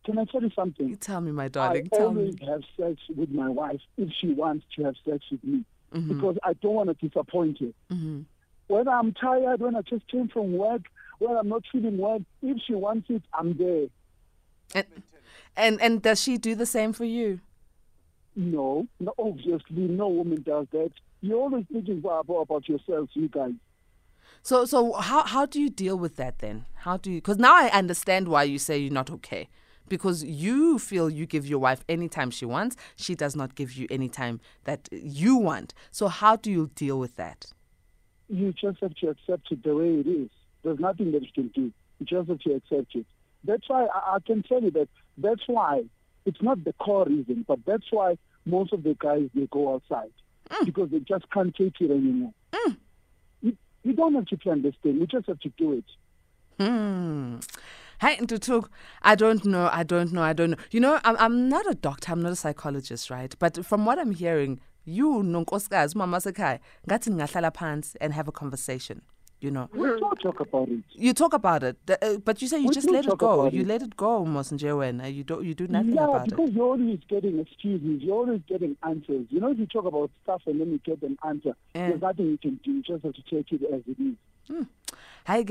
Can 0.05 0.19
I 0.19 0.25
tell 0.25 0.41
you 0.41 0.51
something? 0.55 0.89
You 0.89 0.97
tell 0.97 1.21
me, 1.21 1.33
my 1.33 1.49
darling. 1.49 1.89
I 1.93 1.97
tell 1.97 2.07
always 2.07 2.41
me. 2.41 2.47
have 2.47 2.63
sex 2.79 3.01
with 3.15 3.31
my 3.31 3.49
wife 3.49 3.81
if 3.97 4.09
she 4.21 4.33
wants 4.33 4.65
to 4.77 4.85
have 4.85 4.95
sex 5.05 5.25
with 5.31 5.45
me 5.45 5.65
mm-hmm. 5.93 6.15
because 6.15 6.39
I 6.43 6.55
don't 6.55 6.75
want 6.75 6.89
to 6.99 7.09
disappoint 7.09 7.59
her. 7.59 7.73
Mm-hmm. 7.93 8.21
When 8.69 8.89
I'm 8.89 9.13
tired, 9.13 9.61
when 9.61 9.77
I 9.77 9.83
just 9.83 10.07
came 10.09 10.29
from 10.29 10.53
work, 10.53 10.83
when 11.19 11.37
I'm 11.37 11.49
not 11.49 11.65
feeling 11.73 11.99
well, 11.99 12.25
if 12.43 12.57
she 12.67 12.75
wants 12.75 13.11
it, 13.11 13.23
I'm 13.35 13.57
there. 13.57 13.89
And, 14.75 14.87
and 15.57 15.83
and 15.83 16.03
does 16.03 16.23
she 16.23 16.39
do 16.39 16.55
the 16.55 16.67
same 16.67 16.93
for 16.93 17.05
you? 17.05 17.41
No, 18.39 18.87
no 19.01 19.13
obviously 19.19 19.89
no 19.89 20.07
woman 20.07 20.43
does 20.43 20.69
that. 20.71 20.93
You're 21.23 21.41
always 21.41 21.65
thinking 21.73 21.99
about, 21.99 22.27
about 22.29 22.69
yourselves, 22.69 23.11
you 23.15 23.29
guys. 23.29 23.55
So 24.43 24.65
so 24.65 24.93
how 24.93 25.25
how 25.25 25.45
do 25.45 25.61
you 25.61 25.69
deal 25.69 25.99
with 25.99 26.15
that 26.17 26.39
then? 26.39 26.65
How 26.75 26.99
do 26.99 27.11
you 27.11 27.17
because 27.17 27.39
now 27.39 27.57
I 27.57 27.67
understand 27.71 28.29
why 28.29 28.45
you 28.45 28.61
say 28.61 28.79
you're 28.79 28.93
not 28.93 29.11
okay. 29.11 29.49
Because 29.89 30.23
you 30.23 30.79
feel 30.79 31.11
you 31.11 31.27
give 31.27 31.47
your 31.47 31.59
wife 31.59 31.83
any 31.89 32.09
time 32.09 32.31
she 32.31 32.45
wants, 32.45 32.77
she 32.95 33.17
does 33.17 33.35
not 33.35 33.57
give 33.57 33.73
you 33.73 33.89
any 33.91 34.09
time 34.09 34.41
that 34.65 34.89
you 34.93 35.35
want. 35.35 35.75
So 35.91 36.07
how 36.07 36.37
do 36.37 36.53
you 36.53 36.71
deal 36.77 37.01
with 37.01 37.17
that? 37.17 37.53
You 38.29 38.53
just 38.53 38.79
have 38.83 38.95
to 38.97 39.09
accept 39.09 39.51
it 39.51 39.65
the 39.65 39.75
way 39.75 39.95
it 39.95 40.07
is. 40.07 40.31
There's 40.63 40.79
nothing 40.79 41.11
that 41.11 41.23
you 41.23 41.33
can 41.35 41.49
do. 41.49 41.73
You 41.99 42.07
just 42.07 42.29
have 42.29 42.39
to 42.41 42.53
accept 42.53 42.95
it. 42.95 43.07
That's 43.43 43.69
why 43.69 43.87
I, 43.87 44.17
I 44.17 44.19
can 44.25 44.45
tell 44.45 44.63
you 44.63 44.71
that 44.73 44.89
that's 45.17 45.43
why 45.49 45.83
It's 46.29 46.43
not 46.43 46.63
the 46.63 46.75
core 46.75 47.07
reason, 47.07 47.47
but 47.49 47.61
that's 47.65 47.91
why 47.91 48.19
most 48.49 48.73
of 48.73 48.83
the 48.83 48.97
guys 48.99 49.29
they 49.35 49.47
go 49.51 49.75
outside 49.75 50.13
mm. 50.51 50.65
because 50.65 50.91
they 50.91 51.01
just 51.01 51.31
can't 51.31 51.55
take 51.55 51.81
it 51.81 51.91
anymore. 51.91 52.33
Mm. 52.53 52.77
You, 53.43 53.57
you 53.85 53.93
don't 53.93 54.15
have 54.15 54.27
to 54.27 54.51
understand. 54.51 54.99
You 54.99 55.07
just 55.07 55.27
have 55.27 55.41
to 55.41 55.53
do 55.57 55.73
it. 55.75 55.85
Hey, 58.01 58.17
Ntutuk, 58.17 58.69
I 59.03 59.15
don't 59.15 59.45
know, 59.45 59.69
I 59.73 59.83
don't 59.83 60.13
know, 60.13 60.23
I 60.23 60.33
don't 60.33 60.51
know. 60.51 60.57
You 60.71 60.81
know, 60.81 61.01
I'm, 61.05 61.17
I'm 61.19 61.49
not 61.49 61.69
a 61.69 61.75
doctor, 61.75 62.13
I'm 62.13 62.23
not 62.23 62.33
a 62.33 62.37
psychologist, 62.37 63.11
right? 63.11 63.35
But 63.39 63.65
from 63.65 63.85
what 63.85 63.99
I'm 63.99 64.13
hearing, 64.13 64.61
you, 64.85 65.23
nonkosikazi, 65.25 65.95
mama 65.95 66.19
sekhaya, 66.19 66.61
ngathi 66.89 67.11
ningahlala 67.11 67.53
phansi 67.53 67.97
and 68.01 68.13
have 68.13 68.29
a 68.29 68.33
conversation 68.33 69.03
you 69.41 69.51
know. 69.51 69.69
We 69.73 69.89
do 69.89 70.13
talk 70.23 70.41
about 70.41 70.69
it. 70.69 70.85
You 70.93 71.13
talk 71.15 71.33
about 71.33 71.63
it, 71.63 71.77
uh, 71.91 72.17
but 72.25 72.43
you 72.43 72.49
say 72.49 72.59
you 72.59 72.69
we 72.69 72.75
just 72.75 72.91
let 72.91 73.07
it 73.07 73.19
go. 73.19 73.49
You 73.49 73.63
it. 73.63 73.67
let 73.67 73.83
it 73.83 73.97
go, 73.97 74.25
Mosenjewen. 74.25 75.15
You 75.15 75.25
don't, 75.25 75.45
you 75.45 75.55
do 75.55 75.69
nothing 75.69 75.95
yeah, 75.95 76.05
about 76.05 76.27
it. 76.27 76.31
Yeah, 76.31 76.37
because 76.37 76.55
you're 76.55 76.65
always 76.67 76.99
getting 77.09 77.39
excuses. 77.39 78.03
You're 78.03 78.17
always 78.17 78.41
getting 78.49 78.77
answers. 78.83 79.27
You 79.31 79.41
know, 79.41 79.51
if 79.51 79.59
you 79.59 79.67
talk 79.67 79.85
about 79.85 80.11
stuff 80.23 80.43
and 80.47 80.61
then 80.61 80.71
you 80.73 80.79
get 80.79 81.03
an 81.03 81.17
answer, 81.27 81.55
yeah. 81.75 81.89
there's 81.89 82.03
nothing 82.03 82.27
you 82.27 82.39
can 82.39 82.61
do. 82.65 82.73
You 82.73 82.83
just 82.83 83.05
have 83.05 83.15
to 83.15 83.23
take 83.23 83.53
it 83.53 83.63
as 83.73 83.83
it 83.87 84.01
is. 84.03 84.15
Hmm. 84.49 84.63
Hi, 85.27 85.45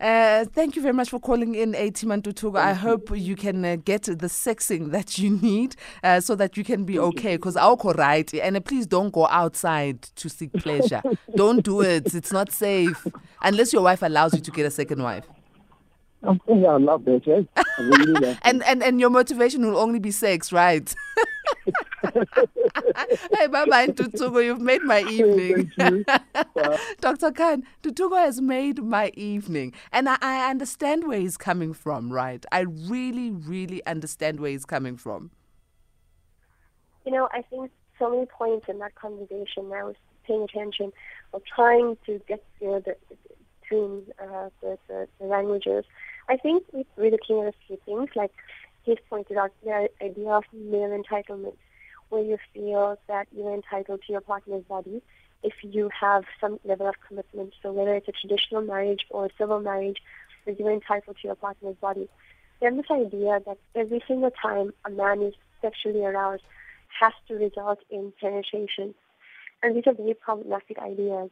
uh, 0.00 0.44
thank 0.44 0.76
you 0.76 0.82
very 0.82 0.94
much 0.94 1.10
for 1.10 1.18
calling 1.18 1.56
in, 1.56 1.72
Atiman 1.72 2.22
Tutuga. 2.22 2.58
I 2.58 2.72
hope 2.72 3.10
you 3.16 3.34
can 3.34 3.64
uh, 3.64 3.76
get 3.84 4.04
the 4.04 4.28
sexing 4.28 4.90
that 4.92 5.18
you 5.18 5.30
need 5.30 5.74
uh, 6.04 6.20
so 6.20 6.36
that 6.36 6.56
you 6.56 6.62
can 6.62 6.84
be 6.84 7.00
okay. 7.00 7.36
Because 7.36 7.56
I'll 7.56 7.76
right. 7.76 8.32
And 8.34 8.56
uh, 8.56 8.60
please 8.60 8.86
don't 8.86 9.12
go 9.12 9.26
outside 9.26 10.02
to 10.02 10.28
seek 10.28 10.52
pleasure. 10.62 11.02
don't 11.34 11.64
do 11.64 11.80
it. 11.80 12.14
It's 12.14 12.30
not 12.30 12.52
safe. 12.52 13.06
Unless 13.42 13.72
your 13.72 13.82
wife 13.82 14.02
allows 14.02 14.34
you 14.34 14.40
to 14.40 14.50
get 14.52 14.66
a 14.66 14.70
second 14.70 15.02
wife. 15.02 15.26
Yeah, 16.48 16.68
I 16.68 16.76
love 16.78 17.04
that. 17.04 17.22
Yes. 17.26 17.44
Really 17.78 18.36
and, 18.42 18.62
and, 18.64 18.82
and 18.82 19.00
your 19.00 19.10
motivation 19.10 19.64
will 19.64 19.78
only 19.78 19.98
be 19.98 20.10
sex, 20.10 20.52
right? 20.52 20.92
hey, 22.14 23.46
bye 23.46 23.64
bye, 23.66 23.86
Tutugo. 23.88 24.44
You've 24.44 24.60
made 24.60 24.82
my 24.82 25.02
evening. 25.02 25.70
Dr. 27.00 27.32
Khan, 27.32 27.64
Tutugo 27.82 28.16
has 28.16 28.40
made 28.40 28.82
my 28.82 29.12
evening. 29.14 29.72
And 29.92 30.08
I, 30.08 30.16
I 30.20 30.50
understand 30.50 31.06
where 31.06 31.20
he's 31.20 31.36
coming 31.36 31.72
from, 31.72 32.12
right? 32.12 32.44
I 32.50 32.60
really, 32.60 33.30
really 33.30 33.84
understand 33.86 34.40
where 34.40 34.50
he's 34.50 34.64
coming 34.64 34.96
from. 34.96 35.30
You 37.06 37.12
know, 37.12 37.28
I 37.32 37.42
think 37.42 37.70
so 37.98 38.10
many 38.10 38.26
points 38.26 38.66
in 38.68 38.78
that 38.78 38.94
conversation, 38.94 39.72
I 39.72 39.84
was 39.84 39.96
paying 40.26 40.42
attention 40.42 40.92
or 41.32 41.40
trying 41.54 41.96
to 42.06 42.20
get 42.28 42.44
you 42.60 42.68
know, 42.68 42.80
the, 42.80 42.96
between 43.68 44.02
uh, 44.20 44.48
the, 44.60 44.78
the, 44.88 45.08
the 45.20 45.26
languages. 45.26 45.84
I 46.28 46.36
think 46.36 46.64
we're 46.72 47.10
looking 47.10 47.40
at 47.40 47.48
a 47.48 47.54
few 47.66 47.78
things, 47.86 48.10
like 48.14 48.32
he's 48.84 48.98
pointed 49.08 49.36
out 49.36 49.52
the 49.64 49.88
idea 50.02 50.30
of 50.30 50.44
male 50.52 50.90
entitlement 50.90 51.56
where 52.10 52.22
you 52.22 52.38
feel 52.54 52.98
that 53.06 53.28
you're 53.34 53.54
entitled 53.54 54.00
to 54.06 54.12
your 54.12 54.20
partner's 54.20 54.64
body 54.64 55.02
if 55.42 55.52
you 55.62 55.90
have 55.98 56.24
some 56.40 56.58
level 56.64 56.88
of 56.88 56.94
commitment. 57.06 57.54
So 57.62 57.72
whether 57.72 57.94
it's 57.94 58.08
a 58.08 58.12
traditional 58.12 58.62
marriage 58.62 59.06
or 59.10 59.26
a 59.26 59.30
civil 59.38 59.60
marriage, 59.60 59.98
you're 60.46 60.72
entitled 60.72 61.16
to 61.20 61.28
your 61.28 61.34
partner's 61.34 61.76
body. 61.76 62.08
Then 62.60 62.76
this 62.76 62.86
idea 62.90 63.40
that 63.46 63.58
every 63.74 64.02
single 64.08 64.30
time 64.30 64.72
a 64.84 64.90
man 64.90 65.22
is 65.22 65.34
sexually 65.60 66.04
aroused 66.04 66.42
has 67.00 67.12
to 67.28 67.34
result 67.34 67.78
in 67.90 68.12
penetration. 68.20 68.94
And 69.62 69.76
these 69.76 69.84
are 69.86 69.92
very 69.92 70.14
problematic 70.14 70.78
ideas 70.78 71.30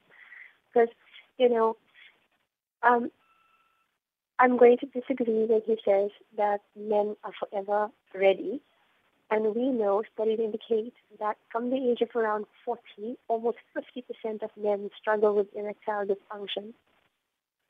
because, 0.72 0.88
you 1.38 1.49
know, 1.49 1.76
um, 2.82 3.11
I'm 4.39 4.57
going 4.59 4.76
to 4.78 4.87
disagree 4.87 5.47
when 5.47 5.62
he 5.64 5.78
says 5.84 6.11
that 6.37 6.61
men 6.76 7.16
are 7.24 7.32
forever 7.41 7.91
ready 8.14 8.61
and 9.30 9.55
we 9.55 9.70
know 9.70 10.03
studies 10.14 10.39
indicate 10.39 10.95
that 11.18 11.37
from 11.51 11.70
the 11.70 11.76
age 11.76 12.01
of 12.01 12.14
around 12.14 12.47
40, 12.64 13.16
almost 13.28 13.59
50% 13.76 14.43
of 14.43 14.51
men 14.57 14.91
struggle 15.01 15.34
with 15.34 15.49
erectile 15.55 16.07
dysfunction. 16.07 16.74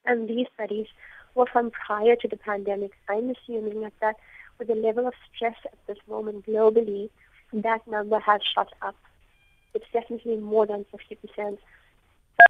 And 0.04 0.28
these 0.28 0.46
studies 0.54 0.86
were 1.34 1.46
from 1.50 1.70
prior 1.70 2.14
to 2.16 2.28
the 2.28 2.36
pandemic. 2.36 2.92
I'm 3.08 3.30
assuming 3.30 3.80
that, 3.80 3.94
that 4.00 4.16
with 4.58 4.68
the 4.68 4.74
level 4.74 5.06
of 5.06 5.14
stress 5.34 5.56
at 5.64 5.78
this 5.86 5.98
moment 6.08 6.46
globally, 6.46 7.08
that 7.52 7.86
number 7.86 8.20
has 8.20 8.40
shot 8.54 8.72
up. 8.82 8.96
It's 9.72 9.86
definitely 9.92 10.36
more 10.36 10.66
than 10.66 10.84
50%. 10.92 11.58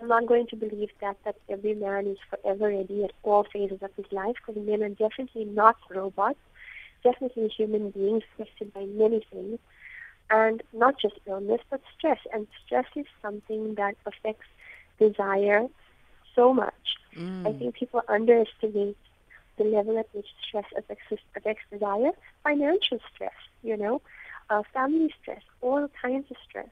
I'm 0.01 0.09
not 0.09 0.27
going 0.27 0.47
to 0.49 0.57
believe 0.57 0.91
that, 1.01 1.17
that 1.25 1.37
every 1.49 1.75
man 1.75 2.07
is 2.07 2.19
forever 2.29 2.69
ready 2.69 3.05
at 3.05 3.13
all 3.23 3.47
phases 3.53 3.79
of 3.83 3.91
his 3.97 4.07
life 4.11 4.35
because 4.35 4.61
men 4.63 4.83
are 4.83 4.89
definitely 4.89 5.45
not 5.45 5.77
robots 5.91 6.39
definitely 7.07 7.49
human 7.49 7.91
beings 7.91 8.23
affected 8.35 8.73
by 8.73 8.85
many 8.85 9.25
things, 9.33 9.59
and 10.31 10.63
not 10.73 10.99
just 11.01 11.15
illness, 11.27 11.61
but 11.71 11.81
stress. 11.97 12.19
And 12.33 12.47
stress 12.65 12.87
is 12.97 13.07
something 13.23 13.75
that 13.77 13.95
affects 14.07 14.47
desire 14.99 15.67
so 16.35 16.53
much. 16.53 16.97
Mm. 17.17 17.49
I 17.49 17.53
think 17.59 17.75
people 17.75 18.03
underestimate 18.09 18.97
the 19.57 19.65
level 19.65 19.99
at 19.99 20.09
which 20.13 20.27
stress 20.47 20.65
affects, 20.77 21.05
affects 21.37 21.63
desire. 21.71 22.11
Financial 22.43 22.99
stress, 23.15 23.39
you 23.63 23.77
know, 23.77 24.03
uh, 24.51 24.63
family 24.75 25.13
stress, 25.21 25.43
all 25.61 25.89
kinds 26.03 26.27
of 26.31 26.37
stress. 26.49 26.69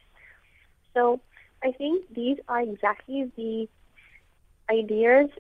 So 0.95 1.21
I 1.65 1.73
think 1.73 2.05
these 2.15 2.37
are 2.47 2.61
exactly 2.61 3.33
the 3.37 3.69
ideas, 4.71 5.31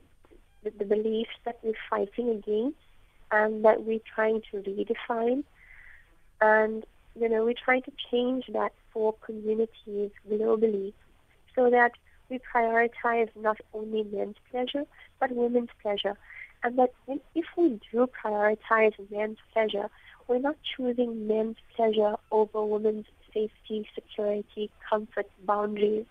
the, 0.63 0.71
the 0.71 0.85
beliefs 0.85 1.37
that 1.45 1.59
we're 1.63 1.75
fighting 1.91 2.31
against 2.31 2.79
and 3.31 3.65
that 3.65 3.85
we're 3.85 4.01
trying 4.15 4.43
to 4.51 4.59
redefine. 4.59 5.45
And, 6.41 6.85
you 7.15 7.29
know, 7.29 7.45
we're 7.45 7.55
trying 7.63 7.83
to 7.83 7.93
change 8.11 8.47
that 8.53 8.73
for 8.93 9.15
communities 9.25 10.11
globally 10.31 10.95
so 11.55 11.69
that 11.71 11.93
we 12.31 12.41
prioritize 12.55 13.29
not 13.37 13.59
only 13.75 14.05
men's 14.05 14.37
pleasure, 14.51 14.85
but 15.21 15.31
women's 15.33 15.71
pleasure. 15.83 16.17
And 16.63 16.79
that 16.79 16.93
if 17.35 17.45
we 17.57 17.81
do 17.93 18.09
prioritize 18.25 18.95
men's 19.11 19.39
pleasure, 19.53 19.91
we're 20.27 20.39
not 20.39 20.57
choosing 20.75 21.27
men's 21.29 21.57
pleasure 21.77 22.15
over 22.31 22.65
women's 22.65 23.07
safety, 23.35 23.87
security, 23.95 24.71
comfort, 24.89 25.27
boundaries. 25.45 26.07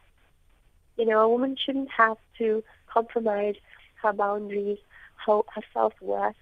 You 0.98 1.06
know, 1.06 1.22
a 1.22 1.30
woman 1.30 1.56
shouldn't 1.64 1.89
have 1.91 2.18
to 2.38 2.64
compromise 2.88 3.56
her 4.02 4.14
boundaries, 4.14 4.78
her, 5.26 5.41
her 5.56 5.62
self 5.74 5.94
worth, 6.02 6.36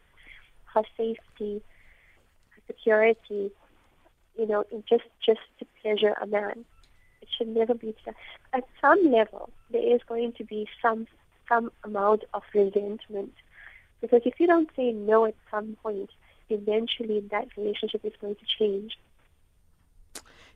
her 0.73 0.83
safety, 0.97 1.61
her 2.49 2.61
security, 2.67 3.51
you 4.37 4.47
know, 4.47 4.63
just 4.89 5.03
just 5.25 5.41
to 5.59 5.65
pleasure 5.81 6.15
a 6.21 6.27
man. 6.27 6.65
It 7.21 7.29
should 7.37 7.49
never 7.49 7.73
be 7.73 7.95
that. 8.05 8.15
At 8.53 8.63
some 8.81 9.11
level, 9.11 9.49
there 9.71 9.95
is 9.95 10.01
going 10.07 10.33
to 10.33 10.43
be 10.43 10.67
some 10.81 11.07
some 11.47 11.71
amount 11.83 12.23
of 12.33 12.43
resentment, 12.53 13.33
because 14.01 14.21
if 14.25 14.39
you 14.39 14.47
don't 14.47 14.69
say 14.75 14.91
no 14.91 15.25
at 15.25 15.35
some 15.49 15.77
point, 15.83 16.09
eventually 16.49 17.19
that 17.31 17.47
relationship 17.57 18.03
is 18.03 18.13
going 18.19 18.35
to 18.35 18.45
change. 18.59 18.97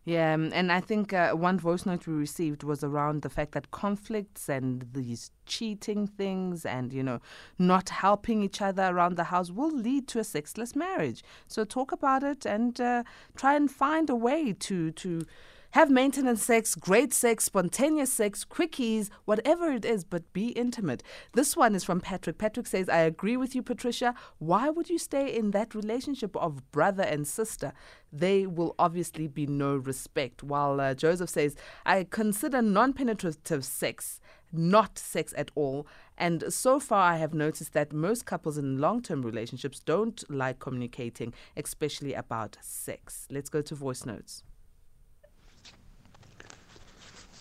Yeah, 0.07 0.35
um, 0.35 0.51
and 0.53 0.71
I 0.71 0.81
think 0.81 1.13
uh, 1.13 1.31
one 1.31 1.57
voice 1.57 1.83
note 1.87 2.05
we 2.05 2.13
received 2.13 2.61
was 2.63 2.83
around 2.83 3.23
the 3.23 3.29
fact 3.29 3.53
that 3.53 3.71
conflicts 3.71 4.47
and 4.47 4.85
these 4.93 5.31
cheating 5.47 6.05
things 6.05 6.63
and, 6.63 6.93
you 6.93 7.01
know, 7.01 7.21
not 7.57 7.89
helping 7.89 8.43
each 8.43 8.61
other 8.61 8.83
around 8.83 9.17
the 9.17 9.25
house 9.25 9.49
will 9.49 9.71
lead 9.71 10.07
to 10.09 10.19
a 10.19 10.23
sexless 10.23 10.75
marriage. 10.75 11.23
So 11.47 11.65
talk 11.65 11.91
about 11.91 12.21
it 12.23 12.45
and 12.45 12.79
uh, 12.79 13.01
try 13.35 13.55
and 13.55 13.69
find 13.69 14.07
a 14.11 14.15
way 14.15 14.53
to 14.53 14.91
to 14.91 15.25
have 15.75 15.91
maintenance 15.91 16.41
sex, 16.41 16.73
great 16.73 17.13
sex, 17.13 17.43
spontaneous 17.43 18.09
sex, 18.09 18.45
quickies, 18.45 19.09
whatever 19.25 19.73
it 19.73 19.83
is, 19.83 20.05
but 20.05 20.31
be 20.31 20.47
intimate. 20.51 21.03
This 21.33 21.57
one 21.57 21.75
is 21.75 21.83
from 21.83 21.99
Patrick. 21.99 22.37
Patrick 22.37 22.65
says, 22.65 22.87
I 22.87 22.99
agree 22.99 23.35
with 23.35 23.53
you, 23.53 23.61
Patricia. 23.61 24.15
Why 24.37 24.69
would 24.69 24.89
you 24.89 24.97
stay 24.97 25.35
in 25.35 25.51
that 25.51 25.75
relationship 25.75 26.33
of 26.37 26.71
brother 26.71 27.03
and 27.03 27.27
sister? 27.27 27.73
They 28.09 28.45
will 28.45 28.73
obviously 28.79 29.27
be 29.27 29.47
no 29.47 29.75
respect. 29.75 30.43
While 30.43 30.79
uh, 30.79 30.93
Joseph 30.93 31.29
says, 31.29 31.57
I 31.85 32.07
consider 32.09 32.61
non 32.61 32.93
penetrative 32.93 33.65
sex 33.65 34.21
not 34.53 34.97
sex 34.97 35.33
at 35.35 35.51
all. 35.55 35.85
And 36.17 36.45
so 36.53 36.79
far, 36.79 37.11
I 37.11 37.17
have 37.17 37.33
noticed 37.33 37.73
that 37.73 37.91
most 37.91 38.25
couples 38.25 38.57
in 38.57 38.79
long 38.79 39.01
term 39.01 39.23
relationships 39.23 39.81
don't 39.81 40.23
like 40.29 40.59
communicating, 40.59 41.33
especially 41.57 42.13
about 42.13 42.57
sex. 42.61 43.27
Let's 43.29 43.49
go 43.49 43.61
to 43.63 43.75
voice 43.75 44.05
notes. 44.05 44.43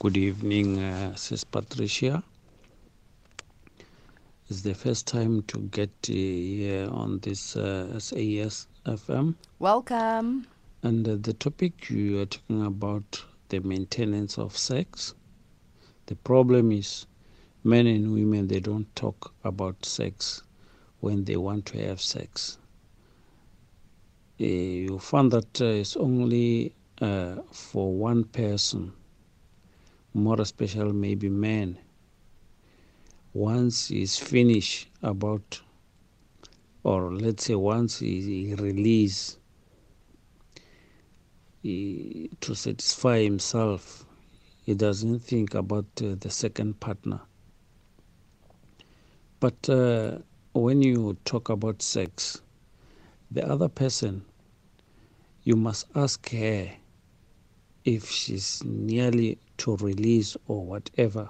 Good 0.01 0.16
evening, 0.16 0.78
uh, 0.78 1.14
Sis 1.16 1.45
Patricia. 1.45 2.22
It's 4.49 4.62
the 4.62 4.74
first 4.74 5.07
time 5.07 5.42
to 5.45 5.59
get 5.61 5.90
uh, 6.09 6.12
here 6.12 6.88
on 6.90 7.20
this 7.20 7.57
uh, 7.57 7.99
SAS 7.99 8.66
FM. 8.86 9.34
Welcome. 9.59 10.47
And 10.82 11.09
uh, 11.09 11.16
the 11.20 11.32
topic 11.32 11.88
you 11.90 12.20
are 12.20 12.26
talking 12.26 12.64
about 12.66 13.24
the 13.49 13.61
maintenance 13.61 14.38
of 14.38 14.57
sex. 14.57 15.14
The 16.07 16.16
problem 16.16 16.70
is 16.72 17.07
men 17.62 17.86
and 17.86 18.12
women 18.12 18.49
they 18.49 18.61
don't 18.61 18.95
talk 18.97 19.32
about 19.45 19.84
sex 19.84 20.42
when 21.01 21.24
they 21.24 21.36
want 21.36 21.66
to 21.66 21.78
have 21.86 22.01
sex. 22.01 22.59
you 24.38 24.99
find 24.99 25.30
that 25.32 25.61
uh, 25.61 25.64
it's 25.66 25.97
only 25.97 26.74
uh, 27.01 27.36
for 27.53 27.92
one 27.92 28.24
person, 28.24 28.92
more 30.15 30.41
especially 30.41 30.93
maybe 30.93 31.29
men. 31.29 31.77
Once 33.33 33.89
he's 33.89 34.17
finished 34.17 34.89
about, 35.03 35.61
or 36.85 37.12
let's 37.12 37.45
say 37.45 37.57
once 37.57 37.99
he, 37.99 38.47
he 38.47 38.55
release 38.55 39.39
he, 41.62 42.31
to 42.41 42.55
satisfy 42.55 43.19
himself, 43.23 44.07
he 44.62 44.75
doesn't 44.75 45.19
think 45.19 45.55
about 45.55 45.87
uh, 46.01 46.15
the 46.21 46.31
second 46.31 46.79
partner. 46.79 47.21
But 49.41 49.69
uh, 49.69 50.19
when 50.55 50.81
you 50.81 51.17
talk 51.25 51.49
about 51.49 51.83
sex, 51.83 52.41
the 53.31 53.47
other 53.47 53.69
person, 53.69 54.25
you 55.43 55.57
must 55.57 55.87
ask 55.97 56.31
her 56.31 56.71
if 57.85 58.09
she's 58.09 58.62
nearly 58.65 59.39
to 59.59 59.77
release 59.77 60.37
or 60.47 60.65
whatever. 60.65 61.29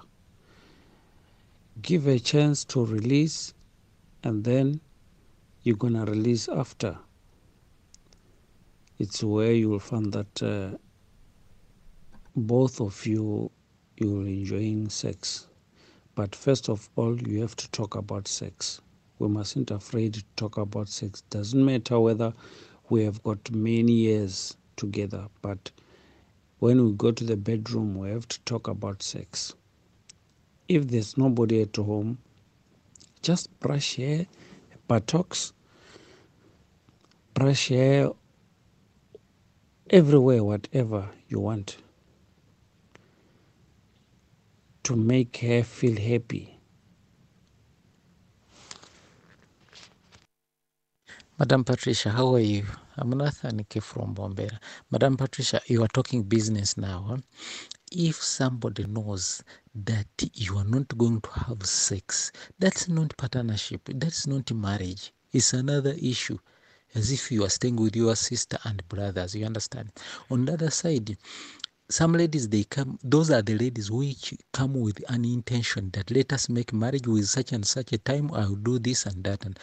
Give 1.81 2.07
a 2.07 2.19
chance 2.19 2.63
to 2.65 2.85
release, 2.85 3.53
and 4.23 4.43
then 4.43 4.79
you're 5.63 5.75
gonna 5.75 6.05
release 6.05 6.47
after. 6.47 6.97
It's 8.97 9.23
where 9.23 9.51
you 9.51 9.69
will 9.69 9.79
find 9.79 10.13
that 10.13 10.43
uh, 10.43 10.77
both 12.35 12.79
of 12.79 13.05
you 13.05 13.51
you're 13.97 14.27
enjoying 14.27 14.89
sex. 14.89 15.47
But 16.15 16.35
first 16.35 16.69
of 16.69 16.89
all, 16.95 17.19
you 17.21 17.41
have 17.41 17.55
to 17.57 17.69
talk 17.71 17.95
about 17.95 18.27
sex. 18.27 18.81
We 19.19 19.27
mustn't 19.27 19.71
afraid 19.71 20.15
to 20.15 20.23
talk 20.35 20.57
about 20.57 20.89
sex. 20.89 21.21
Doesn't 21.29 21.63
matter 21.63 21.99
whether 21.99 22.33
we 22.89 23.03
have 23.05 23.23
got 23.23 23.51
many 23.51 23.93
years 23.93 24.57
together, 24.75 25.27
but 25.41 25.71
when 26.65 26.83
we 26.83 26.93
go 26.93 27.11
to 27.11 27.23
the 27.23 27.37
bedroom, 27.37 27.95
we 27.95 28.09
have 28.09 28.27
to 28.27 28.39
talk 28.41 28.67
about 28.67 29.03
sex. 29.03 29.53
If 30.67 30.87
there's 30.87 31.15
nobody 31.15 31.61
at 31.61 31.75
home, 31.75 32.17
just 33.21 33.59
brush 33.59 33.97
hair, 33.97 34.25
buttocks, 34.87 35.53
brush 37.35 37.67
hair 37.67 38.09
everywhere, 39.91 40.43
whatever 40.43 41.07
you 41.29 41.39
want 41.39 41.77
to 44.85 44.95
make 44.95 45.37
her 45.37 45.61
feel 45.61 46.01
happy. 46.01 46.54
Madam 51.37 51.65
Patricia, 51.65 52.11
how 52.11 52.33
are 52.35 52.39
you? 52.39 52.63
I'm 52.95 53.09
Nathan 53.09 53.65
from 53.81 54.15
Bombera. 54.15 54.57
Madam 54.89 55.17
Patricia, 55.17 55.59
you 55.67 55.83
are 55.83 55.89
talking 55.89 56.23
business 56.23 56.77
now. 56.77 57.17
If 57.91 58.23
somebody 58.23 58.85
knows 58.85 59.43
that 59.75 60.07
you 60.33 60.57
are 60.57 60.63
not 60.63 60.97
going 60.97 61.19
to 61.19 61.29
have 61.31 61.65
sex, 61.65 62.31
that's 62.57 62.87
not 62.87 63.17
partnership, 63.17 63.81
that's 63.95 64.27
not 64.27 64.49
marriage. 64.53 65.11
It's 65.33 65.51
another 65.51 65.93
issue. 66.01 66.37
As 66.95 67.11
if 67.11 67.29
you 67.33 67.43
are 67.43 67.49
staying 67.49 67.75
with 67.75 67.97
your 67.97 68.15
sister 68.15 68.57
and 68.63 68.87
brothers, 68.87 69.35
you 69.35 69.45
understand? 69.45 69.91
On 70.31 70.45
the 70.45 70.53
other 70.53 70.71
side, 70.71 71.17
some 71.89 72.13
ladies 72.13 72.49
they 72.49 72.63
come 72.63 72.97
those 73.03 73.29
are 73.29 73.41
the 73.43 73.55
ladies 73.55 73.91
which 73.91 74.33
come 74.51 74.73
with 74.73 75.03
an 75.09 75.23
intention 75.23 75.91
that 75.91 76.09
let 76.09 76.33
us 76.33 76.49
make 76.49 76.73
marriage 76.73 77.07
with 77.07 77.27
such 77.27 77.51
and 77.51 77.65
such 77.65 77.93
a 77.93 77.97
time 77.99 78.31
i'll 78.33 78.55
do 78.55 78.79
this 78.79 79.05
and 79.05 79.23
that 79.23 79.45
and 79.45 79.59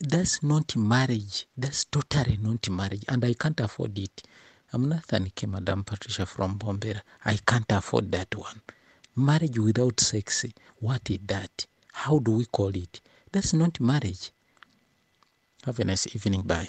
that's 0.00 0.42
not 0.42 0.76
marriage. 0.76 1.46
That's 1.56 1.84
totally 1.86 2.38
not 2.40 2.68
marriage. 2.70 3.04
And 3.08 3.24
i 3.24 3.34
can't 3.34 3.58
afford 3.60 3.98
it. 3.98 4.22
I'm 4.72 4.88
nathan 4.88 5.30
k 5.34 5.46
madam 5.46 5.84
patricia 5.84 6.26
from 6.26 6.58
bombera. 6.58 7.00
I 7.24 7.38
can't 7.46 7.70
afford 7.70 8.12
that 8.12 8.34
one. 8.36 8.60
Marriage 9.16 9.58
without 9.58 10.00
sex 10.00 10.44
what 10.80 11.08
is 11.10 11.18
that? 11.26 11.66
How 11.92 12.18
do 12.18 12.32
we 12.32 12.44
call 12.46 12.68
it? 12.76 13.00
That's 13.32 13.52
not 13.52 13.80
marriage. 13.80 14.30
Have 15.64 15.78
a 15.80 15.84
nice 15.84 16.06
evening. 16.14 16.42
Bye. 16.42 16.68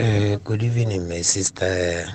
Uh, 0.00 0.36
good 0.36 0.62
evening 0.62 1.08
my 1.08 1.20
sister 1.20 2.08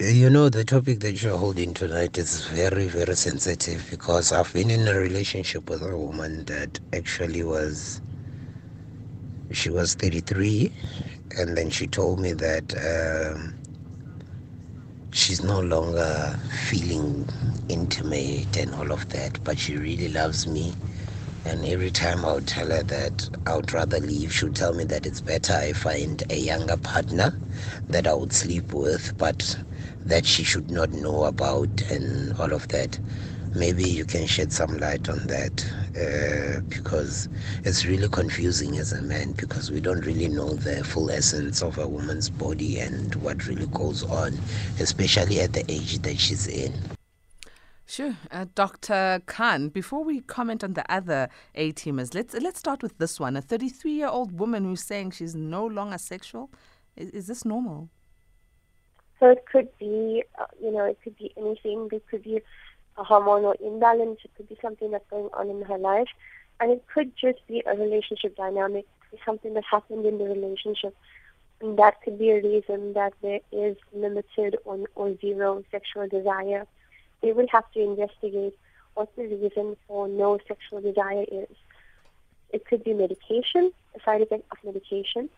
you 0.00 0.30
know, 0.30 0.48
the 0.48 0.64
topic 0.64 1.00
that 1.00 1.20
you're 1.22 1.36
holding 1.36 1.74
tonight 1.74 2.18
is 2.18 2.46
very, 2.46 2.86
very 2.86 3.16
sensitive 3.16 3.84
because 3.90 4.30
I've 4.30 4.52
been 4.52 4.70
in 4.70 4.86
a 4.86 4.94
relationship 4.94 5.68
with 5.68 5.82
a 5.82 5.96
woman 5.96 6.44
that 6.44 6.78
actually 6.92 7.42
was, 7.42 8.00
she 9.50 9.70
was 9.70 9.94
33, 9.94 10.72
and 11.36 11.56
then 11.56 11.70
she 11.70 11.88
told 11.88 12.20
me 12.20 12.32
that 12.34 12.74
um, 13.34 13.54
she's 15.12 15.42
no 15.42 15.60
longer 15.60 16.38
feeling 16.68 17.28
intimate 17.68 18.56
and 18.56 18.72
all 18.76 18.92
of 18.92 19.08
that, 19.08 19.42
but 19.42 19.58
she 19.58 19.76
really 19.76 20.08
loves 20.08 20.46
me. 20.46 20.74
And 21.44 21.64
every 21.64 21.90
time 21.90 22.24
I 22.24 22.34
would 22.34 22.46
tell 22.46 22.68
her 22.68 22.84
that 22.84 23.28
I 23.46 23.56
would 23.56 23.72
rather 23.72 23.98
leave, 23.98 24.32
she 24.32 24.44
would 24.44 24.54
tell 24.56 24.74
me 24.74 24.84
that 24.84 25.06
it's 25.06 25.20
better 25.20 25.54
I 25.54 25.72
find 25.72 26.22
a 26.30 26.36
younger 26.38 26.76
partner 26.76 27.36
that 27.88 28.06
I 28.06 28.14
would 28.14 28.32
sleep 28.32 28.72
with. 28.72 29.16
But 29.18 29.58
that 30.08 30.26
she 30.26 30.42
should 30.42 30.70
not 30.70 30.90
know 30.90 31.24
about 31.24 31.82
and 31.90 32.38
all 32.40 32.52
of 32.52 32.68
that. 32.68 32.98
Maybe 33.54 33.88
you 33.88 34.04
can 34.04 34.26
shed 34.26 34.52
some 34.52 34.76
light 34.78 35.08
on 35.08 35.26
that 35.26 35.64
uh, 35.96 36.60
because 36.68 37.28
it's 37.64 37.86
really 37.86 38.08
confusing 38.08 38.76
as 38.76 38.92
a 38.92 39.00
man 39.00 39.32
because 39.32 39.70
we 39.70 39.80
don't 39.80 40.04
really 40.04 40.28
know 40.28 40.50
the 40.50 40.84
full 40.84 41.10
essence 41.10 41.62
of 41.62 41.78
a 41.78 41.88
woman's 41.88 42.28
body 42.28 42.78
and 42.78 43.14
what 43.16 43.46
really 43.46 43.66
goes 43.68 44.04
on, 44.04 44.38
especially 44.80 45.40
at 45.40 45.54
the 45.54 45.64
age 45.70 45.98
that 46.00 46.18
she's 46.18 46.46
in. 46.46 46.74
Sure, 47.86 48.14
uh, 48.30 48.44
Dr. 48.54 49.22
Khan. 49.24 49.70
Before 49.70 50.04
we 50.04 50.20
comment 50.20 50.62
on 50.62 50.74
the 50.74 50.84
other 50.92 51.30
A 51.54 51.72
teamers, 51.72 52.14
let's 52.14 52.34
let's 52.34 52.58
start 52.58 52.82
with 52.82 52.98
this 52.98 53.18
one: 53.18 53.34
a 53.34 53.40
33-year-old 53.40 54.38
woman 54.38 54.64
who's 54.64 54.84
saying 54.84 55.12
she's 55.12 55.34
no 55.34 55.64
longer 55.64 55.96
sexual. 55.96 56.50
Is, 56.96 57.08
is 57.10 57.26
this 57.28 57.46
normal? 57.46 57.88
So 59.20 59.30
it 59.30 59.44
could 59.50 59.68
be, 59.78 60.24
uh, 60.38 60.46
you 60.62 60.70
know, 60.70 60.84
it 60.84 60.98
could 61.02 61.16
be 61.18 61.32
anything. 61.36 61.88
It 61.92 62.04
could 62.10 62.22
be 62.22 62.40
a 62.96 63.04
hormonal 63.04 63.60
imbalance. 63.60 64.20
It 64.24 64.30
could 64.36 64.48
be 64.48 64.58
something 64.62 64.90
that's 64.90 65.08
going 65.10 65.28
on 65.32 65.50
in 65.50 65.62
her 65.62 65.78
life. 65.78 66.08
And 66.60 66.70
it 66.70 66.84
could 66.92 67.12
just 67.16 67.46
be 67.46 67.62
a 67.66 67.76
relationship 67.76 68.36
dynamic, 68.36 68.86
something 69.24 69.54
that 69.54 69.64
happened 69.70 70.06
in 70.06 70.18
the 70.18 70.24
relationship. 70.24 70.96
And 71.60 71.78
that 71.78 72.00
could 72.02 72.18
be 72.18 72.30
a 72.30 72.42
reason 72.42 72.92
that 72.92 73.12
there 73.22 73.40
is 73.50 73.76
limited 73.92 74.56
or, 74.64 74.78
or 74.94 75.16
zero 75.20 75.64
sexual 75.70 76.08
desire. 76.08 76.66
They 77.22 77.32
will 77.32 77.48
have 77.50 77.70
to 77.72 77.80
investigate 77.80 78.56
what 78.94 79.14
the 79.16 79.22
reason 79.22 79.76
for 79.86 80.08
no 80.08 80.38
sexual 80.46 80.80
desire 80.80 81.24
is. 81.30 81.56
It 82.50 82.66
could 82.66 82.84
be 82.84 82.94
medication, 82.94 83.72
a 83.96 84.00
side 84.04 84.22
effect 84.22 84.44
of 84.50 84.58
medication, 84.64 85.28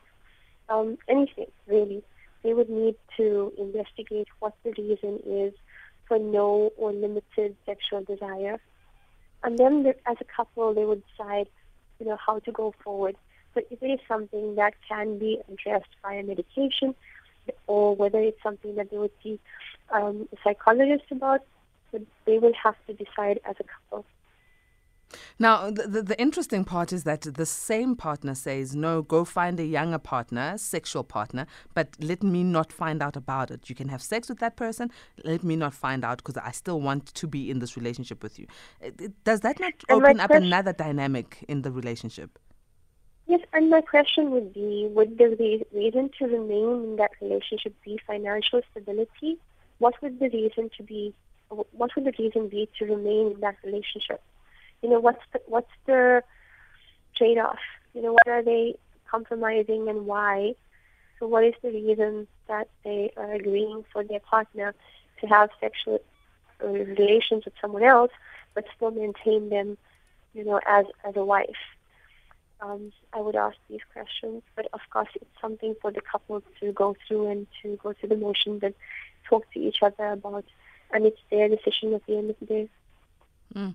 um, 0.68 0.98
anything 1.08 1.46
really 1.66 2.02
they 2.42 2.54
would 2.54 2.70
need 2.70 2.96
to 3.16 3.52
investigate 3.58 4.28
what 4.38 4.54
the 4.64 4.72
reason 4.72 5.20
is 5.26 5.52
for 6.06 6.18
no 6.18 6.72
or 6.76 6.92
limited 6.92 7.56
sexual 7.66 8.02
desire. 8.02 8.58
And 9.42 9.58
then 9.58 9.86
as 10.06 10.16
a 10.20 10.24
couple, 10.24 10.74
they 10.74 10.84
would 10.84 11.02
decide, 11.10 11.48
you 11.98 12.06
know, 12.06 12.16
how 12.16 12.38
to 12.40 12.52
go 12.52 12.74
forward. 12.82 13.16
So 13.54 13.62
if 13.70 13.82
it 13.82 13.86
is 13.86 14.00
something 14.06 14.54
that 14.56 14.74
can 14.88 15.18
be 15.18 15.40
addressed 15.48 15.88
via 16.02 16.22
medication, 16.22 16.94
or 17.66 17.96
whether 17.96 18.20
it's 18.20 18.42
something 18.42 18.74
that 18.76 18.90
they 18.90 18.98
would 18.98 19.10
see 19.22 19.40
um, 19.90 20.28
a 20.32 20.36
psychologist 20.44 21.04
about, 21.10 21.40
they 22.26 22.38
will 22.38 22.52
have 22.62 22.76
to 22.86 22.92
decide 22.92 23.40
as 23.48 23.56
a 23.58 23.64
couple. 23.64 24.04
Now, 25.38 25.70
the, 25.70 25.86
the, 25.88 26.02
the, 26.02 26.20
interesting 26.20 26.64
part 26.64 26.92
is 26.92 27.04
that 27.04 27.22
the 27.22 27.46
same 27.46 27.96
partner 27.96 28.34
says, 28.34 28.76
no, 28.76 29.02
go 29.02 29.24
find 29.24 29.58
a 29.58 29.64
younger 29.64 29.98
partner, 29.98 30.56
sexual 30.56 31.04
partner, 31.04 31.46
but 31.74 31.88
let 32.00 32.22
me 32.22 32.44
not 32.44 32.72
find 32.72 33.02
out 33.02 33.16
about 33.16 33.50
it. 33.50 33.68
You 33.68 33.74
can 33.74 33.88
have 33.88 34.02
sex 34.02 34.28
with 34.28 34.38
that 34.38 34.56
person, 34.56 34.90
let 35.24 35.42
me 35.42 35.56
not 35.56 35.74
find 35.74 36.04
out 36.04 36.18
because 36.18 36.36
I 36.36 36.52
still 36.52 36.80
want 36.80 37.06
to 37.06 37.26
be 37.26 37.50
in 37.50 37.58
this 37.58 37.76
relationship 37.76 38.22
with 38.22 38.38
you. 38.38 38.46
Does 39.24 39.40
that 39.40 39.58
not 39.58 39.72
and 39.88 40.02
open 40.02 40.20
up 40.20 40.28
question, 40.28 40.46
another 40.46 40.72
dynamic 40.72 41.44
in 41.48 41.62
the 41.62 41.72
relationship? 41.72 42.38
Yes, 43.26 43.40
and 43.52 43.70
my 43.70 43.80
question 43.80 44.30
would 44.32 44.52
be 44.52 44.88
would 44.90 45.16
the 45.16 45.64
reason 45.72 46.10
to 46.18 46.24
remain 46.26 46.84
in 46.84 46.96
that 46.96 47.12
relationship 47.20 47.74
be 47.84 47.98
financial 48.06 48.60
stability? 48.70 49.38
What 49.78 49.94
would 50.02 50.18
the 50.18 50.28
reason 50.28 50.70
to 50.76 50.82
be? 50.82 51.14
What 51.48 51.94
would 51.94 52.04
the 52.04 52.12
reason 52.18 52.48
be 52.48 52.68
to 52.78 52.84
remain 52.86 53.32
in 53.32 53.40
that 53.40 53.56
relationship? 53.64 54.20
You 54.82 54.88
know, 54.88 55.00
what's 55.00 55.22
the, 55.32 55.40
what's 55.46 55.70
the 55.86 56.22
trade-off? 57.16 57.58
You 57.94 58.02
know, 58.02 58.12
what 58.12 58.28
are 58.28 58.42
they 58.42 58.76
compromising 59.10 59.88
and 59.88 60.06
why? 60.06 60.54
So 61.18 61.26
what 61.26 61.44
is 61.44 61.54
the 61.62 61.70
reason 61.70 62.26
that 62.48 62.68
they 62.84 63.12
are 63.16 63.32
agreeing 63.32 63.84
for 63.92 64.02
their 64.04 64.20
partner 64.20 64.74
to 65.20 65.26
have 65.26 65.50
sexual 65.60 66.00
uh, 66.62 66.68
relations 66.68 67.44
with 67.44 67.54
someone 67.60 67.82
else, 67.82 68.12
but 68.54 68.64
still 68.74 68.90
maintain 68.90 69.50
them, 69.50 69.76
you 70.34 70.44
know, 70.44 70.60
as 70.66 70.86
as 71.04 71.16
a 71.16 71.24
wife? 71.24 71.56
um, 72.62 72.92
I 73.12 73.20
would 73.20 73.36
ask 73.36 73.56
these 73.68 73.80
questions. 73.92 74.42
But 74.54 74.68
of 74.72 74.80
course, 74.90 75.08
it's 75.14 75.40
something 75.40 75.74
for 75.80 75.90
the 75.90 76.00
couple 76.00 76.42
to 76.60 76.72
go 76.72 76.96
through 77.06 77.30
and 77.30 77.46
to 77.62 77.78
go 77.82 77.92
through 77.92 78.10
the 78.10 78.16
motions 78.16 78.62
and 78.62 78.74
talk 79.28 79.50
to 79.52 79.60
each 79.60 79.82
other 79.82 80.06
about. 80.06 80.44
And 80.92 81.06
it's 81.06 81.20
their 81.30 81.48
decision 81.48 81.94
at 81.94 82.04
the 82.06 82.16
end 82.16 82.30
of 82.30 82.36
the 82.40 82.46
day. 82.46 82.68
Mm. 83.54 83.74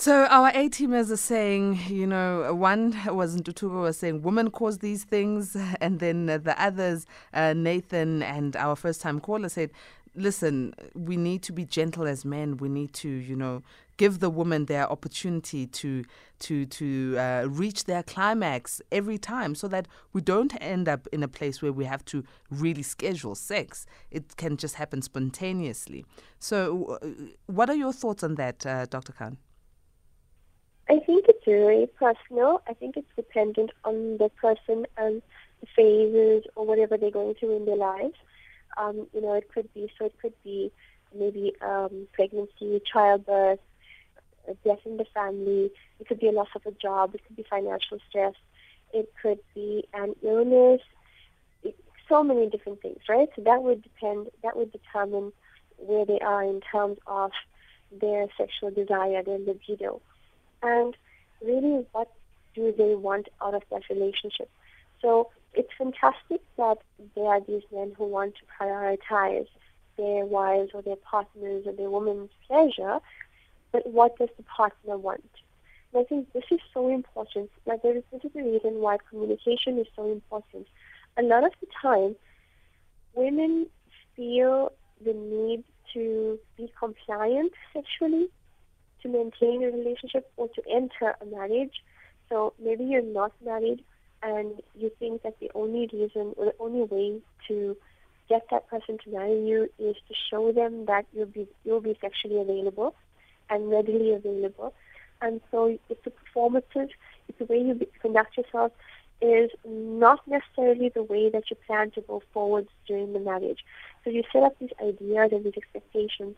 So 0.00 0.24
our 0.30 0.48
A 0.54 0.70
teamers 0.70 1.10
are 1.10 1.18
saying, 1.18 1.78
you 1.90 2.06
know, 2.06 2.54
one 2.54 2.98
was 3.14 3.36
Ntutuko 3.36 3.82
was 3.82 3.98
saying 3.98 4.22
women 4.22 4.50
cause 4.50 4.78
these 4.78 5.04
things, 5.04 5.54
and 5.82 6.00
then 6.00 6.24
the 6.24 6.54
others, 6.56 7.04
uh, 7.34 7.52
Nathan 7.52 8.22
and 8.22 8.56
our 8.56 8.76
first 8.76 9.02
time 9.02 9.20
caller 9.20 9.50
said, 9.50 9.70
listen, 10.14 10.72
we 10.94 11.18
need 11.18 11.42
to 11.42 11.52
be 11.52 11.66
gentle 11.66 12.06
as 12.06 12.24
men. 12.24 12.56
We 12.56 12.70
need 12.70 12.94
to, 12.94 13.10
you 13.10 13.36
know, 13.36 13.62
give 13.98 14.20
the 14.20 14.30
women 14.30 14.64
their 14.64 14.90
opportunity 14.90 15.66
to 15.66 16.06
to 16.38 16.64
to 16.64 17.18
uh, 17.18 17.44
reach 17.50 17.84
their 17.84 18.02
climax 18.02 18.80
every 18.90 19.18
time, 19.18 19.54
so 19.54 19.68
that 19.68 19.86
we 20.14 20.22
don't 20.22 20.54
end 20.62 20.88
up 20.88 21.08
in 21.12 21.22
a 21.22 21.28
place 21.28 21.60
where 21.60 21.74
we 21.74 21.84
have 21.84 22.06
to 22.06 22.24
really 22.50 22.82
schedule 22.82 23.34
sex. 23.34 23.84
It 24.10 24.38
can 24.38 24.56
just 24.56 24.76
happen 24.76 25.02
spontaneously. 25.02 26.06
So, 26.38 26.98
what 27.44 27.68
are 27.68 27.76
your 27.76 27.92
thoughts 27.92 28.24
on 28.24 28.36
that, 28.36 28.64
uh, 28.64 28.86
Dr. 28.86 29.12
Khan? 29.12 29.36
I 30.90 30.98
think 30.98 31.26
it's 31.28 31.44
very 31.44 31.86
personal. 31.86 32.62
I 32.68 32.74
think 32.74 32.96
it's 32.96 33.14
dependent 33.14 33.70
on 33.84 34.18
the 34.18 34.28
person 34.28 34.86
and 34.96 35.22
the 35.60 35.66
phases 35.76 36.50
or 36.56 36.66
whatever 36.66 36.96
they're 36.96 37.12
going 37.12 37.36
through 37.36 37.58
in 37.58 37.64
their 37.64 37.76
lives. 37.76 38.16
Um, 38.76 39.06
you 39.14 39.20
know, 39.20 39.34
it 39.34 39.48
could 39.54 39.72
be 39.72 39.88
so. 39.96 40.06
It 40.06 40.14
could 40.20 40.34
be 40.42 40.72
maybe 41.16 41.52
um, 41.60 42.08
pregnancy, 42.12 42.82
childbirth, 42.92 43.60
death 44.64 44.80
in 44.84 44.96
the 44.96 45.04
family. 45.14 45.70
It 46.00 46.08
could 46.08 46.18
be 46.18 46.26
a 46.26 46.32
loss 46.32 46.48
of 46.56 46.66
a 46.66 46.72
job. 46.72 47.14
It 47.14 47.24
could 47.24 47.36
be 47.36 47.44
financial 47.48 47.98
stress. 48.08 48.34
It 48.92 49.12
could 49.22 49.38
be 49.54 49.86
an 49.94 50.16
illness. 50.24 50.80
It, 51.62 51.76
so 52.08 52.24
many 52.24 52.50
different 52.50 52.82
things, 52.82 52.98
right? 53.08 53.28
So 53.36 53.42
that 53.42 53.62
would 53.62 53.84
depend. 53.84 54.26
That 54.42 54.56
would 54.56 54.72
determine 54.72 55.32
where 55.76 56.04
they 56.04 56.18
are 56.18 56.42
in 56.42 56.60
terms 56.62 56.98
of 57.06 57.30
their 57.92 58.26
sexual 58.36 58.72
desire, 58.72 59.22
their 59.22 59.38
libido 59.38 60.00
and 60.62 60.96
really 61.42 61.86
what 61.92 62.10
do 62.54 62.74
they 62.76 62.94
want 62.94 63.28
out 63.42 63.54
of 63.54 63.62
that 63.70 63.82
relationship. 63.88 64.50
So 65.00 65.30
it's 65.54 65.70
fantastic 65.76 66.40
that 66.56 66.78
there 67.14 67.24
are 67.24 67.40
these 67.40 67.62
men 67.72 67.92
who 67.96 68.04
want 68.04 68.34
to 68.36 68.42
prioritize 68.60 69.46
their 69.96 70.24
wives 70.24 70.70
or 70.74 70.82
their 70.82 70.96
partners 70.96 71.64
or 71.66 71.72
their 71.72 71.90
woman's 71.90 72.30
pleasure, 72.46 72.98
but 73.72 73.86
what 73.86 74.16
does 74.18 74.28
the 74.36 74.42
partner 74.44 74.96
want? 74.96 75.24
And 75.92 76.00
I 76.00 76.04
think 76.04 76.32
this 76.32 76.44
is 76.50 76.60
so 76.72 76.88
important. 76.88 77.50
Like 77.66 77.82
there 77.82 77.96
is, 77.96 78.04
this 78.12 78.24
is 78.24 78.32
the 78.32 78.42
reason 78.42 78.80
why 78.80 78.98
communication 79.08 79.78
is 79.78 79.86
so 79.96 80.10
important. 80.10 80.66
A 81.16 81.22
lot 81.22 81.44
of 81.44 81.52
the 81.60 81.66
time, 81.80 82.16
women 83.14 83.66
feel 84.16 84.72
the 85.04 85.12
need 85.12 85.64
to 85.94 86.38
be 86.56 86.72
compliant 86.78 87.52
sexually 87.72 88.28
to 89.02 89.08
maintain 89.08 89.62
a 89.62 89.70
relationship 89.70 90.30
or 90.36 90.48
to 90.48 90.62
enter 90.70 91.14
a 91.20 91.26
marriage. 91.26 91.82
So 92.28 92.52
maybe 92.62 92.84
you're 92.84 93.02
not 93.02 93.32
married 93.44 93.82
and 94.22 94.60
you 94.76 94.90
think 94.98 95.22
that 95.22 95.38
the 95.40 95.50
only 95.54 95.88
reason 95.92 96.34
or 96.36 96.46
the 96.46 96.54
only 96.60 96.82
way 96.82 97.20
to 97.48 97.76
get 98.28 98.46
that 98.50 98.68
person 98.68 98.98
to 99.04 99.10
marry 99.10 99.46
you 99.46 99.68
is 99.78 99.96
to 100.08 100.14
show 100.30 100.52
them 100.52 100.86
that 100.86 101.04
you'll 101.12 101.26
be 101.26 101.48
you'll 101.64 101.80
be 101.80 101.98
sexually 102.00 102.40
available 102.40 102.94
and 103.48 103.70
readily 103.70 104.12
available. 104.12 104.72
And 105.20 105.40
so 105.50 105.78
it's 105.88 106.06
a 106.06 106.10
performative, 106.10 106.90
it's 107.28 107.38
the 107.38 107.44
way 107.44 107.58
you 107.58 107.86
conduct 108.00 108.36
yourself 108.36 108.72
is 109.20 109.50
not 109.66 110.20
necessarily 110.26 110.88
the 110.88 111.02
way 111.02 111.28
that 111.28 111.50
you 111.50 111.56
plan 111.66 111.90
to 111.90 112.00
go 112.00 112.22
forward 112.32 112.68
during 112.86 113.12
the 113.12 113.20
marriage. 113.20 113.64
So 114.02 114.10
you 114.10 114.22
set 114.32 114.42
up 114.42 114.58
these 114.58 114.70
ideas 114.82 115.30
and 115.32 115.44
these 115.44 115.58
expectations 115.58 116.36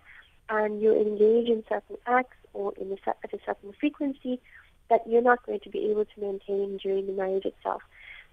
and 0.48 0.82
you 0.82 0.92
engage 0.92 1.48
in 1.48 1.62
certain 1.68 1.96
acts 2.06 2.36
or 2.52 2.72
in 2.80 2.92
a, 2.92 3.08
at 3.08 3.32
a 3.32 3.38
certain 3.44 3.72
frequency 3.78 4.40
that 4.90 5.00
you're 5.08 5.22
not 5.22 5.44
going 5.46 5.60
to 5.60 5.70
be 5.70 5.90
able 5.90 6.04
to 6.04 6.20
maintain 6.20 6.78
during 6.82 7.06
the 7.06 7.12
marriage 7.12 7.44
itself. 7.44 7.82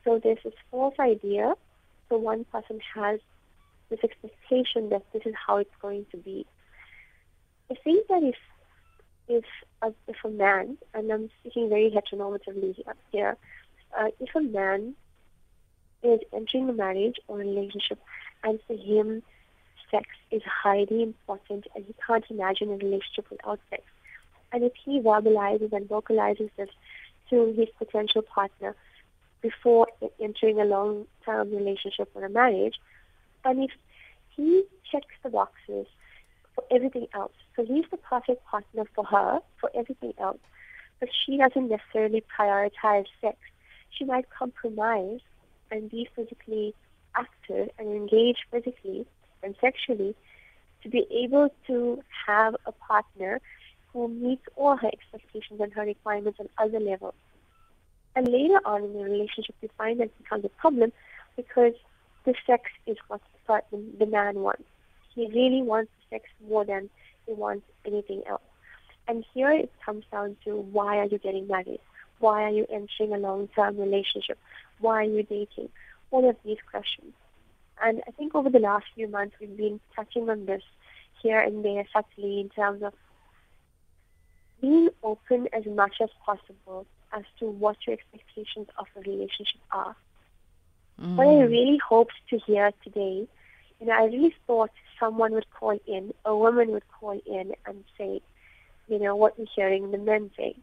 So 0.03 0.19
there's 0.21 0.39
this 0.43 0.53
false 0.71 0.95
idea. 0.99 1.53
So 2.09 2.17
one 2.17 2.45
person 2.45 2.79
has 2.95 3.19
this 3.89 3.99
expectation 4.03 4.89
that 4.89 5.03
this 5.13 5.23
is 5.25 5.33
how 5.35 5.57
it's 5.57 5.75
going 5.81 6.05
to 6.11 6.17
be. 6.17 6.45
I 7.71 7.75
think 7.83 8.07
that 8.07 8.23
if 8.23 8.35
if 9.27 9.45
a, 9.83 9.93
if 10.07 10.15
a 10.25 10.29
man, 10.29 10.77
and 10.93 11.11
I'm 11.11 11.29
speaking 11.39 11.69
very 11.69 11.91
heteronormatively 11.91 12.75
here, 13.11 13.37
uh, 13.97 14.07
if 14.19 14.33
a 14.35 14.41
man 14.41 14.95
is 16.01 16.19
entering 16.33 16.67
a 16.67 16.73
marriage 16.73 17.17
or 17.27 17.39
a 17.39 17.45
relationship, 17.45 17.99
and 18.43 18.59
for 18.65 18.75
him 18.75 19.21
sex 19.91 20.07
is 20.31 20.41
highly 20.43 21.03
important 21.03 21.67
and 21.75 21.85
he 21.85 21.95
can't 22.05 22.25
imagine 22.29 22.69
a 22.69 22.77
relationship 22.77 23.29
without 23.29 23.59
sex. 23.69 23.83
And 24.51 24.63
if 24.63 24.73
he 24.83 24.99
verbalizes 24.99 25.71
and 25.73 25.87
vocalizes 25.87 26.49
this 26.57 26.69
to 27.29 27.53
his 27.57 27.67
potential 27.77 28.21
partner 28.21 28.75
before 29.41 29.87
entering 30.19 30.59
a 30.59 30.65
long 30.65 31.05
term 31.25 31.51
relationship 31.51 32.09
or 32.13 32.25
a 32.25 32.29
marriage, 32.29 32.79
and 33.45 33.63
if 33.63 33.71
he 34.35 34.63
checks 34.91 35.15
the 35.23 35.29
boxes 35.29 35.85
for 36.55 36.63
everything 36.71 37.07
else, 37.13 37.33
so 37.55 37.63
he's 37.65 37.85
the 37.91 37.97
perfect 37.97 38.45
partner 38.45 38.85
for 38.95 39.05
her 39.05 39.39
for 39.59 39.69
everything 39.75 40.13
else, 40.17 40.39
but 40.99 41.09
she 41.25 41.37
doesn't 41.37 41.69
necessarily 41.69 42.23
prioritize 42.37 43.05
sex. 43.21 43.37
She 43.91 44.05
might 44.05 44.29
compromise 44.29 45.19
and 45.71 45.89
be 45.89 46.09
physically 46.15 46.73
active 47.15 47.69
and 47.77 47.89
engage 47.89 48.37
physically 48.51 49.05
and 49.43 49.55
sexually 49.61 50.15
to 50.83 50.89
be 50.89 51.05
able 51.11 51.53
to 51.67 52.01
have 52.27 52.55
a 52.65 52.71
partner 52.71 53.41
meets 54.07 54.43
all 54.55 54.75
her 54.77 54.87
expectations 54.87 55.59
and 55.59 55.73
her 55.73 55.83
requirements 55.83 56.39
on 56.39 56.49
other 56.57 56.79
levels. 56.79 57.15
And 58.15 58.27
later 58.27 58.59
on 58.65 58.83
in 58.83 58.93
the 58.93 59.03
relationship, 59.03 59.55
you 59.61 59.69
find 59.77 59.99
that 59.99 60.17
becomes 60.17 60.45
a 60.45 60.49
problem 60.49 60.91
because 61.35 61.73
the 62.25 62.33
sex 62.45 62.63
is 62.85 62.97
what 63.07 63.21
the, 63.47 63.83
the 63.97 64.05
man 64.05 64.39
wants. 64.39 64.63
He 65.15 65.27
really 65.27 65.61
wants 65.61 65.91
sex 66.09 66.25
more 66.47 66.65
than 66.65 66.89
he 67.25 67.33
wants 67.33 67.65
anything 67.85 68.23
else. 68.27 68.41
And 69.07 69.25
here 69.33 69.51
it 69.51 69.71
comes 69.83 70.03
down 70.11 70.37
to 70.45 70.55
why 70.55 70.97
are 70.97 71.05
you 71.05 71.17
getting 71.17 71.47
married? 71.47 71.79
Why 72.19 72.43
are 72.43 72.49
you 72.49 72.67
entering 72.71 73.13
a 73.13 73.17
long-term 73.17 73.77
relationship? 73.77 74.37
Why 74.79 75.01
are 75.01 75.09
you 75.09 75.23
dating? 75.23 75.69
All 76.11 76.29
of 76.29 76.35
these 76.45 76.57
questions. 76.69 77.13
And 77.81 78.01
I 78.07 78.11
think 78.11 78.35
over 78.35 78.49
the 78.49 78.59
last 78.59 78.85
few 78.93 79.07
months, 79.07 79.35
we've 79.39 79.55
been 79.55 79.79
touching 79.95 80.29
on 80.29 80.45
this 80.45 80.63
here 81.21 81.39
and 81.39 81.63
there 81.63 81.85
subtly 81.93 82.41
in 82.41 82.49
terms 82.49 82.83
of 82.83 82.93
being 84.61 84.89
open 85.03 85.47
as 85.53 85.65
much 85.65 85.95
as 86.01 86.09
possible 86.25 86.85
as 87.13 87.23
to 87.39 87.45
what 87.45 87.77
your 87.85 87.93
expectations 87.93 88.67
of 88.77 88.87
a 88.95 89.01
relationship 89.01 89.61
are. 89.71 89.95
Mm. 91.01 91.15
What 91.15 91.27
I 91.27 91.41
really 91.43 91.77
hoped 91.77 92.13
to 92.29 92.39
hear 92.39 92.71
today, 92.83 93.27
you 93.79 93.87
know, 93.87 93.93
I 93.93 94.05
really 94.05 94.35
thought 94.45 94.71
someone 94.99 95.31
would 95.33 95.49
call 95.51 95.79
in, 95.87 96.13
a 96.25 96.35
woman 96.35 96.71
would 96.71 96.87
call 96.99 97.19
in 97.25 97.53
and 97.65 97.83
say, 97.97 98.21
you 98.87 98.99
know, 98.99 99.15
what 99.15 99.39
we're 99.39 99.45
hearing 99.55 99.91
the 99.91 99.97
men 99.97 100.31
say. 100.35 100.55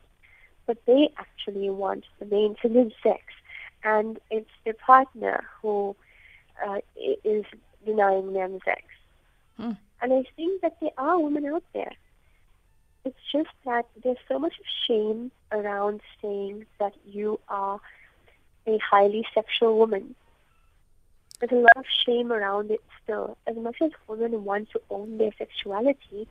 But 0.66 0.78
they 0.86 1.10
actually 1.16 1.70
want 1.70 2.04
the 2.18 2.26
maintenance 2.26 2.94
sex. 3.02 3.22
And 3.84 4.18
it's 4.30 4.50
their 4.64 4.74
partner 4.74 5.44
who 5.62 5.94
uh, 6.66 6.80
is 7.24 7.44
denying 7.84 8.32
them 8.32 8.58
sex. 8.64 8.82
Hmm. 9.56 9.72
And 10.02 10.12
I 10.12 10.24
think 10.36 10.60
that 10.62 10.76
there 10.80 10.90
are 10.98 11.20
women 11.20 11.46
out 11.46 11.62
there. 11.72 11.92
It's 13.06 13.30
just 13.30 13.50
that 13.64 13.86
there's 14.02 14.18
so 14.26 14.36
much 14.36 14.54
shame 14.84 15.30
around 15.52 16.00
saying 16.20 16.66
that 16.80 16.92
you 17.06 17.38
are 17.48 17.78
a 18.66 18.78
highly 18.78 19.24
sexual 19.32 19.78
woman. 19.78 20.16
There's 21.38 21.52
a 21.52 21.54
lot 21.54 21.76
of 21.76 21.84
shame 22.04 22.32
around 22.32 22.72
it 22.72 22.80
still. 23.04 23.38
As 23.46 23.54
much 23.54 23.76
as 23.80 23.92
women 24.08 24.42
want 24.42 24.70
to 24.70 24.80
own 24.90 25.18
their 25.18 25.30
sexuality, 25.38 26.26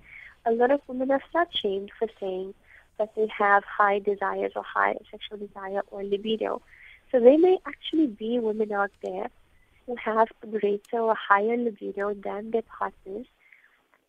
a 0.45 0.51
lot 0.51 0.69
of 0.69 0.81
women 0.89 1.11
are 1.11 1.21
still 1.29 1.45
shamed 1.61 1.91
for 1.97 2.09
saying 2.19 2.53
that 2.97 3.15
they 3.15 3.29
have 3.37 3.63
high 3.63 3.99
desires 3.99 4.51
or 4.57 4.63
high 4.63 4.97
sexual 5.09 5.37
desire 5.37 5.81
or 5.91 6.03
libido. 6.03 6.61
So 7.09 7.21
there 7.21 7.39
may 7.39 7.57
actually 7.65 8.07
be 8.07 8.37
women 8.39 8.73
out 8.73 8.91
there 9.01 9.29
who 9.85 9.95
have 9.95 10.27
a 10.43 10.47
greater 10.47 10.99
or 10.99 11.15
higher 11.15 11.55
libido 11.55 12.13
than 12.15 12.51
their 12.51 12.63
partners 12.63 13.27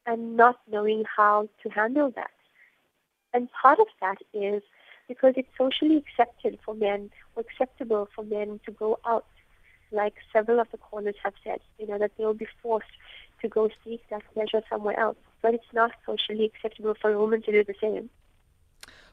and 0.04 0.36
not 0.36 0.58
knowing 0.68 1.04
how 1.16 1.48
to 1.62 1.68
handle 1.68 2.10
that. 2.16 2.30
And 3.34 3.48
part 3.62 3.78
of 3.80 3.86
that 4.00 4.18
is 4.32 4.62
because 5.08 5.34
it's 5.36 5.48
socially 5.56 5.96
accepted 5.96 6.58
for 6.64 6.74
men 6.74 7.10
or 7.34 7.42
acceptable 7.42 8.08
for 8.14 8.24
men 8.24 8.60
to 8.66 8.72
go 8.72 8.98
out, 9.06 9.26
like 9.92 10.14
several 10.32 10.60
of 10.60 10.68
the 10.72 10.78
callers 10.78 11.14
have 11.22 11.34
said, 11.44 11.60
you 11.78 11.86
know, 11.86 11.98
that 11.98 12.12
they'll 12.18 12.34
be 12.34 12.48
forced 12.62 12.86
to 13.42 13.48
go 13.48 13.68
seek 13.84 14.02
that 14.10 14.22
pleasure 14.34 14.62
somewhere 14.68 14.98
else. 14.98 15.16
But 15.42 15.54
it's 15.54 15.72
not 15.72 15.92
socially 16.04 16.44
acceptable 16.44 16.94
for 17.00 17.12
a 17.12 17.18
woman 17.18 17.42
to 17.42 17.52
do 17.52 17.64
the 17.64 17.74
same. 17.80 18.10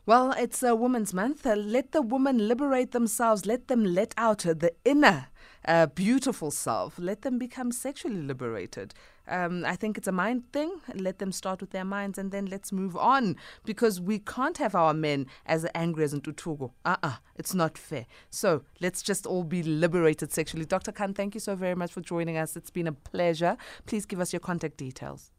Well, 0.05 0.33
it's 0.37 0.61
a 0.61 0.75
Women's 0.75 1.13
Month. 1.13 1.45
Uh, 1.45 1.55
let 1.55 1.93
the 1.93 2.01
women 2.01 2.49
liberate 2.49 2.91
themselves. 2.91 3.45
Let 3.45 3.69
them 3.69 3.85
let 3.85 4.13
out 4.17 4.39
the 4.39 4.73
inner 4.83 5.27
uh, 5.65 5.85
beautiful 5.85 6.51
self. 6.51 6.99
Let 6.99 7.21
them 7.21 7.37
become 7.37 7.71
sexually 7.71 8.21
liberated. 8.21 8.93
Um, 9.27 9.63
I 9.65 9.75
think 9.75 9.97
it's 9.97 10.07
a 10.07 10.11
mind 10.11 10.51
thing. 10.51 10.81
Let 10.93 11.19
them 11.19 11.31
start 11.31 11.61
with 11.61 11.71
their 11.71 11.85
minds 11.85 12.17
and 12.17 12.31
then 12.31 12.47
let's 12.47 12.71
move 12.71 12.97
on 12.97 13.37
because 13.63 14.01
we 14.01 14.19
can't 14.19 14.57
have 14.57 14.75
our 14.75 14.93
men 14.93 15.27
as 15.45 15.65
angry 15.73 16.03
as 16.03 16.13
Ntutugo. 16.13 16.71
Uh 16.83 16.89
uh-uh, 16.89 17.07
uh, 17.07 17.15
it's 17.35 17.53
not 17.53 17.77
fair. 17.77 18.05
So 18.29 18.63
let's 18.81 19.01
just 19.01 19.25
all 19.25 19.43
be 19.43 19.63
liberated 19.63 20.31
sexually. 20.31 20.65
Dr. 20.65 20.91
Khan, 20.91 21.13
thank 21.13 21.33
you 21.33 21.39
so 21.39 21.55
very 21.55 21.75
much 21.75 21.91
for 21.91 22.01
joining 22.01 22.37
us. 22.37 22.55
It's 22.55 22.69
been 22.69 22.87
a 22.87 22.91
pleasure. 22.91 23.57
Please 23.85 24.05
give 24.05 24.19
us 24.19 24.33
your 24.33 24.41
contact 24.41 24.77
details. 24.77 25.31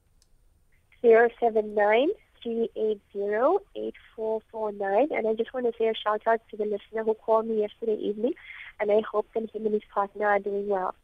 079 1.02 2.08
380-8449. 2.44 5.16
And 5.16 5.26
I 5.26 5.32
just 5.34 5.54
want 5.54 5.66
to 5.66 5.72
say 5.78 5.88
a 5.88 5.94
shout 5.94 6.22
out 6.26 6.40
to 6.50 6.56
the 6.56 6.64
listener 6.64 7.04
who 7.04 7.14
called 7.14 7.46
me 7.46 7.60
yesterday 7.60 7.96
evening. 7.96 8.34
And 8.80 8.90
I 8.90 9.02
hope 9.10 9.28
that 9.34 9.54
him 9.54 9.64
and 9.64 9.74
his 9.74 9.82
partner 9.92 10.26
are 10.26 10.38
doing 10.38 10.68
well. 10.68 10.94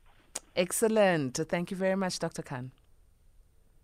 Excellent. 0.57 1.37
Thank 1.49 1.70
you 1.70 1.76
very 1.76 1.97
much, 1.97 2.18
Dr. 2.18 2.43
Khan. 2.43 2.72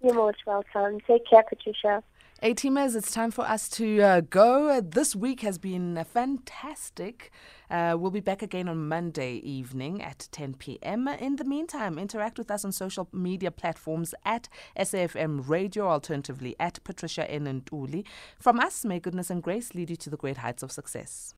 You're 0.03 0.15
most 0.15 0.39
welcome. 0.47 1.01
Take 1.07 1.27
care, 1.29 1.43
Patricia. 1.49 2.03
A 2.43 2.53
teamers, 2.53 2.95
it's 2.95 3.13
time 3.13 3.31
for 3.31 3.47
us 3.47 3.67
to 3.71 4.03
uh, 4.03 4.21
go. 4.21 4.79
This 4.83 5.17
week 5.17 5.41
has 5.41 5.57
been 5.57 6.05
fantastic. 6.13 7.31
Uh, 7.71 7.97
we'll 7.99 8.11
be 8.11 8.21
back 8.21 8.43
again 8.43 8.69
on 8.69 8.89
Monday 8.89 9.37
evening 9.37 10.03
at 10.03 10.29
10 10.33 10.53
p.m. 10.55 11.09
In 11.09 11.37
the 11.37 11.45
meantime, 11.45 11.99
interact 11.99 12.37
with 12.37 12.51
us 12.51 12.63
on 12.63 12.73
social 12.73 13.09
media 13.11 13.51
platforms 13.51 14.15
at 14.27 14.51
SAFM 14.79 15.49
Radio, 15.49 15.89
alternatively 15.89 16.55
at 16.61 16.79
Patricia 16.85 17.29
N. 17.31 17.63
Uli. 17.73 18.05
From 18.39 18.61
us, 18.61 18.85
may 18.85 19.01
goodness 19.01 19.31
and 19.31 19.43
grace 19.43 19.75
lead 19.75 19.89
you 19.89 19.97
to 19.97 20.11
the 20.11 20.19
great 20.19 20.37
heights 20.37 20.63
of 20.63 20.71
success. 20.71 21.33